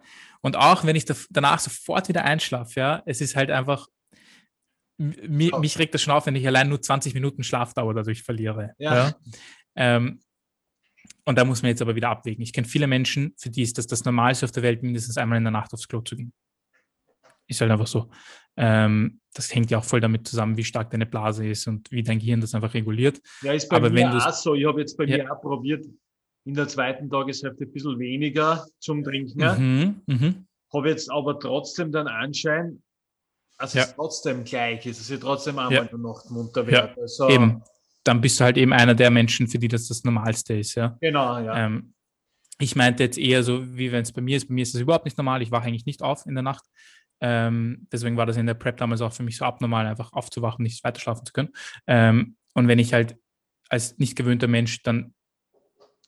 Und 0.40 0.57
auch 0.57 0.85
wenn 0.85 0.96
ich 0.96 1.07
danach 1.31 1.59
sofort 1.59 2.09
wieder 2.09 2.24
einschlafe, 2.24 2.79
ja, 2.79 3.02
es 3.07 3.20
ist 3.20 3.37
halt 3.37 3.50
einfach, 3.50 3.88
mich, 4.98 5.52
mich 5.59 5.79
regt 5.79 5.94
das 5.94 6.02
schon 6.02 6.14
auf, 6.14 6.26
wenn 6.26 6.37
ich 6.37 6.46
allein 6.46 6.68
nur 6.68 6.81
20 6.81 7.14
Minuten 7.14 7.42
Schlafdauer 7.42 7.94
dadurch 7.94 8.22
verliere. 8.22 8.74
Ja. 8.79 8.94
ja. 8.94 9.14
Ähm, 9.74 10.20
und 11.24 11.37
da 11.37 11.44
muss 11.44 11.62
man 11.62 11.70
jetzt 11.70 11.83
aber 11.83 11.96
wieder 11.96 12.11
abwägen. 12.11 12.42
Ich 12.42 12.52
kenne 12.52 12.66
viele 12.66 12.87
Menschen, 12.87 13.35
für 13.37 13.50
die 13.50 13.62
ist 13.62 13.76
das 13.79 13.87
das 13.87 14.05
Normalste 14.05 14.46
auf 14.46 14.52
der 14.52 14.62
Welt, 14.62 14.83
mindestens 14.83 15.18
einmal 15.18 15.38
in 15.38 15.44
der 15.44 15.50
Nacht 15.50 15.72
aufs 15.74 15.88
Klo 15.88 16.00
zu 16.00 16.16
gehen. 16.16 16.33
Ist 17.48 17.61
halt 17.61 17.70
einfach 17.70 17.87
so. 17.87 18.11
Ähm, 18.57 19.20
das 19.35 19.55
hängt 19.55 19.70
ja 19.70 19.79
auch 19.79 19.85
voll 19.85 20.00
damit 20.00 20.26
zusammen, 20.26 20.57
wie 20.57 20.64
stark 20.64 20.90
deine 20.90 21.07
Blase 21.07 21.46
ist 21.46 21.66
und 21.66 21.90
wie 21.90 22.02
dein 22.02 22.18
Gehirn 22.18 22.40
das 22.40 22.55
einfach 22.55 22.74
reguliert. 22.74 23.20
Ja, 23.42 23.52
ist 23.52 23.68
bei 23.68 23.76
aber 23.76 23.90
mir 23.90 24.14
auch 24.14 24.33
so. 24.33 24.55
Ich 24.55 24.64
habe 24.64 24.81
jetzt 24.81 24.96
bei 24.96 25.05
ja. 25.05 25.18
mir 25.18 25.33
auch 25.33 25.40
probiert, 25.40 25.85
in 26.46 26.54
der 26.54 26.68
zweiten 26.68 27.11
Tageshälfte 27.11 27.64
ein 27.64 27.72
bisschen 27.72 27.98
weniger 27.98 28.66
zum 28.78 29.02
Trinken. 29.04 29.40
Mhm, 29.59 30.00
mhm. 30.06 30.46
Habe 30.72 30.88
jetzt 30.88 31.11
aber 31.11 31.38
trotzdem 31.38 31.92
den 31.92 32.06
Anschein, 32.06 32.82
dass 33.59 33.74
ja. 33.74 33.82
es 33.82 33.94
trotzdem 33.94 34.44
gleich 34.44 34.87
ist, 34.87 35.00
dass 35.00 35.11
ich 35.11 35.20
trotzdem 35.20 35.59
einmal 35.59 35.74
ja. 35.74 35.82
in 35.82 35.88
der 35.88 35.98
Nacht 35.98 36.30
munter 36.30 36.66
werde. 36.66 36.94
Ja, 36.96 37.02
also, 37.02 37.28
eben 37.28 37.62
dann 38.06 38.20
bist 38.20 38.38
du 38.38 38.44
halt 38.44 38.56
eben 38.56 38.72
einer 38.72 38.94
der 38.94 39.11
Menschen, 39.11 39.48
für 39.48 39.59
die 39.59 39.68
das 39.68 39.88
das 39.88 40.04
Normalste 40.04 40.54
ist, 40.54 40.76
ja. 40.76 40.96
Genau, 41.00 41.38
ja. 41.40 41.66
Ähm, 41.66 41.92
ich 42.59 42.76
meinte 42.76 43.02
jetzt 43.02 43.18
eher 43.18 43.42
so, 43.42 43.76
wie 43.76 43.90
wenn 43.92 44.02
es 44.02 44.12
bei 44.12 44.22
mir 44.22 44.37
ist. 44.37 44.46
Bei 44.46 44.54
mir 44.54 44.62
ist 44.62 44.74
das 44.74 44.80
überhaupt 44.80 45.04
nicht 45.04 45.18
normal. 45.18 45.42
Ich 45.42 45.50
wache 45.50 45.66
eigentlich 45.66 45.87
nicht 45.87 46.02
auf 46.02 46.24
in 46.24 46.35
der 46.35 46.42
Nacht. 46.42 46.64
Ähm, 47.20 47.87
deswegen 47.92 48.16
war 48.16 48.24
das 48.24 48.37
in 48.37 48.46
der 48.46 48.54
Prep 48.54 48.76
damals 48.76 49.00
auch 49.00 49.12
für 49.12 49.24
mich 49.24 49.37
so 49.37 49.44
abnormal, 49.44 49.87
einfach 49.87 50.12
aufzuwachen, 50.12 50.62
nicht 50.62 50.85
weiter 50.85 51.00
schlafen 51.00 51.26
zu 51.26 51.32
können. 51.32 51.50
Ähm, 51.87 52.37
und 52.54 52.68
wenn 52.68 52.78
ich 52.78 52.92
halt 52.94 53.16
als 53.68 53.98
nicht 53.98 54.16
gewöhnter 54.16 54.46
Mensch 54.46 54.82
dann 54.82 55.14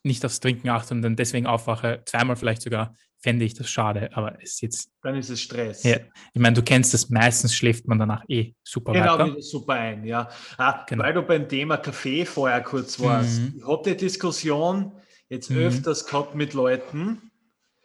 nicht 0.02 0.24
aufs 0.24 0.40
Trinken 0.40 0.68
achte 0.68 0.94
und 0.94 1.02
dann 1.02 1.16
deswegen 1.16 1.46
aufwache, 1.46 2.02
zweimal 2.04 2.36
vielleicht 2.36 2.62
sogar, 2.62 2.94
fände 3.20 3.44
ich 3.44 3.54
das 3.54 3.68
schade, 3.68 4.10
aber 4.12 4.40
es 4.42 4.54
ist 4.54 4.62
jetzt. 4.62 4.90
Dann 5.02 5.16
ist 5.16 5.28
es 5.28 5.40
Stress. 5.40 5.82
Ja, 5.82 5.96
ich 6.32 6.40
meine, 6.40 6.54
du 6.54 6.62
kennst 6.62 6.94
das, 6.94 7.10
meistens 7.10 7.54
schläft 7.54 7.88
man 7.88 7.98
danach 7.98 8.24
eh 8.28 8.54
super 8.62 8.92
genau, 8.92 9.18
weiter. 9.18 9.42
super 9.42 9.74
ein, 9.74 10.04
ja. 10.04 10.28
Ah, 10.56 10.84
genau. 10.88 11.04
Weil 11.04 11.14
du 11.14 11.22
beim 11.22 11.48
Thema 11.48 11.78
Kaffee 11.78 12.24
vorher 12.24 12.62
kurz 12.62 13.00
warst. 13.00 13.40
Mhm. 13.40 13.54
Ich 13.58 13.66
habe 13.66 13.90
die 13.90 13.96
Diskussion 13.96 14.92
jetzt 15.28 15.50
mhm. 15.50 15.58
öfters 15.58 16.06
gehabt 16.06 16.34
mit 16.34 16.54
Leuten, 16.54 17.30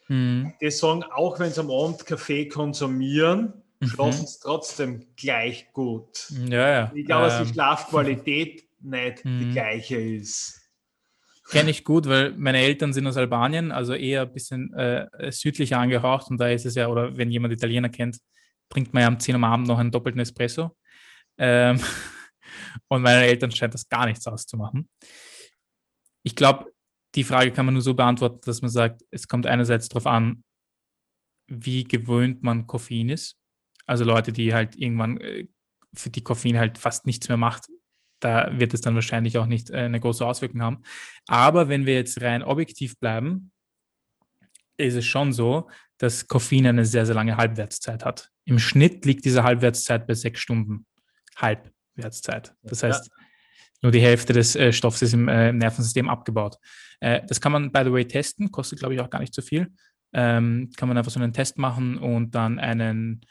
mhm. 0.08 0.54
die 0.62 0.72
sagen, 0.72 1.04
auch 1.04 1.40
wenn 1.40 1.52
sie 1.52 1.62
am 1.62 1.72
Abend 1.72 2.06
Kaffee 2.06 2.48
konsumieren, 2.48 3.54
mhm. 3.80 3.88
schlafen 3.88 4.28
sie 4.28 4.38
trotzdem 4.40 5.08
gleich 5.16 5.72
gut. 5.74 6.32
Ja, 6.48 6.70
ja. 6.70 6.92
Ich 6.94 7.06
glaube, 7.06 7.26
dass 7.26 7.38
die 7.38 7.48
ähm. 7.48 7.54
Schlafqualität 7.54 8.64
nicht 8.82 9.24
die 9.24 9.30
mhm. 9.30 9.52
gleiche 9.52 10.00
ist. 10.00 10.63
Kenne 11.50 11.72
ich 11.72 11.84
gut, 11.84 12.08
weil 12.08 12.32
meine 12.38 12.60
Eltern 12.60 12.94
sind 12.94 13.06
aus 13.06 13.18
Albanien, 13.18 13.72
also 13.72 13.94
eher 13.94 14.22
ein 14.22 14.34
bisschen 14.34 14.74
äh, 14.74 15.32
südlicher 15.32 15.78
angehaucht 15.78 16.30
und 16.30 16.38
da 16.38 16.48
ist 16.48 16.66
es 16.66 16.76
ja, 16.76 16.88
oder 16.88 17.18
wenn 17.18 17.32
jemand 17.32 17.54
Italiener 17.54 17.90
kennt, 17.90 18.20
trinkt 18.70 18.94
man 18.94 19.04
ja 19.04 19.10
um 19.10 19.20
10 19.20 19.36
am 19.36 19.44
Abend 19.44 19.68
noch 19.68 19.78
einen 19.78 19.92
doppelten 19.92 20.22
Espresso. 20.22 20.76
Ähm, 21.38 21.80
und 22.88 23.02
meinen 23.02 23.24
Eltern 23.24 23.52
scheint 23.52 23.74
das 23.74 23.90
gar 23.90 24.06
nichts 24.06 24.26
auszumachen. 24.26 24.90
Ich 26.24 26.36
glaube, 26.36 26.72
die 27.16 27.24
Frage 27.24 27.52
kann 27.52 27.66
man 27.66 27.74
nur 27.74 27.84
so 27.84 27.94
beantworten, 27.94 28.40
dass 28.46 28.62
man 28.62 28.72
sagt, 28.72 29.04
es 29.12 29.28
kommt 29.28 29.46
einerseits 29.46 29.90
darauf 29.90 30.08
an, 30.08 30.44
wie 31.48 31.84
gewöhnt 31.84 32.42
man 32.42 32.68
Koffein 32.68 33.10
ist. 33.10 33.38
Also 33.86 34.06
Leute, 34.06 34.32
die 34.32 34.54
halt 34.54 34.76
irgendwann 34.76 35.20
äh, 35.20 35.48
für 35.94 36.10
die 36.10 36.24
Koffein 36.24 36.58
halt 36.58 36.78
fast 36.78 37.06
nichts 37.06 37.28
mehr 37.28 37.38
macht, 37.38 37.68
da 38.24 38.50
wird 38.58 38.74
es 38.74 38.82
dann 38.82 38.96
wahrscheinlich 38.96 39.38
auch 39.38 39.46
nicht 39.46 39.70
äh, 39.70 39.78
eine 39.78 40.00
große 40.00 40.26
Auswirkung 40.26 40.62
haben. 40.62 40.84
Aber 41.28 41.70
wenn 41.70 41.86
wir 41.86 41.96
jetzt 41.96 42.22
rein 42.22 42.44
objektiv 42.44 42.98
bleiben, 43.00 43.52
ist 44.78 44.96
es 44.96 45.06
schon 45.06 45.34
so, 45.34 45.70
dass 45.98 46.28
Koffein 46.28 46.66
eine 46.66 46.86
sehr, 46.86 47.06
sehr 47.06 47.16
lange 47.16 47.38
Halbwertszeit 47.38 48.06
hat. 48.06 48.30
Im 48.46 48.60
Schnitt 48.60 49.06
liegt 49.06 49.26
diese 49.26 49.44
Halbwertszeit 49.44 50.08
bei 50.08 50.14
sechs 50.14 50.40
Stunden 50.40 50.86
Halbwertszeit. 51.36 52.56
Das 52.64 52.84
heißt, 52.84 53.08
ja. 53.08 53.26
nur 53.82 53.92
die 53.92 54.02
Hälfte 54.02 54.34
des 54.34 54.56
äh, 54.56 54.74
Stoffs 54.74 55.02
ist 55.02 55.14
im, 55.14 55.28
äh, 55.28 55.50
im 55.50 55.58
Nervensystem 55.58 56.10
abgebaut. 56.10 56.58
Äh, 57.00 57.22
das 57.28 57.40
kann 57.40 57.52
man, 57.52 57.72
by 57.72 57.84
the 57.84 57.92
way, 57.92 58.06
testen, 58.06 58.52
kostet, 58.52 58.80
glaube 58.80 58.96
ich, 58.96 59.02
auch 59.02 59.10
gar 59.10 59.20
nicht 59.20 59.34
so 59.34 59.42
viel. 59.42 59.72
Ähm, 60.14 60.72
kann 60.78 60.88
man 60.88 60.98
einfach 60.98 61.12
so 61.12 61.20
einen 61.20 61.34
Test 61.34 61.58
machen 61.58 61.98
und 61.98 62.36
dann 62.36 62.60
einen 62.60 63.22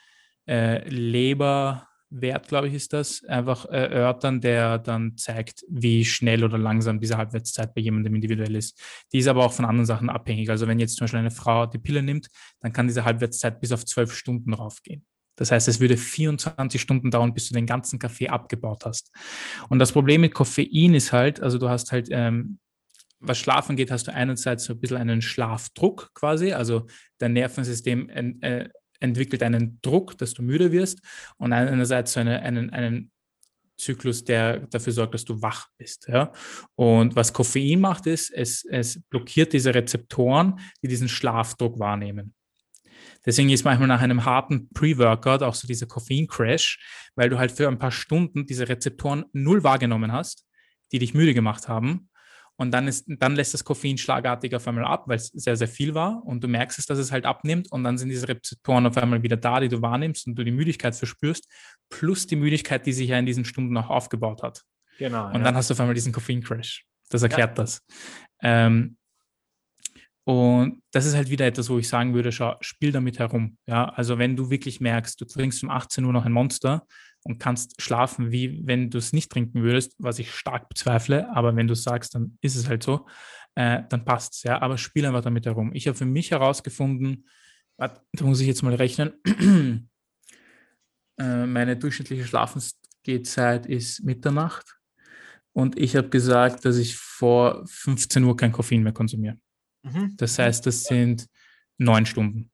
äh, 0.47 0.87
Leber 0.89 1.87
Wert, 2.21 2.47
glaube 2.47 2.67
ich, 2.67 2.73
ist 2.73 2.93
das, 2.93 3.23
einfach 3.25 3.65
erörtern, 3.65 4.39
der 4.41 4.77
dann 4.77 5.17
zeigt, 5.17 5.63
wie 5.69 6.05
schnell 6.05 6.43
oder 6.43 6.57
langsam 6.57 6.99
diese 6.99 7.17
Halbwertszeit 7.17 7.73
bei 7.73 7.81
jemandem 7.81 8.15
individuell 8.15 8.55
ist. 8.55 8.79
Die 9.11 9.17
ist 9.17 9.27
aber 9.27 9.43
auch 9.45 9.53
von 9.53 9.65
anderen 9.65 9.85
Sachen 9.85 10.09
abhängig. 10.09 10.49
Also 10.49 10.67
wenn 10.67 10.79
jetzt 10.79 10.97
zum 10.97 11.05
Beispiel 11.05 11.19
eine 11.19 11.31
Frau 11.31 11.65
die 11.65 11.79
Pille 11.79 12.03
nimmt, 12.03 12.27
dann 12.61 12.71
kann 12.73 12.87
diese 12.87 13.05
Halbwertszeit 13.05 13.59
bis 13.59 13.71
auf 13.71 13.85
zwölf 13.85 14.13
Stunden 14.13 14.53
raufgehen. 14.53 15.05
Das 15.35 15.51
heißt, 15.51 15.67
es 15.67 15.79
würde 15.79 15.97
24 15.97 16.79
Stunden 16.79 17.09
dauern, 17.09 17.33
bis 17.33 17.49
du 17.49 17.55
den 17.55 17.65
ganzen 17.65 17.97
Kaffee 17.97 18.29
abgebaut 18.29 18.85
hast. 18.85 19.11
Und 19.69 19.79
das 19.79 19.91
Problem 19.91 20.21
mit 20.21 20.33
Koffein 20.33 20.93
ist 20.93 21.11
halt, 21.11 21.41
also 21.41 21.57
du 21.57 21.69
hast 21.69 21.91
halt, 21.91 22.09
ähm, 22.11 22.59
was 23.19 23.39
Schlafen 23.39 23.75
geht, 23.75 23.89
hast 23.89 24.07
du 24.07 24.13
einerseits 24.13 24.65
so 24.65 24.73
ein 24.73 24.79
bisschen 24.79 24.97
einen 24.97 25.21
Schlafdruck 25.21 26.11
quasi, 26.13 26.51
also 26.51 26.87
dein 27.17 27.33
Nervensystem 27.33 28.09
äh, 28.09 28.69
entwickelt 29.03 29.43
einen 29.43 29.79
Druck, 29.81 30.17
dass 30.17 30.33
du 30.33 30.41
müde 30.41 30.71
wirst 30.71 30.99
und 31.37 31.53
einerseits 31.53 32.13
so 32.13 32.21
eine, 32.21 32.41
einen, 32.41 32.69
einen 32.71 33.11
Zyklus, 33.77 34.23
der 34.23 34.59
dafür 34.67 34.93
sorgt, 34.93 35.13
dass 35.13 35.25
du 35.25 35.41
wach 35.41 35.67
bist. 35.77 36.07
Ja? 36.07 36.31
Und 36.75 37.15
was 37.15 37.33
Koffein 37.33 37.79
macht, 37.79 38.07
ist, 38.07 38.31
es, 38.31 38.65
es 38.65 39.01
blockiert 39.09 39.53
diese 39.53 39.75
Rezeptoren, 39.75 40.59
die 40.81 40.87
diesen 40.87 41.09
Schlafdruck 41.09 41.79
wahrnehmen. 41.79 42.33
Deswegen 43.25 43.49
ist 43.49 43.63
manchmal 43.63 43.87
nach 43.87 44.01
einem 44.01 44.25
harten 44.25 44.69
Pre-Workout 44.69 45.43
auch 45.43 45.55
so 45.55 45.67
dieser 45.67 45.85
Koffein-Crash, 45.85 47.11
weil 47.15 47.29
du 47.29 47.37
halt 47.37 47.51
für 47.51 47.67
ein 47.67 47.79
paar 47.79 47.91
Stunden 47.91 48.45
diese 48.45 48.67
Rezeptoren 48.67 49.25
null 49.33 49.63
wahrgenommen 49.63 50.11
hast, 50.11 50.45
die 50.91 50.99
dich 50.99 51.13
müde 51.13 51.33
gemacht 51.33 51.67
haben. 51.67 52.09
Und 52.55 52.71
dann, 52.71 52.87
ist, 52.87 53.05
dann 53.07 53.35
lässt 53.35 53.53
das 53.53 53.63
Koffein 53.63 53.97
schlagartig 53.97 54.55
auf 54.55 54.67
einmal 54.67 54.85
ab, 54.85 55.07
weil 55.07 55.17
es 55.17 55.27
sehr, 55.27 55.57
sehr 55.57 55.67
viel 55.67 55.95
war. 55.95 56.23
Und 56.23 56.43
du 56.43 56.47
merkst 56.47 56.77
es, 56.77 56.85
dass 56.85 56.99
es 56.99 57.11
halt 57.11 57.25
abnimmt. 57.25 57.71
Und 57.71 57.83
dann 57.83 57.97
sind 57.97 58.09
diese 58.09 58.27
Rezeptoren 58.27 58.85
auf 58.85 58.95
einmal 58.97 59.23
wieder 59.23 59.37
da, 59.37 59.59
die 59.59 59.69
du 59.69 59.81
wahrnimmst 59.81 60.27
und 60.27 60.35
du 60.35 60.43
die 60.43 60.51
Müdigkeit 60.51 60.95
verspürst, 60.95 61.47
plus 61.89 62.27
die 62.27 62.35
Müdigkeit, 62.35 62.85
die 62.85 62.93
sich 62.93 63.09
ja 63.09 63.17
in 63.17 63.25
diesen 63.25 63.45
Stunden 63.45 63.75
auch 63.77 63.89
aufgebaut 63.89 64.43
hat. 64.43 64.61
Genau. 64.99 65.27
Und 65.27 65.37
ja. 65.37 65.39
dann 65.39 65.55
hast 65.55 65.69
du 65.69 65.73
auf 65.73 65.79
einmal 65.79 65.95
diesen 65.95 66.13
Koffein-Crash. 66.13 66.85
Das 67.09 67.23
erklärt 67.23 67.57
ja. 67.57 67.63
das. 67.63 67.81
Ähm, 68.41 68.97
und 70.25 70.81
das 70.91 71.05
ist 71.05 71.15
halt 71.15 71.29
wieder 71.29 71.45
etwas, 71.45 71.69
wo 71.69 71.77
ich 71.79 71.89
sagen 71.89 72.13
würde, 72.13 72.31
schau, 72.31 72.55
spiel 72.61 72.91
damit 72.91 73.19
herum. 73.19 73.57
Ja, 73.65 73.89
also 73.89 74.19
wenn 74.19 74.35
du 74.35 74.49
wirklich 74.49 74.79
merkst, 74.79 75.19
du 75.19 75.25
trinkst 75.25 75.63
um 75.63 75.69
18 75.69 76.05
Uhr 76.05 76.13
noch 76.13 76.25
ein 76.25 76.31
Monster 76.31 76.85
und 77.23 77.39
kannst 77.39 77.81
schlafen, 77.81 78.31
wie 78.31 78.65
wenn 78.65 78.89
du 78.89 78.97
es 78.97 79.13
nicht 79.13 79.31
trinken 79.31 79.63
würdest, 79.63 79.95
was 79.97 80.19
ich 80.19 80.33
stark 80.33 80.69
bezweifle, 80.69 81.29
aber 81.35 81.55
wenn 81.55 81.67
du 81.67 81.75
sagst, 81.75 82.15
dann 82.15 82.37
ist 82.41 82.55
es 82.55 82.67
halt 82.67 82.83
so, 82.83 83.05
äh, 83.55 83.83
dann 83.89 84.05
passt 84.05 84.35
es, 84.35 84.43
ja. 84.43 84.61
Aber 84.61 84.77
spiel 84.77 85.05
einfach 85.05 85.21
damit 85.21 85.45
herum. 85.45 85.71
Ich 85.73 85.87
habe 85.87 85.97
für 85.97 86.05
mich 86.05 86.31
herausgefunden, 86.31 87.27
da 87.77 87.91
muss 88.21 88.41
ich 88.41 88.47
jetzt 88.47 88.63
mal 88.63 88.75
rechnen, 88.75 89.13
äh, 91.19 91.45
meine 91.45 91.77
durchschnittliche 91.77 92.25
Schlafensgehzeit 92.25 93.65
ist 93.65 94.03
Mitternacht 94.03 94.77
und 95.53 95.77
ich 95.79 95.95
habe 95.95 96.09
gesagt, 96.09 96.65
dass 96.65 96.77
ich 96.77 96.95
vor 96.95 97.63
15 97.67 98.23
Uhr 98.23 98.35
kein 98.35 98.51
Koffein 98.51 98.83
mehr 98.83 98.93
konsumiere. 98.93 99.37
Mhm. 99.83 100.15
Das 100.17 100.39
heißt, 100.39 100.65
das 100.65 100.83
sind 100.83 101.27
neun 101.77 102.05
Stunden. 102.05 102.52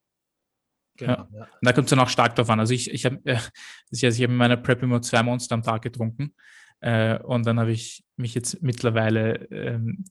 Genau, 0.99 1.13
ja. 1.13 1.27
Ja. 1.33 1.43
Und 1.43 1.49
da 1.61 1.73
kommt 1.73 1.85
es 1.85 1.89
dann 1.89 1.99
auch 1.99 2.09
stark 2.09 2.35
drauf 2.35 2.49
an. 2.49 2.59
Also 2.59 2.73
ich, 2.73 2.91
ich 2.91 3.05
habe 3.05 3.19
äh, 3.25 3.35
also 3.35 4.07
ich 4.07 4.21
hab 4.21 4.29
in 4.29 4.35
meiner 4.35 4.57
Prep 4.57 4.83
immer 4.83 5.01
zwei 5.01 5.23
Monster 5.23 5.55
am 5.55 5.63
Tag 5.63 5.81
getrunken. 5.81 6.35
Äh, 6.81 7.19
und 7.19 7.45
dann 7.45 7.59
habe 7.59 7.71
ich 7.71 8.03
mich 8.15 8.35
jetzt 8.35 8.61
mittlerweile 8.61 9.47
ähm, 9.51 10.05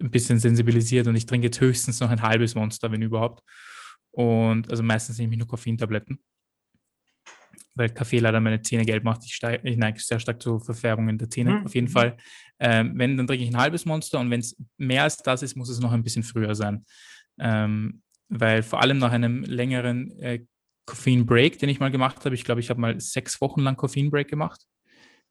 ein 0.00 0.10
bisschen 0.10 0.38
sensibilisiert 0.38 1.06
und 1.06 1.16
ich 1.16 1.26
trinke 1.26 1.46
jetzt 1.46 1.60
höchstens 1.60 2.00
noch 2.00 2.10
ein 2.10 2.22
halbes 2.22 2.54
Monster, 2.54 2.92
wenn 2.92 3.02
überhaupt. 3.02 3.42
Und 4.10 4.70
also 4.70 4.82
meistens 4.82 5.18
nehme 5.18 5.32
ich 5.32 5.38
nur 5.38 5.48
Koffeintabletten 5.48 6.20
weil 7.76 7.90
Kaffee 7.90 8.18
leider 8.18 8.40
meine 8.40 8.62
Zähne 8.62 8.84
gelb 8.84 9.04
macht. 9.04 9.24
Ich, 9.24 9.34
steig, 9.34 9.60
ich 9.62 9.76
neige 9.76 10.00
sehr 10.00 10.18
stark 10.18 10.42
zu 10.42 10.58
Verfärbungen 10.58 11.18
der 11.18 11.30
Zähne, 11.30 11.58
mhm. 11.58 11.66
auf 11.66 11.74
jeden 11.74 11.88
Fall. 11.88 12.16
Ähm, 12.58 12.92
wenn, 12.96 13.16
dann 13.16 13.26
trinke 13.26 13.44
ich 13.44 13.50
ein 13.50 13.60
halbes 13.60 13.84
Monster 13.84 14.18
und 14.18 14.30
wenn 14.30 14.40
es 14.40 14.56
mehr 14.78 15.02
als 15.02 15.18
das 15.18 15.42
ist, 15.42 15.56
muss 15.56 15.68
es 15.68 15.78
noch 15.78 15.92
ein 15.92 16.02
bisschen 16.02 16.22
früher 16.22 16.54
sein. 16.54 16.84
Ähm, 17.38 18.02
weil 18.28 18.62
vor 18.62 18.82
allem 18.82 18.98
nach 18.98 19.12
einem 19.12 19.42
längeren 19.44 20.10
äh, 20.20 20.44
Koffein-Break, 20.86 21.58
den 21.58 21.68
ich 21.68 21.80
mal 21.80 21.90
gemacht 21.90 22.24
habe, 22.24 22.34
ich 22.34 22.44
glaube, 22.44 22.60
ich 22.60 22.70
habe 22.70 22.80
mal 22.80 23.00
sechs 23.00 23.40
Wochen 23.40 23.62
lang 23.62 23.76
Koffein-Break 23.76 24.28
gemacht, 24.28 24.62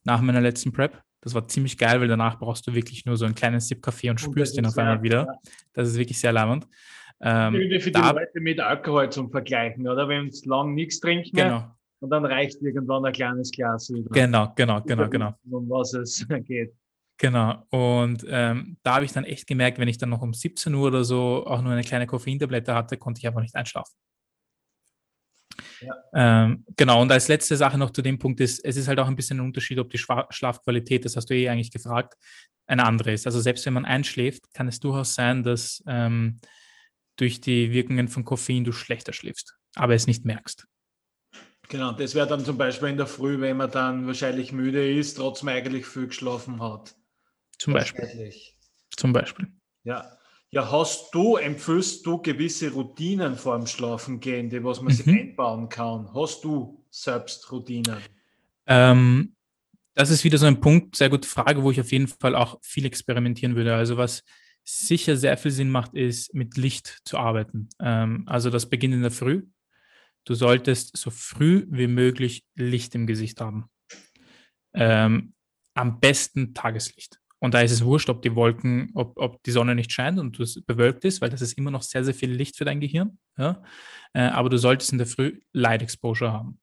nach 0.03 0.21
meiner 0.21 0.41
letzten 0.41 0.71
Prep. 0.71 1.01
Das 1.21 1.33
war 1.33 1.47
ziemlich 1.47 1.77
geil, 1.77 1.99
weil 2.01 2.07
danach 2.07 2.37
brauchst 2.37 2.67
du 2.67 2.75
wirklich 2.75 3.05
nur 3.05 3.17
so 3.17 3.25
einen 3.25 3.35
kleinen 3.35 3.59
Sip 3.59 3.81
Kaffee 3.81 4.09
und 4.09 4.21
spürst 4.21 4.57
den 4.57 4.65
auf 4.65 4.77
einmal 4.77 5.01
wieder. 5.01 5.39
Das 5.73 5.87
ist 5.87 5.97
wirklich 5.97 6.19
sehr 6.19 6.31
leimend. 6.31 6.67
Ähm, 7.21 7.53
für 7.79 7.91
die 7.91 7.99
Leute 7.99 8.41
mit 8.41 8.59
Alkohol 8.59 9.09
zum 9.09 9.31
Vergleichen, 9.31 9.87
oder? 9.87 10.07
Wenn 10.07 10.27
es 10.27 10.45
lang 10.45 10.75
nichts 10.75 10.99
trinken, 10.99 11.35
genau 11.35 11.75
und 12.05 12.11
dann 12.11 12.25
reicht 12.25 12.61
irgendwann 12.61 13.05
ein 13.05 13.13
kleines 13.13 13.51
Glas 13.51 13.91
wieder. 13.91 14.09
Genau, 14.11 14.53
genau, 14.55 14.81
genau, 14.81 15.09
genau. 15.09 15.33
Um 15.49 15.69
was 15.69 15.93
es 15.93 16.25
geht. 16.45 16.73
Genau. 17.17 17.65
Und 17.69 18.25
ähm, 18.27 18.77
da 18.83 18.95
habe 18.95 19.05
ich 19.05 19.13
dann 19.13 19.23
echt 19.23 19.47
gemerkt, 19.47 19.79
wenn 19.79 19.87
ich 19.87 19.97
dann 19.97 20.09
noch 20.09 20.21
um 20.21 20.33
17 20.33 20.73
Uhr 20.73 20.87
oder 20.87 21.03
so 21.03 21.45
auch 21.45 21.61
nur 21.61 21.71
eine 21.71 21.83
kleine 21.83 22.07
Koffeintablette 22.07 22.75
hatte, 22.75 22.97
konnte 22.97 23.19
ich 23.19 23.27
einfach 23.27 23.41
nicht 23.41 23.55
einschlafen. 23.55 23.93
Ja. 25.79 25.95
Ähm, 26.13 26.65
genau, 26.75 27.01
und 27.01 27.11
als 27.11 27.27
letzte 27.27 27.55
Sache 27.55 27.77
noch 27.77 27.91
zu 27.91 28.01
dem 28.01 28.19
Punkt 28.19 28.41
ist, 28.41 28.63
es 28.65 28.75
ist 28.75 28.87
halt 28.87 28.99
auch 28.99 29.07
ein 29.07 29.15
bisschen 29.15 29.37
ein 29.39 29.45
Unterschied, 29.45 29.79
ob 29.79 29.89
die 29.89 29.97
Schwa 29.97 30.27
Schlafqualität, 30.29 31.05
das 31.05 31.15
hast 31.15 31.29
du 31.29 31.35
eh 31.35 31.47
eigentlich 31.49 31.71
gefragt, 31.71 32.15
eine 32.67 32.85
andere 32.85 33.13
ist. 33.13 33.25
Also 33.25 33.39
selbst 33.39 33.65
wenn 33.65 33.73
man 33.73 33.85
einschläft, 33.85 34.53
kann 34.53 34.67
es 34.67 34.79
durchaus 34.79 35.15
sein, 35.15 35.43
dass 35.43 35.83
ähm, 35.87 36.39
durch 37.15 37.39
die 37.39 37.71
Wirkungen 37.71 38.07
von 38.07 38.25
Koffein 38.25 38.63
du 38.63 38.71
schlechter 38.71 39.13
schläfst, 39.13 39.55
aber 39.75 39.93
es 39.93 40.07
nicht 40.07 40.25
merkst. 40.25 40.67
Genau, 41.69 41.93
das 41.93 42.13
wäre 42.13 42.27
dann 42.27 42.45
zum 42.45 42.57
Beispiel 42.57 42.89
in 42.89 42.97
der 42.97 43.07
Früh, 43.07 43.39
wenn 43.39 43.57
man 43.57 43.71
dann 43.71 44.05
wahrscheinlich 44.05 44.51
müde 44.51 44.91
ist, 44.91 45.15
trotzdem 45.15 45.49
eigentlich 45.49 45.85
viel 45.85 46.07
geschlafen 46.07 46.61
hat. 46.61 46.95
Zum 47.65 47.73
Beispiel. 47.73 48.33
Zum 48.95 49.13
Beispiel. 49.13 49.47
Ja. 49.83 50.11
Ja, 50.51 50.71
hast 50.71 51.13
du, 51.13 51.35
empfiehlst 51.35 52.05
du 52.05 52.21
gewisse 52.21 52.71
Routinen 52.71 53.35
vor 53.35 53.57
dem 53.57 53.67
Schlafen 53.67 54.21
gehen, 54.21 54.49
die 54.49 54.63
was 54.63 54.79
man 54.81 54.93
mhm. 54.93 54.97
sich 54.97 55.07
einbauen 55.07 55.67
kann? 55.67 56.13
Hast 56.13 56.45
du 56.45 56.85
selbst 56.89 57.51
Routinen? 57.51 57.97
Ähm, 58.65 59.35
das 59.95 60.11
ist 60.11 60.23
wieder 60.23 60.37
so 60.37 60.45
ein 60.45 60.61
Punkt, 60.61 60.95
sehr 60.95 61.09
gute 61.09 61.27
Frage, 61.27 61.61
wo 61.61 61.71
ich 61.71 61.81
auf 61.81 61.91
jeden 61.91 62.07
Fall 62.07 62.35
auch 62.35 62.57
viel 62.61 62.85
experimentieren 62.85 63.55
würde. 63.55 63.75
Also 63.75 63.97
was 63.97 64.23
sicher 64.63 65.17
sehr 65.17 65.37
viel 65.37 65.51
Sinn 65.51 65.69
macht, 65.69 65.93
ist 65.93 66.33
mit 66.33 66.55
Licht 66.55 67.01
zu 67.03 67.17
arbeiten. 67.17 67.67
Ähm, 67.81 68.23
also 68.25 68.49
das 68.49 68.69
beginnt 68.69 68.93
in 68.93 69.01
der 69.01 69.11
Früh 69.11 69.43
du 70.25 70.33
solltest 70.33 70.97
so 70.97 71.11
früh 71.11 71.65
wie 71.69 71.87
möglich 71.87 72.43
Licht 72.55 72.95
im 72.95 73.07
Gesicht 73.07 73.39
haben. 73.39 73.69
Ähm, 74.73 75.33
am 75.75 75.99
besten 75.99 76.53
Tageslicht. 76.53 77.21
Und 77.45 77.53
da 77.53 77.61
ist 77.61 77.71
es 77.71 77.85
wurscht, 77.85 78.09
ob 78.09 78.23
die 78.23 78.35
Wolken, 78.35 78.89
ob, 78.95 79.17
ob 79.17 79.43
die 79.43 79.51
Sonne 79.51 79.75
nicht 79.75 79.91
scheint 79.91 80.17
und 80.17 80.39
es 80.39 80.63
bewölkt 80.65 81.05
ist, 81.05 81.21
weil 81.21 81.29
das 81.29 81.41
ist 81.43 81.53
immer 81.59 81.69
noch 81.69 81.83
sehr, 81.83 82.03
sehr 82.03 82.15
viel 82.15 82.31
Licht 82.31 82.57
für 82.57 82.65
dein 82.65 82.79
Gehirn. 82.79 83.19
Ja? 83.37 83.61
Äh, 84.13 84.21
aber 84.21 84.49
du 84.49 84.57
solltest 84.57 84.91
in 84.91 84.97
der 84.97 85.05
Früh 85.05 85.41
Light 85.53 85.83
Exposure 85.83 86.33
haben. 86.33 86.59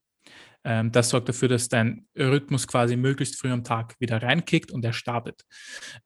Ähm, 0.64 0.90
das 0.90 1.11
sorgt 1.11 1.29
dafür, 1.29 1.47
dass 1.47 1.68
dein 1.68 2.09
Rhythmus 2.18 2.66
quasi 2.66 2.97
möglichst 2.97 3.38
früh 3.38 3.53
am 3.53 3.62
Tag 3.62 3.95
wieder 4.01 4.21
reinkickt 4.21 4.73
und 4.73 4.85
er 4.85 4.92
startet. 4.92 5.45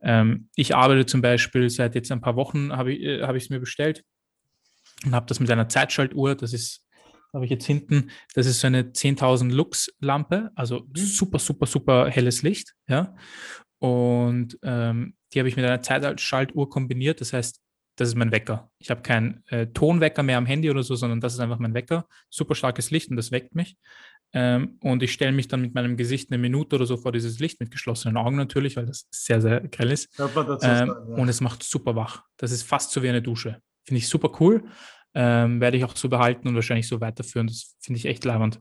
Ähm, 0.02 0.50
ich 0.56 0.76
arbeite 0.76 1.06
zum 1.06 1.22
Beispiel 1.22 1.70
seit 1.70 1.94
jetzt 1.94 2.12
ein 2.12 2.20
paar 2.20 2.36
Wochen, 2.36 2.70
habe 2.70 2.92
ich 2.92 3.02
es 3.02 3.22
äh, 3.22 3.26
hab 3.26 3.50
mir 3.50 3.60
bestellt 3.60 4.04
und 5.06 5.14
habe 5.14 5.24
das 5.24 5.40
mit 5.40 5.50
einer 5.50 5.70
Zeitschaltuhr. 5.70 6.34
Das 6.34 6.52
ist 6.52 6.86
habe 7.32 7.44
ich 7.44 7.50
jetzt 7.50 7.66
hinten, 7.66 8.10
das 8.34 8.46
ist 8.46 8.60
so 8.60 8.66
eine 8.66 8.82
10.000 8.92 9.52
Lux-Lampe, 9.52 10.50
also 10.54 10.80
mhm. 10.80 10.96
super, 10.96 11.38
super, 11.38 11.66
super 11.66 12.08
helles 12.08 12.42
Licht, 12.42 12.74
ja. 12.88 13.14
Und 13.78 14.58
ähm, 14.62 15.16
die 15.32 15.38
habe 15.38 15.48
ich 15.48 15.56
mit 15.56 15.64
einer 15.64 15.82
Zeitschaltuhr 15.82 16.68
kombiniert, 16.68 17.20
das 17.20 17.32
heißt, 17.32 17.60
das 17.96 18.08
ist 18.08 18.14
mein 18.14 18.30
Wecker. 18.30 18.70
Ich 18.78 18.90
habe 18.90 19.00
keinen 19.00 19.42
äh, 19.46 19.66
Tonwecker 19.68 20.22
mehr 20.22 20.38
am 20.38 20.46
Handy 20.46 20.70
oder 20.70 20.82
so, 20.82 20.94
sondern 20.96 21.20
das 21.20 21.32
ist 21.34 21.40
einfach 21.40 21.58
mein 21.58 21.74
Wecker. 21.74 22.06
Super 22.28 22.54
starkes 22.54 22.90
Licht 22.90 23.10
und 23.10 23.16
das 23.16 23.32
weckt 23.32 23.54
mich. 23.54 23.76
Ähm, 24.32 24.76
und 24.82 25.02
ich 25.02 25.12
stelle 25.12 25.32
mich 25.32 25.48
dann 25.48 25.62
mit 25.62 25.74
meinem 25.74 25.96
Gesicht 25.96 26.30
eine 26.30 26.38
Minute 26.38 26.76
oder 26.76 26.84
so 26.84 26.98
vor 26.98 27.12
dieses 27.12 27.38
Licht, 27.38 27.58
mit 27.58 27.70
geschlossenen 27.70 28.18
Augen 28.18 28.36
natürlich, 28.36 28.76
weil 28.76 28.84
das 28.84 29.08
sehr, 29.10 29.40
sehr 29.40 29.60
grell 29.60 29.92
ist. 29.92 30.18
Ähm, 30.18 30.58
sagen, 30.58 30.88
ja. 30.88 31.16
Und 31.16 31.28
es 31.28 31.40
macht 31.40 31.62
super 31.62 31.96
wach. 31.96 32.22
Das 32.36 32.52
ist 32.52 32.62
fast 32.62 32.90
so 32.90 33.02
wie 33.02 33.08
eine 33.08 33.22
Dusche. 33.22 33.62
Finde 33.84 33.98
ich 33.98 34.08
super 34.08 34.30
cool. 34.40 34.64
Ähm, 35.14 35.60
werde 35.62 35.78
ich 35.78 35.84
auch 35.84 35.96
so 35.96 36.10
behalten 36.10 36.48
und 36.48 36.54
wahrscheinlich 36.54 36.88
so 36.88 37.00
weiterführen. 37.00 37.46
Das 37.46 37.76
finde 37.80 37.98
ich 37.98 38.04
echt 38.04 38.24
leibend. 38.26 38.60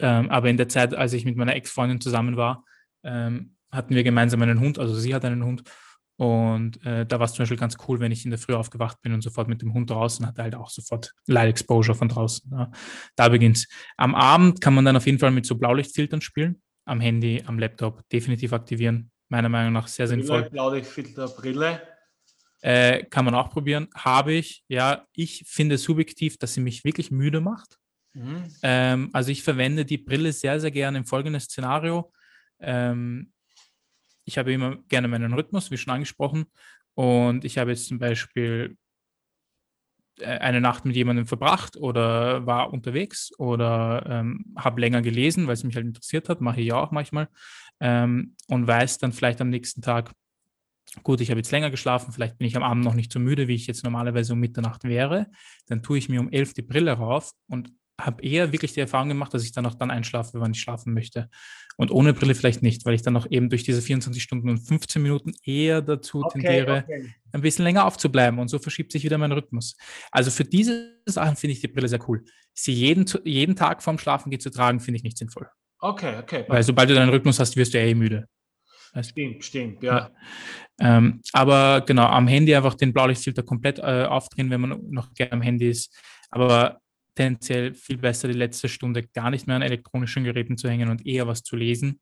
Ähm, 0.00 0.30
aber 0.30 0.48
in 0.48 0.56
der 0.56 0.68
Zeit, 0.68 0.94
als 0.94 1.12
ich 1.12 1.24
mit 1.24 1.36
meiner 1.36 1.54
Ex-Freundin 1.54 2.00
zusammen 2.00 2.36
war, 2.36 2.64
ähm, 3.04 3.54
hatten 3.72 3.94
wir 3.94 4.02
gemeinsam 4.04 4.42
einen 4.42 4.60
Hund, 4.60 4.78
also 4.78 4.94
sie 4.94 5.14
hat 5.14 5.24
einen 5.24 5.44
Hund 5.44 5.62
Und 6.20 6.84
äh, 6.84 7.06
da 7.06 7.18
war 7.18 7.24
es 7.24 7.32
zum 7.32 7.44
Beispiel 7.44 7.56
ganz 7.56 7.78
cool, 7.88 7.98
wenn 7.98 8.12
ich 8.12 8.26
in 8.26 8.30
der 8.30 8.38
Früh 8.38 8.52
aufgewacht 8.52 9.00
bin 9.00 9.14
und 9.14 9.22
sofort 9.22 9.48
mit 9.48 9.62
dem 9.62 9.72
Hund 9.72 9.88
draußen 9.88 10.26
hatte, 10.26 10.42
halt 10.42 10.54
auch 10.54 10.68
sofort 10.68 11.14
Light 11.26 11.48
Exposure 11.48 11.96
von 11.96 12.10
draußen. 12.10 12.50
Ja. 12.52 12.70
Da 13.16 13.30
beginnt's. 13.30 13.66
Am 13.96 14.14
Abend 14.14 14.60
kann 14.60 14.74
man 14.74 14.84
dann 14.84 14.98
auf 14.98 15.06
jeden 15.06 15.18
Fall 15.18 15.30
mit 15.30 15.46
so 15.46 15.54
Blaulichtfiltern 15.54 16.20
spielen. 16.20 16.60
Am 16.84 17.00
Handy, 17.00 17.42
am 17.46 17.58
Laptop 17.58 18.06
definitiv 18.10 18.52
aktivieren. 18.52 19.10
Meiner 19.30 19.48
Meinung 19.48 19.72
nach 19.72 19.88
sehr 19.88 20.08
Brille, 20.08 20.20
sinnvoll. 20.20 20.50
Blaulichtfilter, 20.50 21.26
Brille. 21.28 21.80
Äh, 22.60 23.04
kann 23.04 23.24
man 23.24 23.34
auch 23.34 23.48
probieren. 23.48 23.88
Habe 23.94 24.34
ich. 24.34 24.62
Ja, 24.68 25.06
ich 25.14 25.44
finde 25.46 25.78
subjektiv, 25.78 26.36
dass 26.36 26.52
sie 26.52 26.60
mich 26.60 26.84
wirklich 26.84 27.10
müde 27.10 27.40
macht. 27.40 27.78
Mhm. 28.12 28.44
Ähm, 28.62 29.08
also 29.14 29.30
ich 29.30 29.42
verwende 29.42 29.86
die 29.86 29.96
Brille 29.96 30.34
sehr, 30.34 30.60
sehr 30.60 30.70
gerne 30.70 30.98
im 30.98 31.06
folgenden 31.06 31.40
Szenario. 31.40 32.12
Ähm, 32.58 33.32
ich 34.30 34.38
habe 34.38 34.52
immer 34.52 34.76
gerne 34.88 35.08
meinen 35.08 35.34
Rhythmus, 35.34 35.72
wie 35.72 35.76
schon 35.76 35.92
angesprochen. 35.92 36.46
Und 36.94 37.44
ich 37.44 37.58
habe 37.58 37.70
jetzt 37.72 37.88
zum 37.88 37.98
Beispiel 37.98 38.76
äh, 40.20 40.38
eine 40.38 40.60
Nacht 40.60 40.84
mit 40.84 40.94
jemandem 40.94 41.26
verbracht 41.26 41.76
oder 41.76 42.46
war 42.46 42.72
unterwegs 42.72 43.32
oder 43.38 44.06
ähm, 44.08 44.54
habe 44.56 44.80
länger 44.80 45.02
gelesen, 45.02 45.48
weil 45.48 45.54
es 45.54 45.64
mich 45.64 45.74
halt 45.74 45.86
interessiert 45.86 46.28
hat, 46.28 46.40
mache 46.40 46.60
ich 46.60 46.68
ja 46.68 46.76
auch 46.76 46.92
manchmal. 46.92 47.28
Ähm, 47.80 48.36
und 48.46 48.66
weiß 48.68 48.98
dann 48.98 49.12
vielleicht 49.12 49.40
am 49.40 49.50
nächsten 49.50 49.82
Tag, 49.82 50.12
gut, 51.02 51.20
ich 51.20 51.30
habe 51.30 51.40
jetzt 51.40 51.50
länger 51.50 51.70
geschlafen, 51.70 52.12
vielleicht 52.12 52.38
bin 52.38 52.46
ich 52.46 52.56
am 52.56 52.62
Abend 52.62 52.84
noch 52.84 52.94
nicht 52.94 53.12
so 53.12 53.18
müde, 53.18 53.48
wie 53.48 53.54
ich 53.56 53.66
jetzt 53.66 53.82
normalerweise 53.82 54.34
um 54.34 54.40
Mitternacht 54.40 54.84
wäre, 54.84 55.26
dann 55.66 55.82
tue 55.82 55.98
ich 55.98 56.08
mir 56.08 56.20
um 56.20 56.30
elf 56.30 56.54
die 56.54 56.62
Brille 56.62 56.92
rauf 56.92 57.32
und 57.48 57.72
habe 58.06 58.22
eher 58.22 58.52
wirklich 58.52 58.72
die 58.72 58.80
Erfahrung 58.80 59.08
gemacht, 59.08 59.32
dass 59.32 59.44
ich 59.44 59.52
dann 59.52 59.66
auch 59.66 59.74
dann 59.74 59.90
einschlafe, 59.90 60.40
wann 60.40 60.52
ich 60.52 60.60
schlafen 60.60 60.92
möchte. 60.92 61.28
Und 61.76 61.90
ohne 61.90 62.12
Brille 62.12 62.34
vielleicht 62.34 62.62
nicht, 62.62 62.84
weil 62.84 62.94
ich 62.94 63.02
dann 63.02 63.16
auch 63.16 63.26
eben 63.30 63.48
durch 63.48 63.62
diese 63.62 63.80
24 63.80 64.22
Stunden 64.22 64.50
und 64.50 64.58
15 64.58 65.02
Minuten 65.02 65.32
eher 65.44 65.80
dazu 65.80 66.22
okay, 66.22 66.40
tendiere, 66.40 66.84
okay. 66.84 67.14
ein 67.32 67.40
bisschen 67.40 67.64
länger 67.64 67.86
aufzubleiben. 67.86 68.38
Und 68.38 68.48
so 68.48 68.58
verschiebt 68.58 68.92
sich 68.92 69.04
wieder 69.04 69.16
mein 69.16 69.32
Rhythmus. 69.32 69.76
Also 70.10 70.30
für 70.30 70.44
diese 70.44 71.00
Sachen 71.06 71.36
finde 71.36 71.52
ich 71.52 71.60
die 71.60 71.68
Brille 71.68 71.88
sehr 71.88 72.06
cool. 72.08 72.24
Sie 72.52 72.72
jeden, 72.72 73.06
jeden 73.24 73.56
Tag 73.56 73.82
vorm 73.82 73.98
Schlafen 73.98 74.30
gehen 74.30 74.40
zu 74.40 74.50
tragen, 74.50 74.80
finde 74.80 74.98
ich 74.98 75.04
nicht 75.04 75.16
sinnvoll. 75.16 75.48
Okay, 75.78 76.18
okay. 76.18 76.44
Weil 76.48 76.62
sobald 76.62 76.90
du 76.90 76.94
deinen 76.94 77.08
Rhythmus 77.08 77.40
hast, 77.40 77.56
wirst 77.56 77.72
du 77.72 77.78
eh 77.78 77.94
müde. 77.94 78.28
Weißt? 78.92 79.10
Stimmt, 79.10 79.44
stimmt, 79.44 79.82
ja. 79.82 79.96
ja. 79.98 80.10
Ähm, 80.80 81.20
aber 81.32 81.82
genau, 81.82 82.06
am 82.06 82.28
Handy 82.28 82.54
einfach 82.54 82.74
den 82.74 82.92
Blaulichtfilter 82.92 83.42
komplett 83.42 83.78
äh, 83.78 84.04
aufdrehen, 84.04 84.50
wenn 84.50 84.60
man 84.60 84.80
noch 84.90 85.14
gerne 85.14 85.32
am 85.32 85.42
Handy 85.42 85.68
ist. 85.68 85.96
Aber 86.30 86.80
tendenziell 87.20 87.74
viel 87.74 87.98
besser, 87.98 88.28
die 88.28 88.34
letzte 88.34 88.68
Stunde 88.68 89.02
gar 89.02 89.30
nicht 89.30 89.46
mehr 89.46 89.56
an 89.56 89.62
elektronischen 89.62 90.24
Geräten 90.24 90.56
zu 90.56 90.68
hängen 90.70 90.88
und 90.88 91.06
eher 91.06 91.26
was 91.26 91.42
zu 91.42 91.54
lesen 91.54 92.00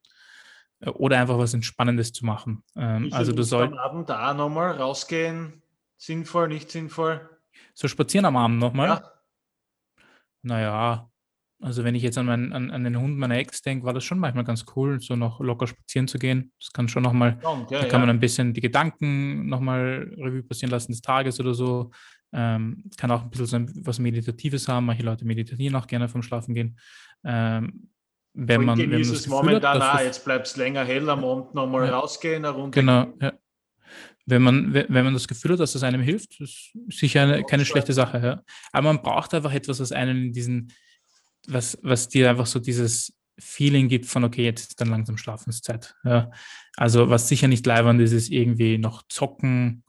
äh, 0.80 0.90
oder 0.90 1.18
einfach 1.18 1.38
was 1.38 1.54
Entspannendes 1.54 2.12
zu 2.12 2.24
machen. 2.24 2.62
Ähm, 2.76 3.08
also 3.12 3.32
du 3.32 3.42
sollst 3.42 3.72
am 3.72 3.78
Abend 3.78 4.08
da 4.08 4.32
nochmal 4.32 4.72
rausgehen, 4.72 5.62
sinnvoll, 5.96 6.48
nicht 6.48 6.70
sinnvoll? 6.70 7.28
So 7.74 7.88
spazieren 7.88 8.26
am 8.26 8.36
Abend 8.36 8.58
nochmal? 8.58 8.88
Ja. 8.88 9.12
Naja, 10.42 11.10
also 11.60 11.82
wenn 11.82 11.96
ich 11.96 12.04
jetzt 12.04 12.16
an, 12.16 12.26
mein, 12.26 12.52
an, 12.52 12.70
an 12.70 12.84
den 12.84 13.00
Hund 13.00 13.18
meiner 13.18 13.36
Ex 13.36 13.62
denke, 13.62 13.84
war 13.84 13.92
das 13.92 14.04
schon 14.04 14.20
manchmal 14.20 14.44
ganz 14.44 14.64
cool, 14.76 15.00
so 15.00 15.16
noch 15.16 15.40
locker 15.40 15.66
spazieren 15.66 16.06
zu 16.06 16.20
gehen. 16.20 16.52
Das 16.60 16.72
kann 16.72 16.86
schon 16.86 17.02
nochmal, 17.02 17.40
ja, 17.42 17.64
da 17.68 17.80
kann 17.80 17.90
ja. 17.90 17.98
man 17.98 18.10
ein 18.10 18.20
bisschen 18.20 18.54
die 18.54 18.60
Gedanken 18.60 19.48
nochmal 19.48 20.14
Revue 20.16 20.44
passieren 20.44 20.70
lassen 20.70 20.92
des 20.92 21.02
Tages 21.02 21.40
oder 21.40 21.54
so. 21.54 21.90
Ähm, 22.32 22.84
kann 22.96 23.10
auch 23.10 23.22
ein 23.22 23.30
bisschen 23.30 23.68
so 23.68 23.74
was 23.86 23.98
Meditatives 23.98 24.68
haben. 24.68 24.86
Manche 24.86 25.02
Leute 25.02 25.24
meditieren 25.24 25.74
auch 25.76 25.86
gerne 25.86 26.08
vom 26.08 26.22
Schlafen 26.22 26.54
gehen. 26.54 26.78
Ähm, 27.24 27.88
wenn 28.34 28.64
man, 28.64 28.78
wenn 28.78 28.90
man 28.90 29.02
das 29.02 29.26
momentan 29.26 29.82
hat, 29.82 30.00
auch, 30.00 30.04
jetzt 30.04 30.24
bleibt 30.24 30.46
es 30.46 30.56
länger 30.56 30.84
hell 30.84 31.08
am 31.08 31.24
Abend 31.24 31.54
nochmal 31.54 31.86
ja, 31.86 31.98
rausgehen, 31.98 32.44
eine 32.44 32.70
Genau, 32.70 33.12
ja. 33.20 33.32
Wenn 34.26 34.42
man, 34.42 34.74
wenn 34.74 35.04
man 35.04 35.14
das 35.14 35.26
Gefühl 35.26 35.52
hat, 35.52 35.60
dass 35.60 35.72
das 35.72 35.82
einem 35.82 36.02
hilft, 36.02 36.38
ist 36.38 36.76
sicher 36.88 37.22
eine, 37.22 37.42
keine 37.44 37.64
schlechte 37.64 37.94
Sache. 37.94 38.20
Ja. 38.22 38.42
Aber 38.72 38.92
man 38.92 39.02
braucht 39.02 39.32
einfach 39.32 39.52
etwas, 39.54 39.80
was 39.80 39.90
einen 39.90 40.26
in 40.26 40.32
diesen, 40.32 40.72
was, 41.46 41.78
was 41.82 42.08
dir 42.08 42.28
einfach 42.28 42.44
so 42.44 42.58
dieses 42.58 43.14
Feeling 43.38 43.88
gibt 43.88 44.04
von, 44.04 44.24
okay, 44.24 44.44
jetzt 44.44 44.68
ist 44.68 44.80
dann 44.80 44.90
langsam 44.90 45.16
Schlafenszeit. 45.16 45.94
Ja. 46.04 46.30
Also 46.76 47.08
was 47.08 47.28
sicher 47.28 47.48
nicht 47.48 47.64
leibend 47.64 48.00
ist, 48.02 48.12
ist 48.12 48.30
irgendwie 48.30 48.76
noch 48.76 49.02
zocken 49.08 49.82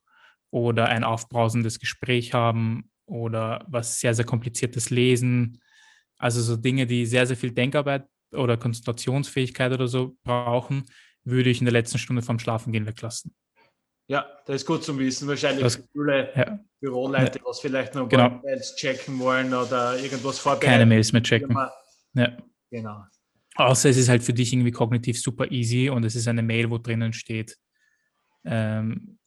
oder 0.52 0.88
ein 0.88 1.04
aufbrausendes 1.04 1.80
Gespräch 1.80 2.34
haben 2.34 2.90
oder 3.06 3.66
was 3.68 4.00
sehr, 4.00 4.14
sehr 4.14 4.26
kompliziertes 4.26 4.90
Lesen. 4.90 5.62
Also 6.18 6.42
so 6.42 6.56
Dinge, 6.56 6.86
die 6.86 7.06
sehr, 7.06 7.26
sehr 7.26 7.38
viel 7.38 7.52
Denkarbeit 7.52 8.06
oder 8.32 8.58
Konzentrationsfähigkeit 8.58 9.72
oder 9.72 9.88
so 9.88 10.16
brauchen, 10.24 10.86
würde 11.24 11.50
ich 11.50 11.60
in 11.60 11.66
der 11.66 11.74
letzten 11.74 11.98
Stunde 11.98 12.22
vom 12.22 12.40
Schlafengehen 12.40 12.86
weglassen. 12.86 13.34
Ja, 14.08 14.26
das 14.46 14.58
ist 14.58 14.66
gut 14.66 14.84
zu 14.84 14.98
wissen. 14.98 15.28
Wahrscheinlich 15.28 15.64
das, 15.64 15.84
viele 15.94 16.32
ja. 16.36 16.60
Büroleute, 16.80 17.38
ja. 17.38 17.46
was 17.46 17.60
vielleicht 17.60 17.94
noch 17.94 18.10
genau. 18.10 18.42
Mails 18.44 18.76
checken 18.76 19.20
wollen 19.20 19.54
oder 19.54 20.00
irgendwas 20.00 20.40
vorbereiten. 20.40 20.72
Keine 20.72 20.86
Mails 20.88 21.14
mehr 21.14 21.22
checken. 21.22 21.56
Ja. 22.16 22.38
Genau. 22.72 23.04
Außer 23.56 23.90
es 23.90 23.98
ist 23.98 24.10
halt 24.10 24.24
für 24.24 24.34
dich 24.34 24.52
irgendwie 24.52 24.72
kognitiv 24.72 25.22
super 25.22 25.52
easy 25.52 25.90
und 25.90 26.04
es 26.06 26.16
ist 26.16 26.28
eine 26.28 26.42
Mail, 26.42 26.70
wo 26.70 26.78
drinnen 26.78 27.14
steht, 27.14 27.58
ähm, 28.46 29.19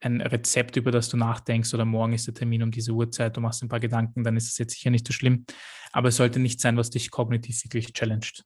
ein 0.00 0.20
Rezept, 0.20 0.76
über 0.76 0.90
das 0.90 1.08
du 1.08 1.16
nachdenkst 1.16 1.72
oder 1.74 1.84
morgen 1.84 2.12
ist 2.14 2.26
der 2.26 2.34
Termin 2.34 2.62
um 2.62 2.70
diese 2.70 2.92
Uhrzeit, 2.92 3.36
du 3.36 3.40
machst 3.40 3.62
ein 3.62 3.68
paar 3.68 3.80
Gedanken, 3.80 4.24
dann 4.24 4.36
ist 4.36 4.48
es 4.48 4.58
jetzt 4.58 4.74
sicher 4.74 4.90
nicht 4.90 5.06
so 5.06 5.12
schlimm. 5.12 5.44
Aber 5.92 6.08
es 6.08 6.16
sollte 6.16 6.40
nicht 6.40 6.60
sein, 6.60 6.76
was 6.76 6.90
dich 6.90 7.10
kognitiv 7.10 7.62
wirklich 7.64 7.92
challenged. 7.92 8.44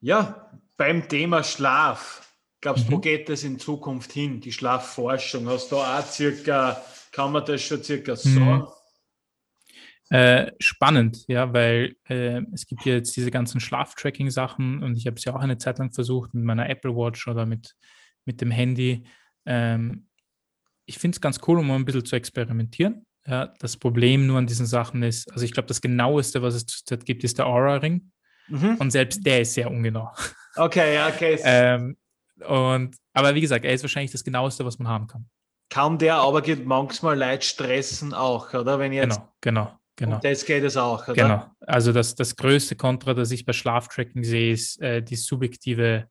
Ja, 0.00 0.50
beim 0.76 1.08
Thema 1.08 1.42
Schlaf, 1.42 2.36
glaubst 2.60 2.84
du, 2.84 2.90
mhm. 2.90 2.96
wo 2.96 2.98
geht 2.98 3.30
es 3.30 3.44
in 3.44 3.58
Zukunft 3.58 4.12
hin, 4.12 4.40
die 4.40 4.52
Schlafforschung? 4.52 5.48
Hast 5.48 5.72
du 5.72 5.76
auch 5.76 6.06
circa, 6.06 6.82
kann 7.10 7.32
man 7.32 7.44
das 7.46 7.62
schon 7.62 7.82
circa 7.82 8.12
mhm. 8.12 8.16
sagen? 8.16 8.60
Mhm. 8.60 8.68
Äh, 10.10 10.52
spannend, 10.60 11.24
ja, 11.28 11.52
weil 11.54 11.96
äh, 12.08 12.42
es 12.52 12.66
gibt 12.66 12.84
ja 12.84 12.92
jetzt 12.94 13.16
diese 13.16 13.30
ganzen 13.30 13.60
Schlaftracking-Sachen 13.60 14.82
und 14.82 14.96
ich 14.96 15.06
habe 15.06 15.16
es 15.16 15.24
ja 15.24 15.34
auch 15.34 15.40
eine 15.40 15.56
Zeit 15.56 15.78
lang 15.78 15.92
versucht 15.92 16.34
mit 16.34 16.44
meiner 16.44 16.68
Apple 16.68 16.94
Watch 16.94 17.26
oder 17.26 17.46
mit, 17.46 17.74
mit 18.26 18.42
dem 18.42 18.50
Handy 18.50 19.06
ähm, 19.46 20.08
ich 20.86 20.98
finde 20.98 21.16
es 21.16 21.20
ganz 21.20 21.40
cool, 21.46 21.58
um 21.58 21.66
mal 21.66 21.76
ein 21.76 21.84
bisschen 21.84 22.04
zu 22.04 22.16
experimentieren. 22.16 23.06
Ja, 23.26 23.54
das 23.58 23.76
Problem 23.76 24.26
nur 24.26 24.38
an 24.38 24.46
diesen 24.46 24.66
Sachen 24.66 25.02
ist, 25.02 25.30
also 25.32 25.44
ich 25.44 25.52
glaube, 25.52 25.66
das 25.66 25.80
genaueste, 25.80 26.42
was 26.42 26.54
es 26.54 26.66
zurzeit 26.66 27.06
gibt, 27.06 27.24
ist 27.24 27.38
der 27.38 27.46
Aura-Ring. 27.46 28.10
Mhm. 28.48 28.76
Und 28.76 28.90
selbst 28.90 29.24
der 29.24 29.40
ist 29.40 29.54
sehr 29.54 29.70
ungenau. 29.70 30.10
Okay, 30.56 30.98
okay. 31.08 31.38
ähm, 31.44 31.96
und, 32.46 32.96
aber 33.14 33.34
wie 33.34 33.40
gesagt, 33.40 33.64
er 33.64 33.72
ist 33.72 33.82
wahrscheinlich 33.82 34.12
das 34.12 34.24
genaueste, 34.24 34.64
was 34.64 34.78
man 34.78 34.88
haben 34.88 35.06
kann. 35.06 35.26
Kann 35.70 35.98
der 35.98 36.16
aber 36.16 36.42
geht 36.42 36.66
manchmal 36.66 37.16
Leid 37.16 37.44
stressen 37.44 38.12
auch, 38.12 38.52
oder? 38.52 38.78
Wenn 38.78 38.92
jetzt 38.92 39.16
genau, 39.16 39.32
genau, 39.40 39.78
genau. 39.96 40.16
Und 40.16 40.24
das 40.24 40.44
geht 40.44 40.62
es 40.62 40.76
auch, 40.76 41.08
oder? 41.08 41.14
Genau. 41.14 41.46
Also 41.60 41.92
das, 41.92 42.14
das 42.14 42.36
größte 42.36 42.76
Kontra, 42.76 43.14
das 43.14 43.30
ich 43.30 43.46
bei 43.46 43.54
Schlaftracking 43.54 44.22
sehe, 44.22 44.52
ist 44.52 44.80
äh, 44.82 45.02
die 45.02 45.16
subjektive 45.16 46.08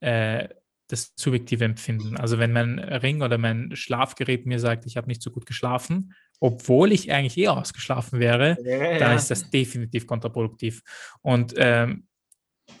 äh, 0.00 0.48
das 0.92 1.12
subjektive 1.16 1.64
Empfinden. 1.64 2.16
Also 2.16 2.38
wenn 2.38 2.52
mein 2.52 2.78
Ring 2.78 3.22
oder 3.22 3.38
mein 3.38 3.74
Schlafgerät 3.74 4.46
mir 4.46 4.58
sagt, 4.58 4.84
ich 4.86 4.96
habe 4.96 5.08
nicht 5.08 5.22
so 5.22 5.30
gut 5.30 5.46
geschlafen, 5.46 6.14
obwohl 6.38 6.92
ich 6.92 7.10
eigentlich 7.10 7.38
eh 7.38 7.48
ausgeschlafen 7.48 8.20
wäre, 8.20 8.58
ja, 8.62 8.98
dann 8.98 9.16
ist 9.16 9.30
das 9.30 9.50
definitiv 9.50 10.06
kontraproduktiv. 10.06 10.82
Und 11.22 11.54
ähm, 11.56 12.06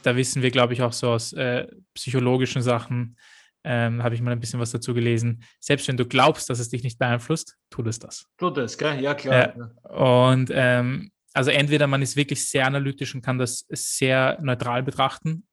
da 0.02 0.14
wissen 0.14 0.42
wir, 0.42 0.50
glaube 0.50 0.74
ich, 0.74 0.82
auch 0.82 0.92
so 0.92 1.10
aus 1.10 1.32
äh, 1.32 1.66
psychologischen 1.94 2.62
Sachen, 2.62 3.16
ähm, 3.64 4.02
habe 4.02 4.14
ich 4.14 4.20
mal 4.20 4.32
ein 4.32 4.40
bisschen 4.40 4.60
was 4.60 4.72
dazu 4.72 4.92
gelesen. 4.92 5.42
Selbst 5.60 5.88
wenn 5.88 5.96
du 5.96 6.04
glaubst, 6.04 6.50
dass 6.50 6.58
es 6.58 6.68
dich 6.68 6.82
nicht 6.82 6.98
beeinflusst, 6.98 7.56
tut 7.70 7.86
es 7.86 7.98
das. 7.98 8.26
Tut 8.36 8.58
es, 8.58 8.76
gell? 8.76 9.00
Ja, 9.00 9.14
klar. 9.14 9.54
Äh, 9.84 9.92
und 9.92 10.50
ähm, 10.52 11.12
also 11.32 11.50
entweder 11.50 11.86
man 11.86 12.02
ist 12.02 12.16
wirklich 12.16 12.46
sehr 12.48 12.66
analytisch 12.66 13.14
und 13.14 13.22
kann 13.22 13.38
das 13.38 13.64
sehr 13.70 14.38
neutral 14.42 14.82
betrachten 14.82 15.44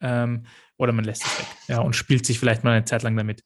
ähm, 0.00 0.44
oder 0.78 0.92
man 0.92 1.04
lässt 1.04 1.24
es 1.24 1.38
weg 1.38 1.46
ja, 1.68 1.80
und 1.80 1.94
spielt 1.94 2.26
sich 2.26 2.38
vielleicht 2.38 2.64
mal 2.64 2.72
eine 2.72 2.84
Zeit 2.84 3.02
lang 3.02 3.16
damit. 3.16 3.42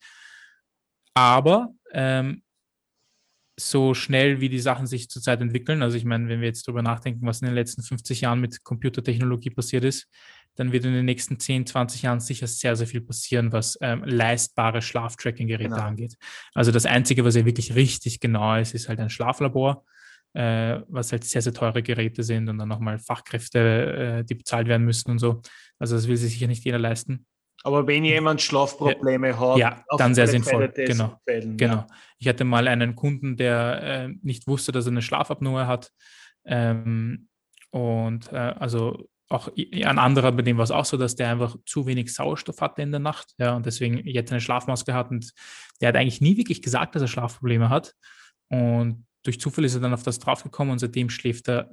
Aber 1.14 1.68
ähm, 1.93 2.43
so 3.59 3.95
schnell 3.95 4.41
wie 4.41 4.49
die 4.49 4.61
Sachen 4.61 4.87
sich 4.87 5.11
zurzeit 5.11 5.41
entwickeln, 5.41 5.83
also 5.83 5.97
ich 5.97 6.05
meine, 6.05 6.28
wenn 6.28 6.41
wir 6.41 6.49
jetzt 6.49 6.66
darüber 6.66 6.83
nachdenken, 6.83 7.26
was 7.26 7.43
in 7.43 7.47
den 7.47 7.55
letzten 7.55 7.83
50 7.83 8.22
Jahren 8.22 8.41
mit 8.41 8.64
Computertechnologie 8.64 9.51
passiert 9.51 9.85
ist, 9.85 10.09
dann 10.57 10.72
wird 10.72 10.85
in 10.85 10.93
den 10.93 11.05
nächsten 11.05 11.39
10, 11.39 11.66
20 11.66 12.03
Jahren 12.03 12.20
sicher 12.20 12.47
sehr, 12.47 12.74
sehr 12.74 12.87
viel 12.87 13.01
passieren, 13.01 13.53
was 13.53 13.78
ähm, 13.81 14.03
leistbare 14.05 14.83
Schlaftracking-Geräte 14.83 15.70
genau. 15.70 15.83
angeht. 15.83 16.16
Also 16.55 16.72
das 16.72 16.87
Einzige, 16.87 17.24
was 17.24 17.37
ja 17.37 17.45
wirklich 17.45 17.74
richtig 17.74 18.20
genau 18.20 18.57
ist, 18.57 18.74
ist 18.74 18.89
halt 18.89 18.99
ein 19.01 19.11
Schlaflabor 19.11 19.85
äh, 20.35 20.81
was 20.89 21.12
halt 21.12 21.24
sehr, 21.24 21.43
sehr 21.43 21.53
teure 21.53 21.83
Geräte 21.83 22.22
sind 22.22 22.49
und 22.49 22.59
dann 22.59 22.68
nochmal 22.68 22.99
Fachkräfte, 22.99 24.18
äh, 24.20 24.24
die 24.24 24.35
bezahlt 24.35 24.68
werden 24.68 24.85
müssen 24.85 25.11
und 25.11 25.18
so. 25.18 25.43
Also 25.78 25.97
das 25.97 26.09
will 26.09 26.16
sich 26.16 26.33
sicher 26.33 26.47
nicht 26.47 26.64
jeder 26.64 26.78
leisten. 26.78 27.26
Aber 27.62 27.87
wenn 27.87 28.05
jemand 28.05 28.41
Schlafprobleme 28.41 29.31
ja, 29.31 29.39
hat, 29.39 29.59
ja, 29.59 29.85
dann 29.99 30.14
sehr 30.14 30.26
sinnvoll. 30.26 30.72
Genau. 30.74 31.20
Fällen, 31.26 31.57
genau. 31.59 31.74
Ja. 31.74 31.87
Ich 32.18 32.28
hatte 32.28 32.45
mal 32.45 32.66
einen 32.68 32.97
Kunden, 32.97 33.37
der 33.37 33.83
äh, 33.83 34.09
nicht 34.22 34.47
wusste, 34.47 34.72
dass 34.72 34.87
er 34.87 34.93
eine 34.93 35.03
Schlafapnoe 35.03 35.66
hat. 35.66 35.91
Ähm, 36.47 37.28
und 37.70 38.33
äh, 38.33 38.37
also 38.37 39.07
auch 39.28 39.49
ein 39.57 39.99
anderer, 39.99 40.33
bei 40.33 40.43
dem 40.43 40.57
war 40.57 40.64
es 40.64 40.70
auch 40.70 40.85
so, 40.85 40.97
dass 40.97 41.14
der 41.14 41.31
einfach 41.31 41.57
zu 41.64 41.87
wenig 41.87 42.12
Sauerstoff 42.12 42.61
hatte 42.61 42.83
in 42.83 42.91
der 42.91 42.99
Nacht, 42.99 43.33
ja, 43.39 43.55
und 43.55 43.64
deswegen 43.64 44.05
jetzt 44.07 44.33
eine 44.33 44.41
Schlafmaske 44.41 44.93
hat 44.93 45.11
und 45.11 45.31
der 45.81 45.89
hat 45.91 45.97
eigentlich 45.97 46.20
nie 46.20 46.37
wirklich 46.37 46.62
gesagt, 46.62 46.95
dass 46.95 47.03
er 47.03 47.09
Schlafprobleme 47.09 47.68
hat. 47.68 47.95
Und 48.49 49.07
durch 49.23 49.41
Zufall 49.41 49.64
ist 49.64 49.75
er 49.75 49.81
dann 49.81 49.93
auf 49.93 50.03
das 50.03 50.18
draufgekommen 50.18 50.73
und 50.73 50.79
seitdem 50.79 51.11
schläft 51.11 51.49
er 51.49 51.71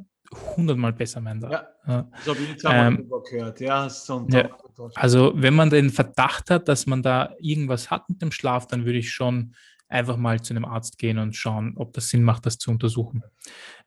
hundertmal 0.55 0.93
besser, 0.93 1.21
mein 1.21 1.41
Ja, 1.41 1.67
ja. 1.87 2.11
so 2.25 2.33
habe 2.33 2.43
ich 2.43 2.63
ähm, 2.65 3.09
gehört. 3.29 3.59
Ja, 3.61 3.89
so 3.89 4.27
ja, 4.29 4.49
also 4.95 5.31
wenn 5.35 5.55
man 5.55 5.69
den 5.69 5.89
Verdacht 5.89 6.49
hat, 6.49 6.67
dass 6.67 6.85
man 6.85 7.01
da 7.01 7.33
irgendwas 7.39 7.89
hat 7.89 8.09
mit 8.09 8.21
dem 8.21 8.31
Schlaf, 8.31 8.67
dann 8.67 8.85
würde 8.85 8.99
ich 8.99 9.11
schon 9.11 9.55
einfach 9.87 10.17
mal 10.17 10.41
zu 10.41 10.53
einem 10.53 10.65
Arzt 10.65 10.97
gehen 10.97 11.17
und 11.17 11.35
schauen, 11.35 11.73
ob 11.77 11.93
das 11.93 12.09
Sinn 12.09 12.23
macht, 12.23 12.45
das 12.45 12.57
zu 12.57 12.71
untersuchen. 12.71 13.23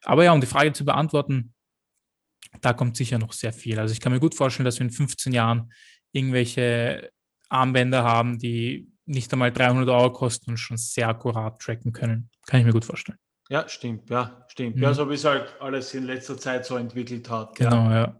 Aber 0.02 0.24
ja, 0.24 0.32
um 0.32 0.40
die 0.40 0.46
Frage 0.46 0.72
zu 0.72 0.84
beantworten, 0.84 1.52
da 2.62 2.72
kommt 2.72 2.96
sicher 2.96 3.18
noch 3.18 3.32
sehr 3.32 3.52
viel. 3.52 3.78
Also 3.78 3.92
ich 3.92 4.00
kann 4.00 4.12
mir 4.12 4.20
gut 4.20 4.34
vorstellen, 4.34 4.64
dass 4.64 4.78
wir 4.78 4.86
in 4.86 4.92
15 4.92 5.32
Jahren 5.32 5.72
irgendwelche 6.12 7.10
Armbänder 7.50 8.02
haben, 8.02 8.38
die 8.38 8.90
nicht 9.04 9.32
einmal 9.32 9.52
300 9.52 9.88
Euro 9.88 10.12
kosten 10.12 10.50
und 10.50 10.56
schon 10.56 10.76
sehr 10.76 11.08
akkurat 11.08 11.60
tracken 11.60 11.92
können. 11.92 12.30
Kann 12.46 12.60
ich 12.60 12.66
mir 12.66 12.72
gut 12.72 12.84
vorstellen. 12.84 13.18
Ja, 13.50 13.68
stimmt, 13.68 14.08
ja, 14.08 14.46
stimmt. 14.46 14.76
Mhm. 14.76 14.82
Ja, 14.82 14.94
so 14.94 15.10
wie 15.10 15.14
es 15.14 15.24
halt 15.24 15.56
alles 15.58 15.92
in 15.94 16.04
letzter 16.04 16.38
Zeit 16.38 16.64
so 16.64 16.76
entwickelt 16.76 17.28
hat. 17.28 17.56
Genau, 17.56 17.90
ja. 17.90 18.16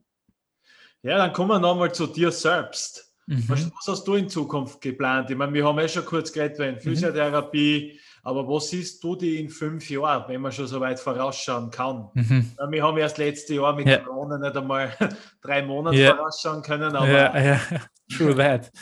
Ja, 1.02 1.18
dann 1.18 1.32
kommen 1.32 1.50
wir 1.50 1.60
nochmal 1.60 1.92
zu 1.94 2.08
dir 2.08 2.32
selbst. 2.32 3.14
Mhm. 3.28 3.44
Was, 3.46 3.64
was, 3.70 3.86
hast 3.86 4.08
du 4.08 4.14
in 4.16 4.28
Zukunft 4.28 4.80
geplant? 4.80 5.30
Ich 5.30 5.36
meine, 5.36 5.52
wir 5.52 5.64
haben 5.64 5.78
ja 5.78 5.86
schon 5.86 6.04
kurz 6.04 6.32
geredet 6.32 6.58
in 6.58 6.74
mhm. 6.74 6.80
Physiotherapie, 6.80 7.92
mhm. 7.92 7.98
aber 8.24 8.48
was 8.48 8.70
siehst 8.70 9.04
du 9.04 9.14
die 9.14 9.38
in 9.38 9.48
fünf 9.48 9.88
Jahren, 9.88 10.24
wenn 10.26 10.40
man 10.40 10.50
schon 10.50 10.66
so 10.66 10.80
weit 10.80 10.98
vorausschauen 10.98 11.70
kann? 11.70 12.08
Mhm. 12.14 12.50
Wir 12.68 12.82
haben 12.82 12.98
erst 12.98 13.18
letztes 13.18 13.54
Jahr 13.54 13.72
mit 13.76 13.86
ja. 13.86 13.98
Corona 13.98 14.36
nicht 14.36 14.56
einmal 14.56 14.92
drei 15.42 15.62
Monate 15.62 15.96
ja. 15.96 16.16
vorausschauen 16.16 16.60
können. 16.62 16.96
Aber 16.96 17.08
ja, 17.08 17.40
ja, 17.40 17.60
true 18.16 18.34
that. 18.34 18.72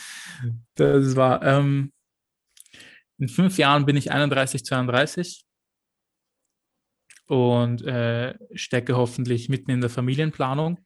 Das 0.77 1.15
war, 1.15 1.43
ähm, 1.43 1.93
in 3.19 3.29
fünf 3.29 3.59
Jahren 3.59 3.85
bin 3.85 3.97
ich 3.97 4.11
31, 4.11 4.65
32 4.65 5.45
und 7.29 7.83
äh, 7.83 8.35
stecke 8.55 8.97
hoffentlich 8.97 9.49
mitten 9.49 9.71
in 9.71 9.81
der 9.81 9.91
Familienplanung. 9.91 10.79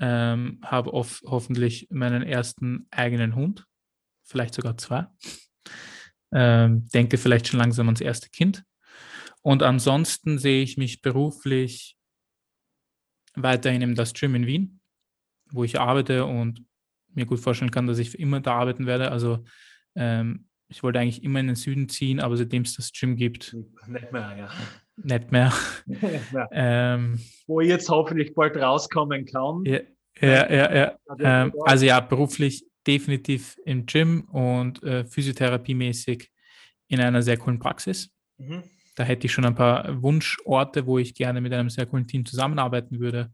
Ähm, 0.00 0.60
habe 0.64 0.90
hoffentlich 0.92 1.88
meinen 1.90 2.22
ersten 2.22 2.86
eigenen 2.90 3.34
Hund, 3.34 3.64
vielleicht 4.22 4.54
sogar 4.54 4.76
zwei. 4.76 5.06
Ähm, 6.32 6.88
denke 6.92 7.16
vielleicht 7.16 7.48
schon 7.48 7.60
langsam 7.60 7.86
ans 7.86 8.00
erste 8.00 8.28
Kind. 8.28 8.64
Und 9.42 9.62
ansonsten 9.62 10.38
sehe 10.38 10.62
ich 10.62 10.76
mich 10.76 11.00
beruflich 11.02 11.96
weiterhin 13.34 13.82
im 13.82 13.94
Das 13.94 14.12
Gym 14.12 14.34
in 14.34 14.46
Wien, 14.46 14.80
wo 15.50 15.64
ich 15.64 15.78
arbeite 15.78 16.24
und 16.24 16.64
mir 17.12 17.26
gut 17.26 17.40
vorstellen 17.40 17.70
kann, 17.70 17.86
dass 17.86 17.98
ich 17.98 18.18
immer 18.18 18.40
da 18.40 18.54
arbeiten 18.54 18.86
werde. 18.86 19.10
Also 19.10 19.44
ähm, 19.94 20.48
ich 20.68 20.82
wollte 20.82 20.98
eigentlich 20.98 21.22
immer 21.22 21.40
in 21.40 21.46
den 21.46 21.56
Süden 21.56 21.88
ziehen, 21.88 22.20
aber 22.20 22.36
seitdem 22.36 22.62
es 22.62 22.74
das 22.74 22.92
Gym 22.92 23.16
gibt. 23.16 23.54
Nicht 23.86 24.12
mehr, 24.12 24.36
ja. 24.36 24.50
Nicht 24.96 25.32
mehr. 25.32 25.52
ähm, 26.52 27.20
Wo 27.46 27.60
ich 27.60 27.68
jetzt 27.68 27.88
hoffentlich 27.88 28.34
bald 28.34 28.56
rauskommen 28.56 29.26
kann. 29.26 29.64
Ja, 29.64 29.80
ja, 30.20 30.52
ja. 30.52 30.74
ja. 30.74 30.98
Ähm, 31.18 31.52
also 31.64 31.84
ja, 31.84 32.00
beruflich 32.00 32.64
definitiv 32.86 33.56
im 33.64 33.86
Gym 33.86 34.22
und 34.30 34.82
äh, 34.82 35.04
physiotherapiemäßig 35.04 36.30
in 36.88 37.00
einer 37.00 37.22
sehr 37.22 37.36
coolen 37.38 37.58
Praxis. 37.58 38.10
Mhm. 38.38 38.62
Da 38.94 39.02
hätte 39.02 39.26
ich 39.26 39.32
schon 39.32 39.44
ein 39.44 39.56
paar 39.56 40.02
Wunschorte, 40.02 40.86
wo 40.86 40.98
ich 40.98 41.14
gerne 41.14 41.40
mit 41.40 41.52
einem 41.52 41.70
sehr 41.70 41.86
coolen 41.86 42.06
Team 42.06 42.24
zusammenarbeiten 42.24 43.00
würde. 43.00 43.32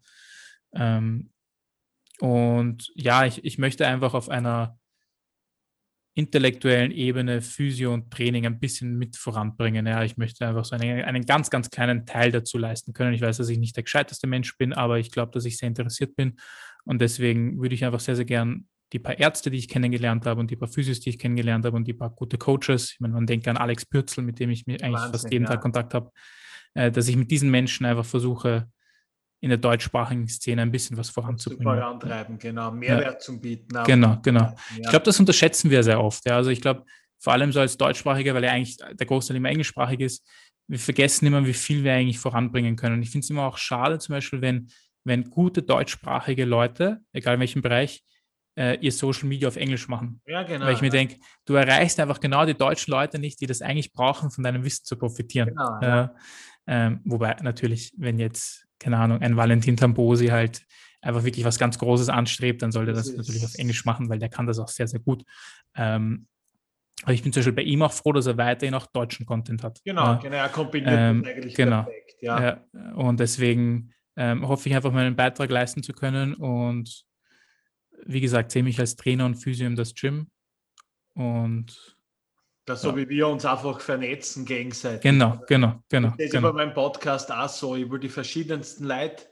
Ähm, 0.75 1.31
und 2.21 2.91
ja, 2.95 3.27
ich, 3.27 3.45
ich 3.45 3.59
möchte 3.59 3.87
einfach 3.87 4.15
auf 4.15 4.29
einer 4.29 4.79
intellektuellen 6.15 6.91
Ebene 6.91 7.41
Physio 7.41 7.95
und 7.95 8.11
Training 8.11 8.47
ein 8.47 8.59
bisschen 8.59 8.99
mit 8.99 9.17
voranbringen. 9.17 9.87
Ja, 9.87 10.03
ich 10.03 10.17
möchte 10.17 10.47
einfach 10.47 10.65
so 10.65 10.75
einen, 10.75 11.03
einen 11.03 11.25
ganz, 11.25 11.51
ganz 11.51 11.71
kleinen 11.71 12.05
Teil 12.05 12.33
dazu 12.33 12.59
leisten 12.59 12.93
können. 12.93 13.15
Ich 13.15 13.21
weiß, 13.21 13.37
dass 13.37 13.49
ich 13.49 13.59
nicht 13.59 13.77
der 13.77 13.85
gescheiteste 13.85 14.27
Mensch 14.27 14.57
bin, 14.59 14.73
aber 14.73 14.99
ich 14.99 15.11
glaube, 15.11 15.33
dass 15.33 15.45
ich 15.45 15.57
sehr 15.57 15.69
interessiert 15.69 16.17
bin. 16.17 16.37
Und 16.85 17.01
deswegen 17.01 17.61
würde 17.61 17.75
ich 17.75 17.85
einfach 17.85 18.01
sehr, 18.01 18.17
sehr 18.17 18.25
gern 18.25 18.67
die 18.93 18.99
paar 18.99 19.19
Ärzte, 19.19 19.51
die 19.51 19.59
ich 19.59 19.69
kennengelernt 19.69 20.27
habe 20.27 20.41
und 20.41 20.51
die 20.51 20.57
paar 20.57 20.69
Physios, 20.69 21.01
die 21.01 21.11
ich 21.11 21.19
kennengelernt 21.19 21.65
habe 21.65 21.77
und 21.77 21.87
die 21.87 21.93
paar 21.93 22.11
gute 22.11 22.39
Coaches, 22.39 22.93
ich 22.93 23.01
meine, 23.01 23.15
man 23.15 23.27
denkt 23.27 23.47
an 23.47 23.57
Alex 23.57 23.87
Pürzel, 23.87 24.25
mit 24.25 24.41
dem 24.41 24.51
ich 24.51 24.67
mir 24.67 24.83
eigentlich 24.83 24.95
Wahnsinn, 24.95 25.13
fast 25.13 25.33
jeden 25.33 25.45
ja. 25.45 25.51
Tag 25.51 25.61
Kontakt 25.61 25.95
habe, 25.95 26.11
äh, 26.75 26.91
dass 26.91 27.07
ich 27.09 27.17
mit 27.17 27.31
diesen 27.31 27.51
Menschen 27.51 27.87
einfach 27.87 28.05
versuche, 28.05 28.69
in 29.41 29.49
der 29.49 29.59
deutschsprachigen 29.59 30.29
Szene 30.29 30.63
ein 30.63 30.71
bisschen 30.71 30.97
was 30.97 31.11
voranzubringen. 31.11 31.65
Vorantreiben, 31.65 32.39
genau, 32.39 32.71
Mehrwert 32.71 33.15
ja. 33.15 33.19
zum 33.19 33.41
Bieten. 33.41 33.83
Genau, 33.85 34.19
genau. 34.23 34.41
Ja. 34.41 34.55
Ich 34.77 34.89
glaube, 34.89 35.05
das 35.05 35.19
unterschätzen 35.19 35.71
wir 35.71 35.83
sehr 35.83 36.03
oft. 36.03 36.27
Ja. 36.27 36.37
Also 36.37 36.51
ich 36.51 36.61
glaube, 36.61 36.85
vor 37.19 37.33
allem 37.33 37.53
so 37.53 37.61
als 37.61 37.77
Deutschsprachiger, 37.77 38.35
weil 38.35 38.45
ja 38.45 38.51
eigentlich 38.51 38.77
der 38.77 39.07
Großteil 39.07 39.37
immer 39.37 39.49
englischsprachig 39.49 40.01
ist, 40.01 40.27
wir 40.69 40.79
vergessen 40.79 41.27
immer, 41.27 41.45
wie 41.47 41.53
viel 41.53 41.83
wir 41.83 41.95
eigentlich 41.95 42.19
voranbringen 42.19 42.77
können. 42.77 42.97
Und 42.97 43.03
ich 43.03 43.11
finde 43.11 43.25
es 43.25 43.31
immer 43.31 43.45
auch 43.45 43.59
schade, 43.59 43.99
zum 43.99 44.15
Beispiel, 44.15 44.41
wenn, 44.41 44.69
wenn 45.05 45.29
gute 45.29 45.63
deutschsprachige 45.63 46.45
Leute, 46.45 47.01
egal 47.13 47.35
in 47.35 47.41
welchem 47.41 47.63
Bereich, 47.63 48.05
äh, 48.57 48.79
ihr 48.81 48.93
Social 48.93 49.29
Media 49.29 49.49
auf 49.49 49.57
Englisch 49.57 49.89
machen. 49.89 50.21
Ja, 50.27 50.43
genau. 50.43 50.67
Weil 50.67 50.75
ich 50.75 50.81
mir 50.81 50.91
denke, 50.91 51.17
du 51.47 51.55
erreichst 51.55 51.99
einfach 51.99 52.21
genau 52.21 52.45
die 52.47 52.55
deutschen 52.55 52.91
Leute 52.93 53.19
nicht, 53.19 53.41
die 53.41 53.47
das 53.47 53.63
eigentlich 53.63 53.93
brauchen, 53.93 54.31
von 54.31 54.45
deinem 54.45 54.65
Wissen 54.65 54.85
zu 54.85 54.97
profitieren. 54.97 55.49
Genau, 55.49 55.79
ja. 55.81 56.05
Äh, 56.05 56.09
ähm, 56.67 57.01
wobei 57.05 57.35
natürlich, 57.43 57.93
wenn 57.97 58.19
jetzt 58.19 58.67
keine 58.81 58.99
Ahnung, 58.99 59.21
ein 59.21 59.37
Valentin 59.37 59.77
Tambosi 59.77 60.29
halt 60.29 60.67
einfach 61.03 61.25
wirklich 61.25 61.45
was 61.45 61.59
ganz 61.59 61.79
Großes 61.79 62.09
anstrebt, 62.09 62.63
dann 62.63 62.73
sollte 62.73 62.93
das, 62.93 63.07
das 63.07 63.17
natürlich 63.17 63.45
auf 63.45 63.55
Englisch 63.55 63.85
machen, 63.85 64.09
weil 64.09 64.19
der 64.19 64.29
kann 64.29 64.47
das 64.47 64.59
auch 64.59 64.69
sehr, 64.69 64.89
sehr 64.89 65.01
gut. 65.01 65.25
Ähm, 65.75 66.27
aber 67.03 67.13
ich 67.13 67.23
bin 67.23 67.33
zum 67.33 67.41
Beispiel 67.41 67.55
bei 67.55 67.63
ihm 67.63 67.83
auch 67.83 67.93
froh, 67.93 68.13
dass 68.13 68.27
er 68.27 68.37
weiterhin 68.37 68.75
auch 68.75 68.87
deutschen 68.87 69.25
Content 69.25 69.63
hat. 69.63 69.81
Genau, 69.85 70.05
ja. 70.05 70.15
genau, 70.15 70.37
er 70.37 70.49
kombiniert 70.49 70.95
ähm, 70.95 71.25
eigentlich 71.25 71.55
genau. 71.55 71.85
perfekt. 71.85 72.17
Ja. 72.21 72.43
ja. 72.43 72.93
Und 72.95 73.21
deswegen 73.21 73.93
ähm, 74.17 74.47
hoffe 74.47 74.69
ich 74.69 74.75
einfach, 74.75 74.93
meinen 74.93 75.17
Beitrag 75.17 75.51
leisten 75.51 75.83
zu 75.83 75.93
können 75.93 76.35
und 76.35 77.05
wie 78.05 78.21
gesagt, 78.21 78.51
sehe 78.51 78.63
mich 78.63 78.79
als 78.79 78.97
Trainer 78.97 79.27
und 79.27 79.37
Physio 79.37 79.67
im 79.67 79.77
das 79.77 79.95
Gym 79.95 80.31
und 81.15 81.97
das 82.71 82.83
so 82.83 82.91
ja. 82.91 82.97
wie 82.97 83.09
wir 83.09 83.29
uns 83.29 83.45
einfach 83.45 83.81
vernetzen 83.81 84.45
gegenseitig. 84.45 85.03
Genau, 85.03 85.43
genau, 85.47 85.83
genau. 85.89 86.11
Das 86.11 86.27
ist 86.27 86.33
genau. 86.33 86.53
bei 86.53 86.65
meinem 86.65 86.75
Podcast 86.75 87.31
auch 87.33 87.49
so. 87.49 87.75
Ich 87.77 87.91
will 87.91 87.99
die 87.99 88.09
verschiedensten 88.09 88.85
Leute 88.85 89.25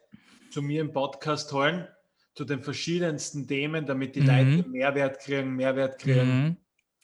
zu 0.51 0.61
mir 0.61 0.80
im 0.80 0.93
Podcast 0.93 1.53
holen, 1.53 1.86
zu 2.34 2.45
den 2.45 2.62
verschiedensten 2.62 3.47
Themen, 3.47 3.86
damit 3.86 4.16
die 4.16 4.20
mhm. 4.20 4.26
Leute 4.26 4.68
Mehrwert 4.68 5.20
kriegen, 5.20 5.55
Mehrwert 5.55 5.99
kriegen. 5.99 6.45
Mhm. 6.45 6.57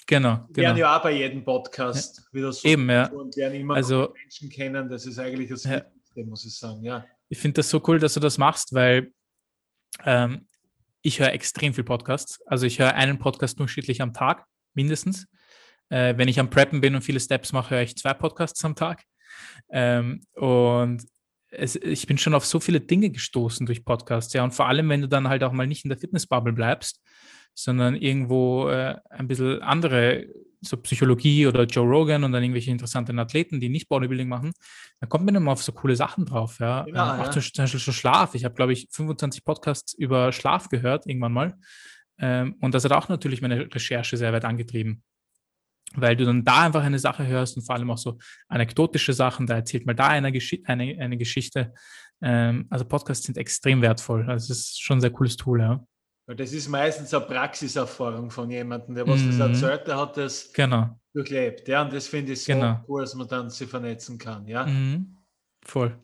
Genau. 0.07 0.31
Wir 0.49 0.55
genau. 0.55 0.63
lernen 0.63 0.79
ja 0.79 0.97
auch 0.99 1.03
bei 1.03 1.13
jedem 1.13 1.45
Podcast 1.45 2.29
wieder 2.33 2.53
so 2.53 2.69
Eben, 2.69 2.91
ja. 2.91 3.09
und 3.11 3.37
lernen 3.37 3.61
immer 3.61 3.75
also, 3.77 4.13
Menschen 4.21 4.51
kennen. 4.51 4.89
Das 4.89 5.07
ist 5.07 5.19
eigentlich 5.19 5.49
das 5.49 5.65
ja. 5.65 5.77
Wichtigste, 5.77 6.25
muss 6.25 6.45
ich 6.45 6.55
sagen. 6.55 6.83
Ja. 6.83 7.07
Ich 7.29 7.39
finde 7.39 7.61
das 7.61 7.71
so 7.71 7.81
cool, 7.87 7.99
dass 7.99 8.15
du 8.15 8.21
das 8.21 8.39
machst, 8.39 8.75
weil 8.75 9.13
ähm, 10.05 10.47
ich 11.01 11.21
höre 11.21 11.33
extrem 11.33 11.73
viel 11.75 11.85
Podcasts. 11.85 12.41
Also 12.47 12.67
ich 12.67 12.81
höre 12.81 12.95
einen 12.95 13.19
Podcast 13.19 13.59
durchschnittlich 13.61 14.03
am 14.03 14.13
Tag, 14.13 14.45
mindestens. 14.75 15.27
Äh, 15.91 16.17
wenn 16.17 16.29
ich 16.29 16.41
am 16.41 16.51
Preppen 16.51 16.81
bin 16.81 16.95
und 16.95 17.03
viele 17.03 17.21
Steps 17.21 17.53
mache, 17.53 17.75
höre 17.75 17.83
ich 17.83 17.97
zwei 17.97 18.15
Podcasts 18.15 18.65
am 18.65 18.75
Tag. 18.75 19.03
Ähm, 19.71 20.23
und 20.35 21.05
es, 21.51 21.77
ich 21.77 22.07
bin 22.07 22.19
schon 22.19 22.35
auf 22.35 22.45
so 22.45 22.61
viele 22.61 22.81
Dinge 22.81 23.11
gestoßen 23.11 23.67
durch 23.67 23.85
Podcasts, 23.85 24.33
ja. 24.33 24.45
Und 24.45 24.53
vor 24.53 24.67
allem, 24.67 24.89
wenn 24.89 25.03
du 25.03 25.09
dann 25.09 25.29
halt 25.29 25.45
auch 25.45 25.53
mal 25.53 25.67
nicht 25.67 25.85
in 25.85 25.89
der 25.89 25.99
Fitnessbubble 25.99 26.53
bleibst, 26.53 27.01
sondern 27.55 27.95
irgendwo 27.95 28.69
äh, 28.69 28.97
ein 29.11 29.29
bisschen 29.29 29.63
andere, 29.63 30.27
so 30.61 30.77
Psychologie 30.79 31.47
oder 31.47 31.65
Joe 31.65 31.87
Rogan 31.87 32.25
und 32.25 32.33
dann 32.33 32.43
irgendwelche 32.43 32.71
interessanten 32.71 33.19
Athleten, 33.19 33.61
die 33.61 33.69
nicht 33.69 33.89
Bodybuilding 33.89 34.29
machen, 34.29 34.53
dann 34.99 35.09
kommt 35.09 35.27
man 35.27 35.35
immer 35.35 35.53
auf 35.53 35.63
so 35.63 35.73
coole 35.73 35.95
Sachen 35.95 36.25
drauf, 36.25 36.59
ja. 36.59 36.83
Genau, 36.85 36.99
äh, 36.99 37.21
auch 37.21 37.27
ja. 37.27 37.31
zum 37.31 37.43
Beispiel 37.57 37.81
schon 37.81 37.95
Schlaf. 37.95 38.35
Ich 38.35 38.45
habe, 38.45 38.55
glaube 38.55 38.73
ich, 38.73 38.89
25 38.91 39.45
Podcasts 39.45 39.93
über 39.93 40.33
Schlaf 40.33 40.69
gehört, 40.69 41.07
irgendwann 41.07 41.33
mal. 41.33 41.55
Ähm, 42.19 42.57
und 42.61 42.75
das 42.75 42.85
hat 42.85 42.93
auch 42.93 43.09
natürlich 43.09 43.43
meine 43.43 43.73
Recherche 43.73 44.17
sehr 44.17 44.33
weit 44.33 44.45
angetrieben 44.45 45.03
weil 45.95 46.17
du 46.17 46.25
dann 46.25 46.45
da 46.45 46.63
einfach 46.63 46.83
eine 46.83 46.99
Sache 46.99 47.27
hörst 47.27 47.57
und 47.57 47.63
vor 47.63 47.75
allem 47.75 47.91
auch 47.91 47.99
so 47.99 48.19
anekdotische 48.49 49.13
Sachen, 49.13 49.47
da 49.47 49.55
erzählt 49.55 49.87
mal 49.87 49.95
da 49.95 50.09
eine, 50.09 50.33
Gesch 50.33 50.57
eine, 50.65 50.97
eine 50.99 51.17
Geschichte. 51.17 51.73
Ähm, 52.21 52.67
also 52.71 52.85
Podcasts 52.85 53.27
sind 53.27 53.39
extrem 53.39 53.83
wertvoll. 53.83 54.29
Also 54.29 54.53
es 54.53 54.61
ist 54.61 54.83
schon 54.83 54.99
ein 54.99 55.01
sehr 55.01 55.11
cooles 55.11 55.37
Tool, 55.37 55.61
ja. 55.61 55.85
Das 56.27 56.53
ist 56.53 56.69
meistens 56.69 57.13
eine 57.13 57.27
Praxiserfahrung 57.27 58.31
von 58.31 58.51
jemandem, 58.51 58.95
der 58.95 59.07
was 59.07 59.21
mhm. 59.21 59.39
das 59.39 59.51
erzählt, 59.51 59.87
der 59.87 59.99
hat 59.99 60.17
das 60.17 60.51
genau. 60.55 60.99
durchlebt. 61.13 61.69
Ja, 61.69 61.83
und 61.83 61.93
das 61.93 62.07
finde 62.07 62.33
ich 62.33 62.45
so 62.45 62.55
genau. 62.55 62.83
cool, 62.89 63.03
dass 63.03 63.15
man 63.15 63.29
dann 63.29 63.51
sie 63.51 63.67
vernetzen 63.67 64.17
kann. 64.17 64.47
Ja. 64.49 64.65
Mhm. 64.65 65.19
Voll. 65.63 65.99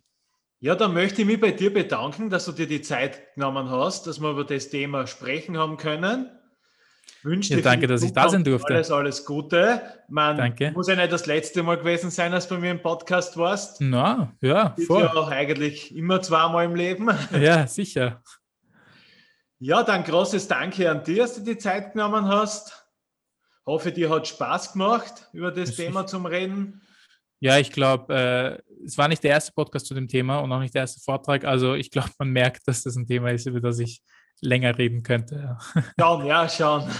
Ja, 0.62 0.74
dann 0.74 0.92
möchte 0.92 1.22
ich 1.22 1.26
mich 1.26 1.40
bei 1.40 1.52
dir 1.52 1.72
bedanken, 1.72 2.28
dass 2.28 2.44
du 2.44 2.52
dir 2.52 2.66
die 2.66 2.82
Zeit 2.82 3.34
genommen 3.34 3.70
hast, 3.70 4.06
dass 4.06 4.20
wir 4.20 4.30
über 4.30 4.44
das 4.44 4.68
Thema 4.68 5.06
sprechen 5.06 5.56
haben 5.56 5.78
können. 5.78 6.30
Wünsche 7.22 7.54
ja, 7.54 7.60
danke, 7.60 7.86
dass 7.86 8.02
ich 8.02 8.12
da 8.12 8.28
sein 8.28 8.44
durfte. 8.44 8.74
Alles, 8.74 8.90
alles 8.90 9.24
Gute. 9.24 9.82
Man 10.08 10.36
danke. 10.36 10.72
muss 10.72 10.88
ja 10.88 10.96
nicht 10.96 11.12
das 11.12 11.26
letzte 11.26 11.62
Mal 11.62 11.76
gewesen 11.76 12.10
sein, 12.10 12.32
als 12.32 12.48
du 12.48 12.54
bei 12.54 12.60
mir 12.62 12.70
im 12.70 12.80
Podcast 12.80 13.36
warst. 13.36 13.80
Na, 13.80 14.32
ja, 14.40 14.74
voll. 14.86 15.02
Ja 15.02 15.14
auch 15.14 15.30
eigentlich 15.30 15.94
immer 15.94 16.22
zweimal 16.22 16.64
im 16.64 16.74
Leben. 16.74 17.10
Ja, 17.40 17.66
sicher. 17.66 18.22
Ja, 19.58 19.82
dann 19.82 20.04
großes 20.04 20.48
Danke 20.48 20.90
an 20.90 21.04
dich, 21.04 21.18
dass 21.18 21.34
du 21.34 21.42
die 21.42 21.58
Zeit 21.58 21.92
genommen 21.92 22.26
hast. 22.26 22.86
Hoffe, 23.66 23.92
dir 23.92 24.08
hat 24.08 24.26
Spaß 24.26 24.72
gemacht, 24.72 25.28
über 25.32 25.50
das, 25.50 25.68
das 25.68 25.76
Thema 25.76 26.06
zum 26.06 26.24
Reden. 26.26 26.80
Ja, 27.40 27.58
ich 27.58 27.70
glaube, 27.70 28.14
äh, 28.14 28.84
es 28.84 28.98
war 28.98 29.08
nicht 29.08 29.22
der 29.22 29.30
erste 29.32 29.52
Podcast 29.52 29.86
zu 29.86 29.94
dem 29.94 30.08
Thema 30.08 30.38
und 30.38 30.52
auch 30.52 30.60
nicht 30.60 30.74
der 30.74 30.82
erste 30.82 31.00
Vortrag. 31.00 31.44
Also 31.44 31.74
ich 31.74 31.90
glaube, 31.90 32.10
man 32.18 32.30
merkt, 32.30 32.66
dass 32.68 32.82
das 32.82 32.96
ein 32.96 33.06
Thema 33.06 33.30
ist, 33.30 33.46
über 33.46 33.60
das 33.60 33.78
ich 33.78 34.02
länger 34.40 34.76
reden 34.78 35.02
könnte. 35.02 35.58
Schauen, 35.98 36.26
ja, 36.26 36.48
schauen. 36.48 36.90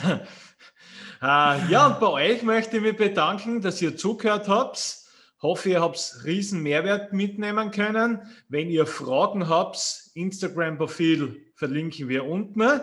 äh, 1.22 1.66
ja, 1.70 1.86
und 1.86 2.00
bei 2.00 2.06
euch 2.06 2.42
möchte 2.42 2.76
ich 2.76 2.82
mich 2.82 2.96
bedanken, 2.96 3.60
dass 3.60 3.80
ihr 3.82 3.96
zugehört 3.96 4.48
habt. 4.48 4.98
Hoffe, 5.42 5.70
ihr 5.70 5.80
habt 5.80 6.20
riesen 6.24 6.62
Mehrwert 6.62 7.12
mitnehmen 7.12 7.70
können. 7.70 8.20
Wenn 8.48 8.68
ihr 8.68 8.86
Fragen 8.86 9.48
habt, 9.48 10.10
Instagram-Profil 10.14 11.52
verlinken 11.54 12.08
wir 12.08 12.26
unten. 12.26 12.80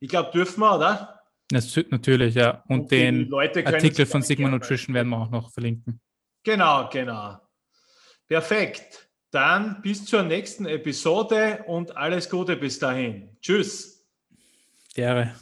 Ich 0.00 0.10
glaube, 0.10 0.30
dürfen 0.30 0.60
wir, 0.60 0.76
oder? 0.76 1.20
Natürlich, 1.50 2.34
ja. 2.34 2.62
Und, 2.68 2.80
und 2.80 2.90
den 2.90 3.32
Artikel 3.32 4.04
von 4.04 4.20
Sigma 4.20 4.48
Nutrition 4.48 4.94
werden 4.94 5.08
wir 5.08 5.18
auch 5.18 5.30
noch 5.30 5.52
verlinken. 5.52 6.00
Genau, 6.42 6.88
genau. 6.92 7.40
Perfekt. 8.26 9.05
Dann 9.30 9.82
bis 9.82 10.04
zur 10.04 10.22
nächsten 10.22 10.66
Episode 10.66 11.64
und 11.66 11.96
alles 11.96 12.30
Gute 12.30 12.56
bis 12.56 12.78
dahin. 12.78 13.28
Tschüss. 13.40 14.04
Gerne. 14.94 15.34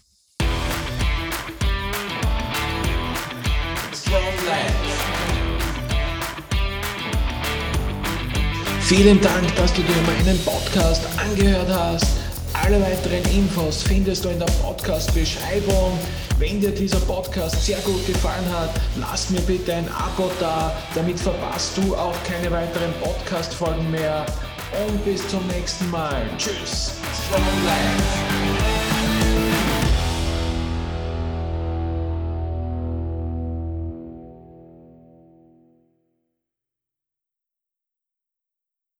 Vielen 8.86 9.18
Dank, 9.22 9.56
dass 9.56 9.72
du 9.72 9.80
dir 9.80 10.02
meinen 10.06 10.38
Podcast 10.44 11.06
angehört 11.18 11.68
hast. 11.70 12.18
Alle 12.52 12.80
weiteren 12.80 13.24
Infos 13.34 13.82
findest 13.82 14.24
du 14.24 14.28
in 14.28 14.38
der 14.38 14.46
Podcast-Beschreibung. 14.62 15.98
Wenn 16.38 16.60
dir 16.60 16.72
dieser 16.72 16.98
Podcast 17.00 17.64
sehr 17.64 17.78
gut 17.78 18.04
gefallen 18.06 18.44
hat, 18.52 18.70
lass 18.96 19.30
mir 19.30 19.40
bitte 19.42 19.72
ein 19.72 19.88
Abo 19.88 20.30
da, 20.40 20.76
damit 20.94 21.18
verpasst 21.18 21.76
du 21.76 21.94
auch 21.94 22.14
keine 22.24 22.50
weiteren 22.50 22.92
Podcast-Folgen 23.02 23.90
mehr. 23.90 24.26
Und 24.88 25.04
bis 25.04 25.26
zum 25.28 25.46
nächsten 25.46 25.88
Mal. 25.90 26.28
Tschüss. 26.36 26.94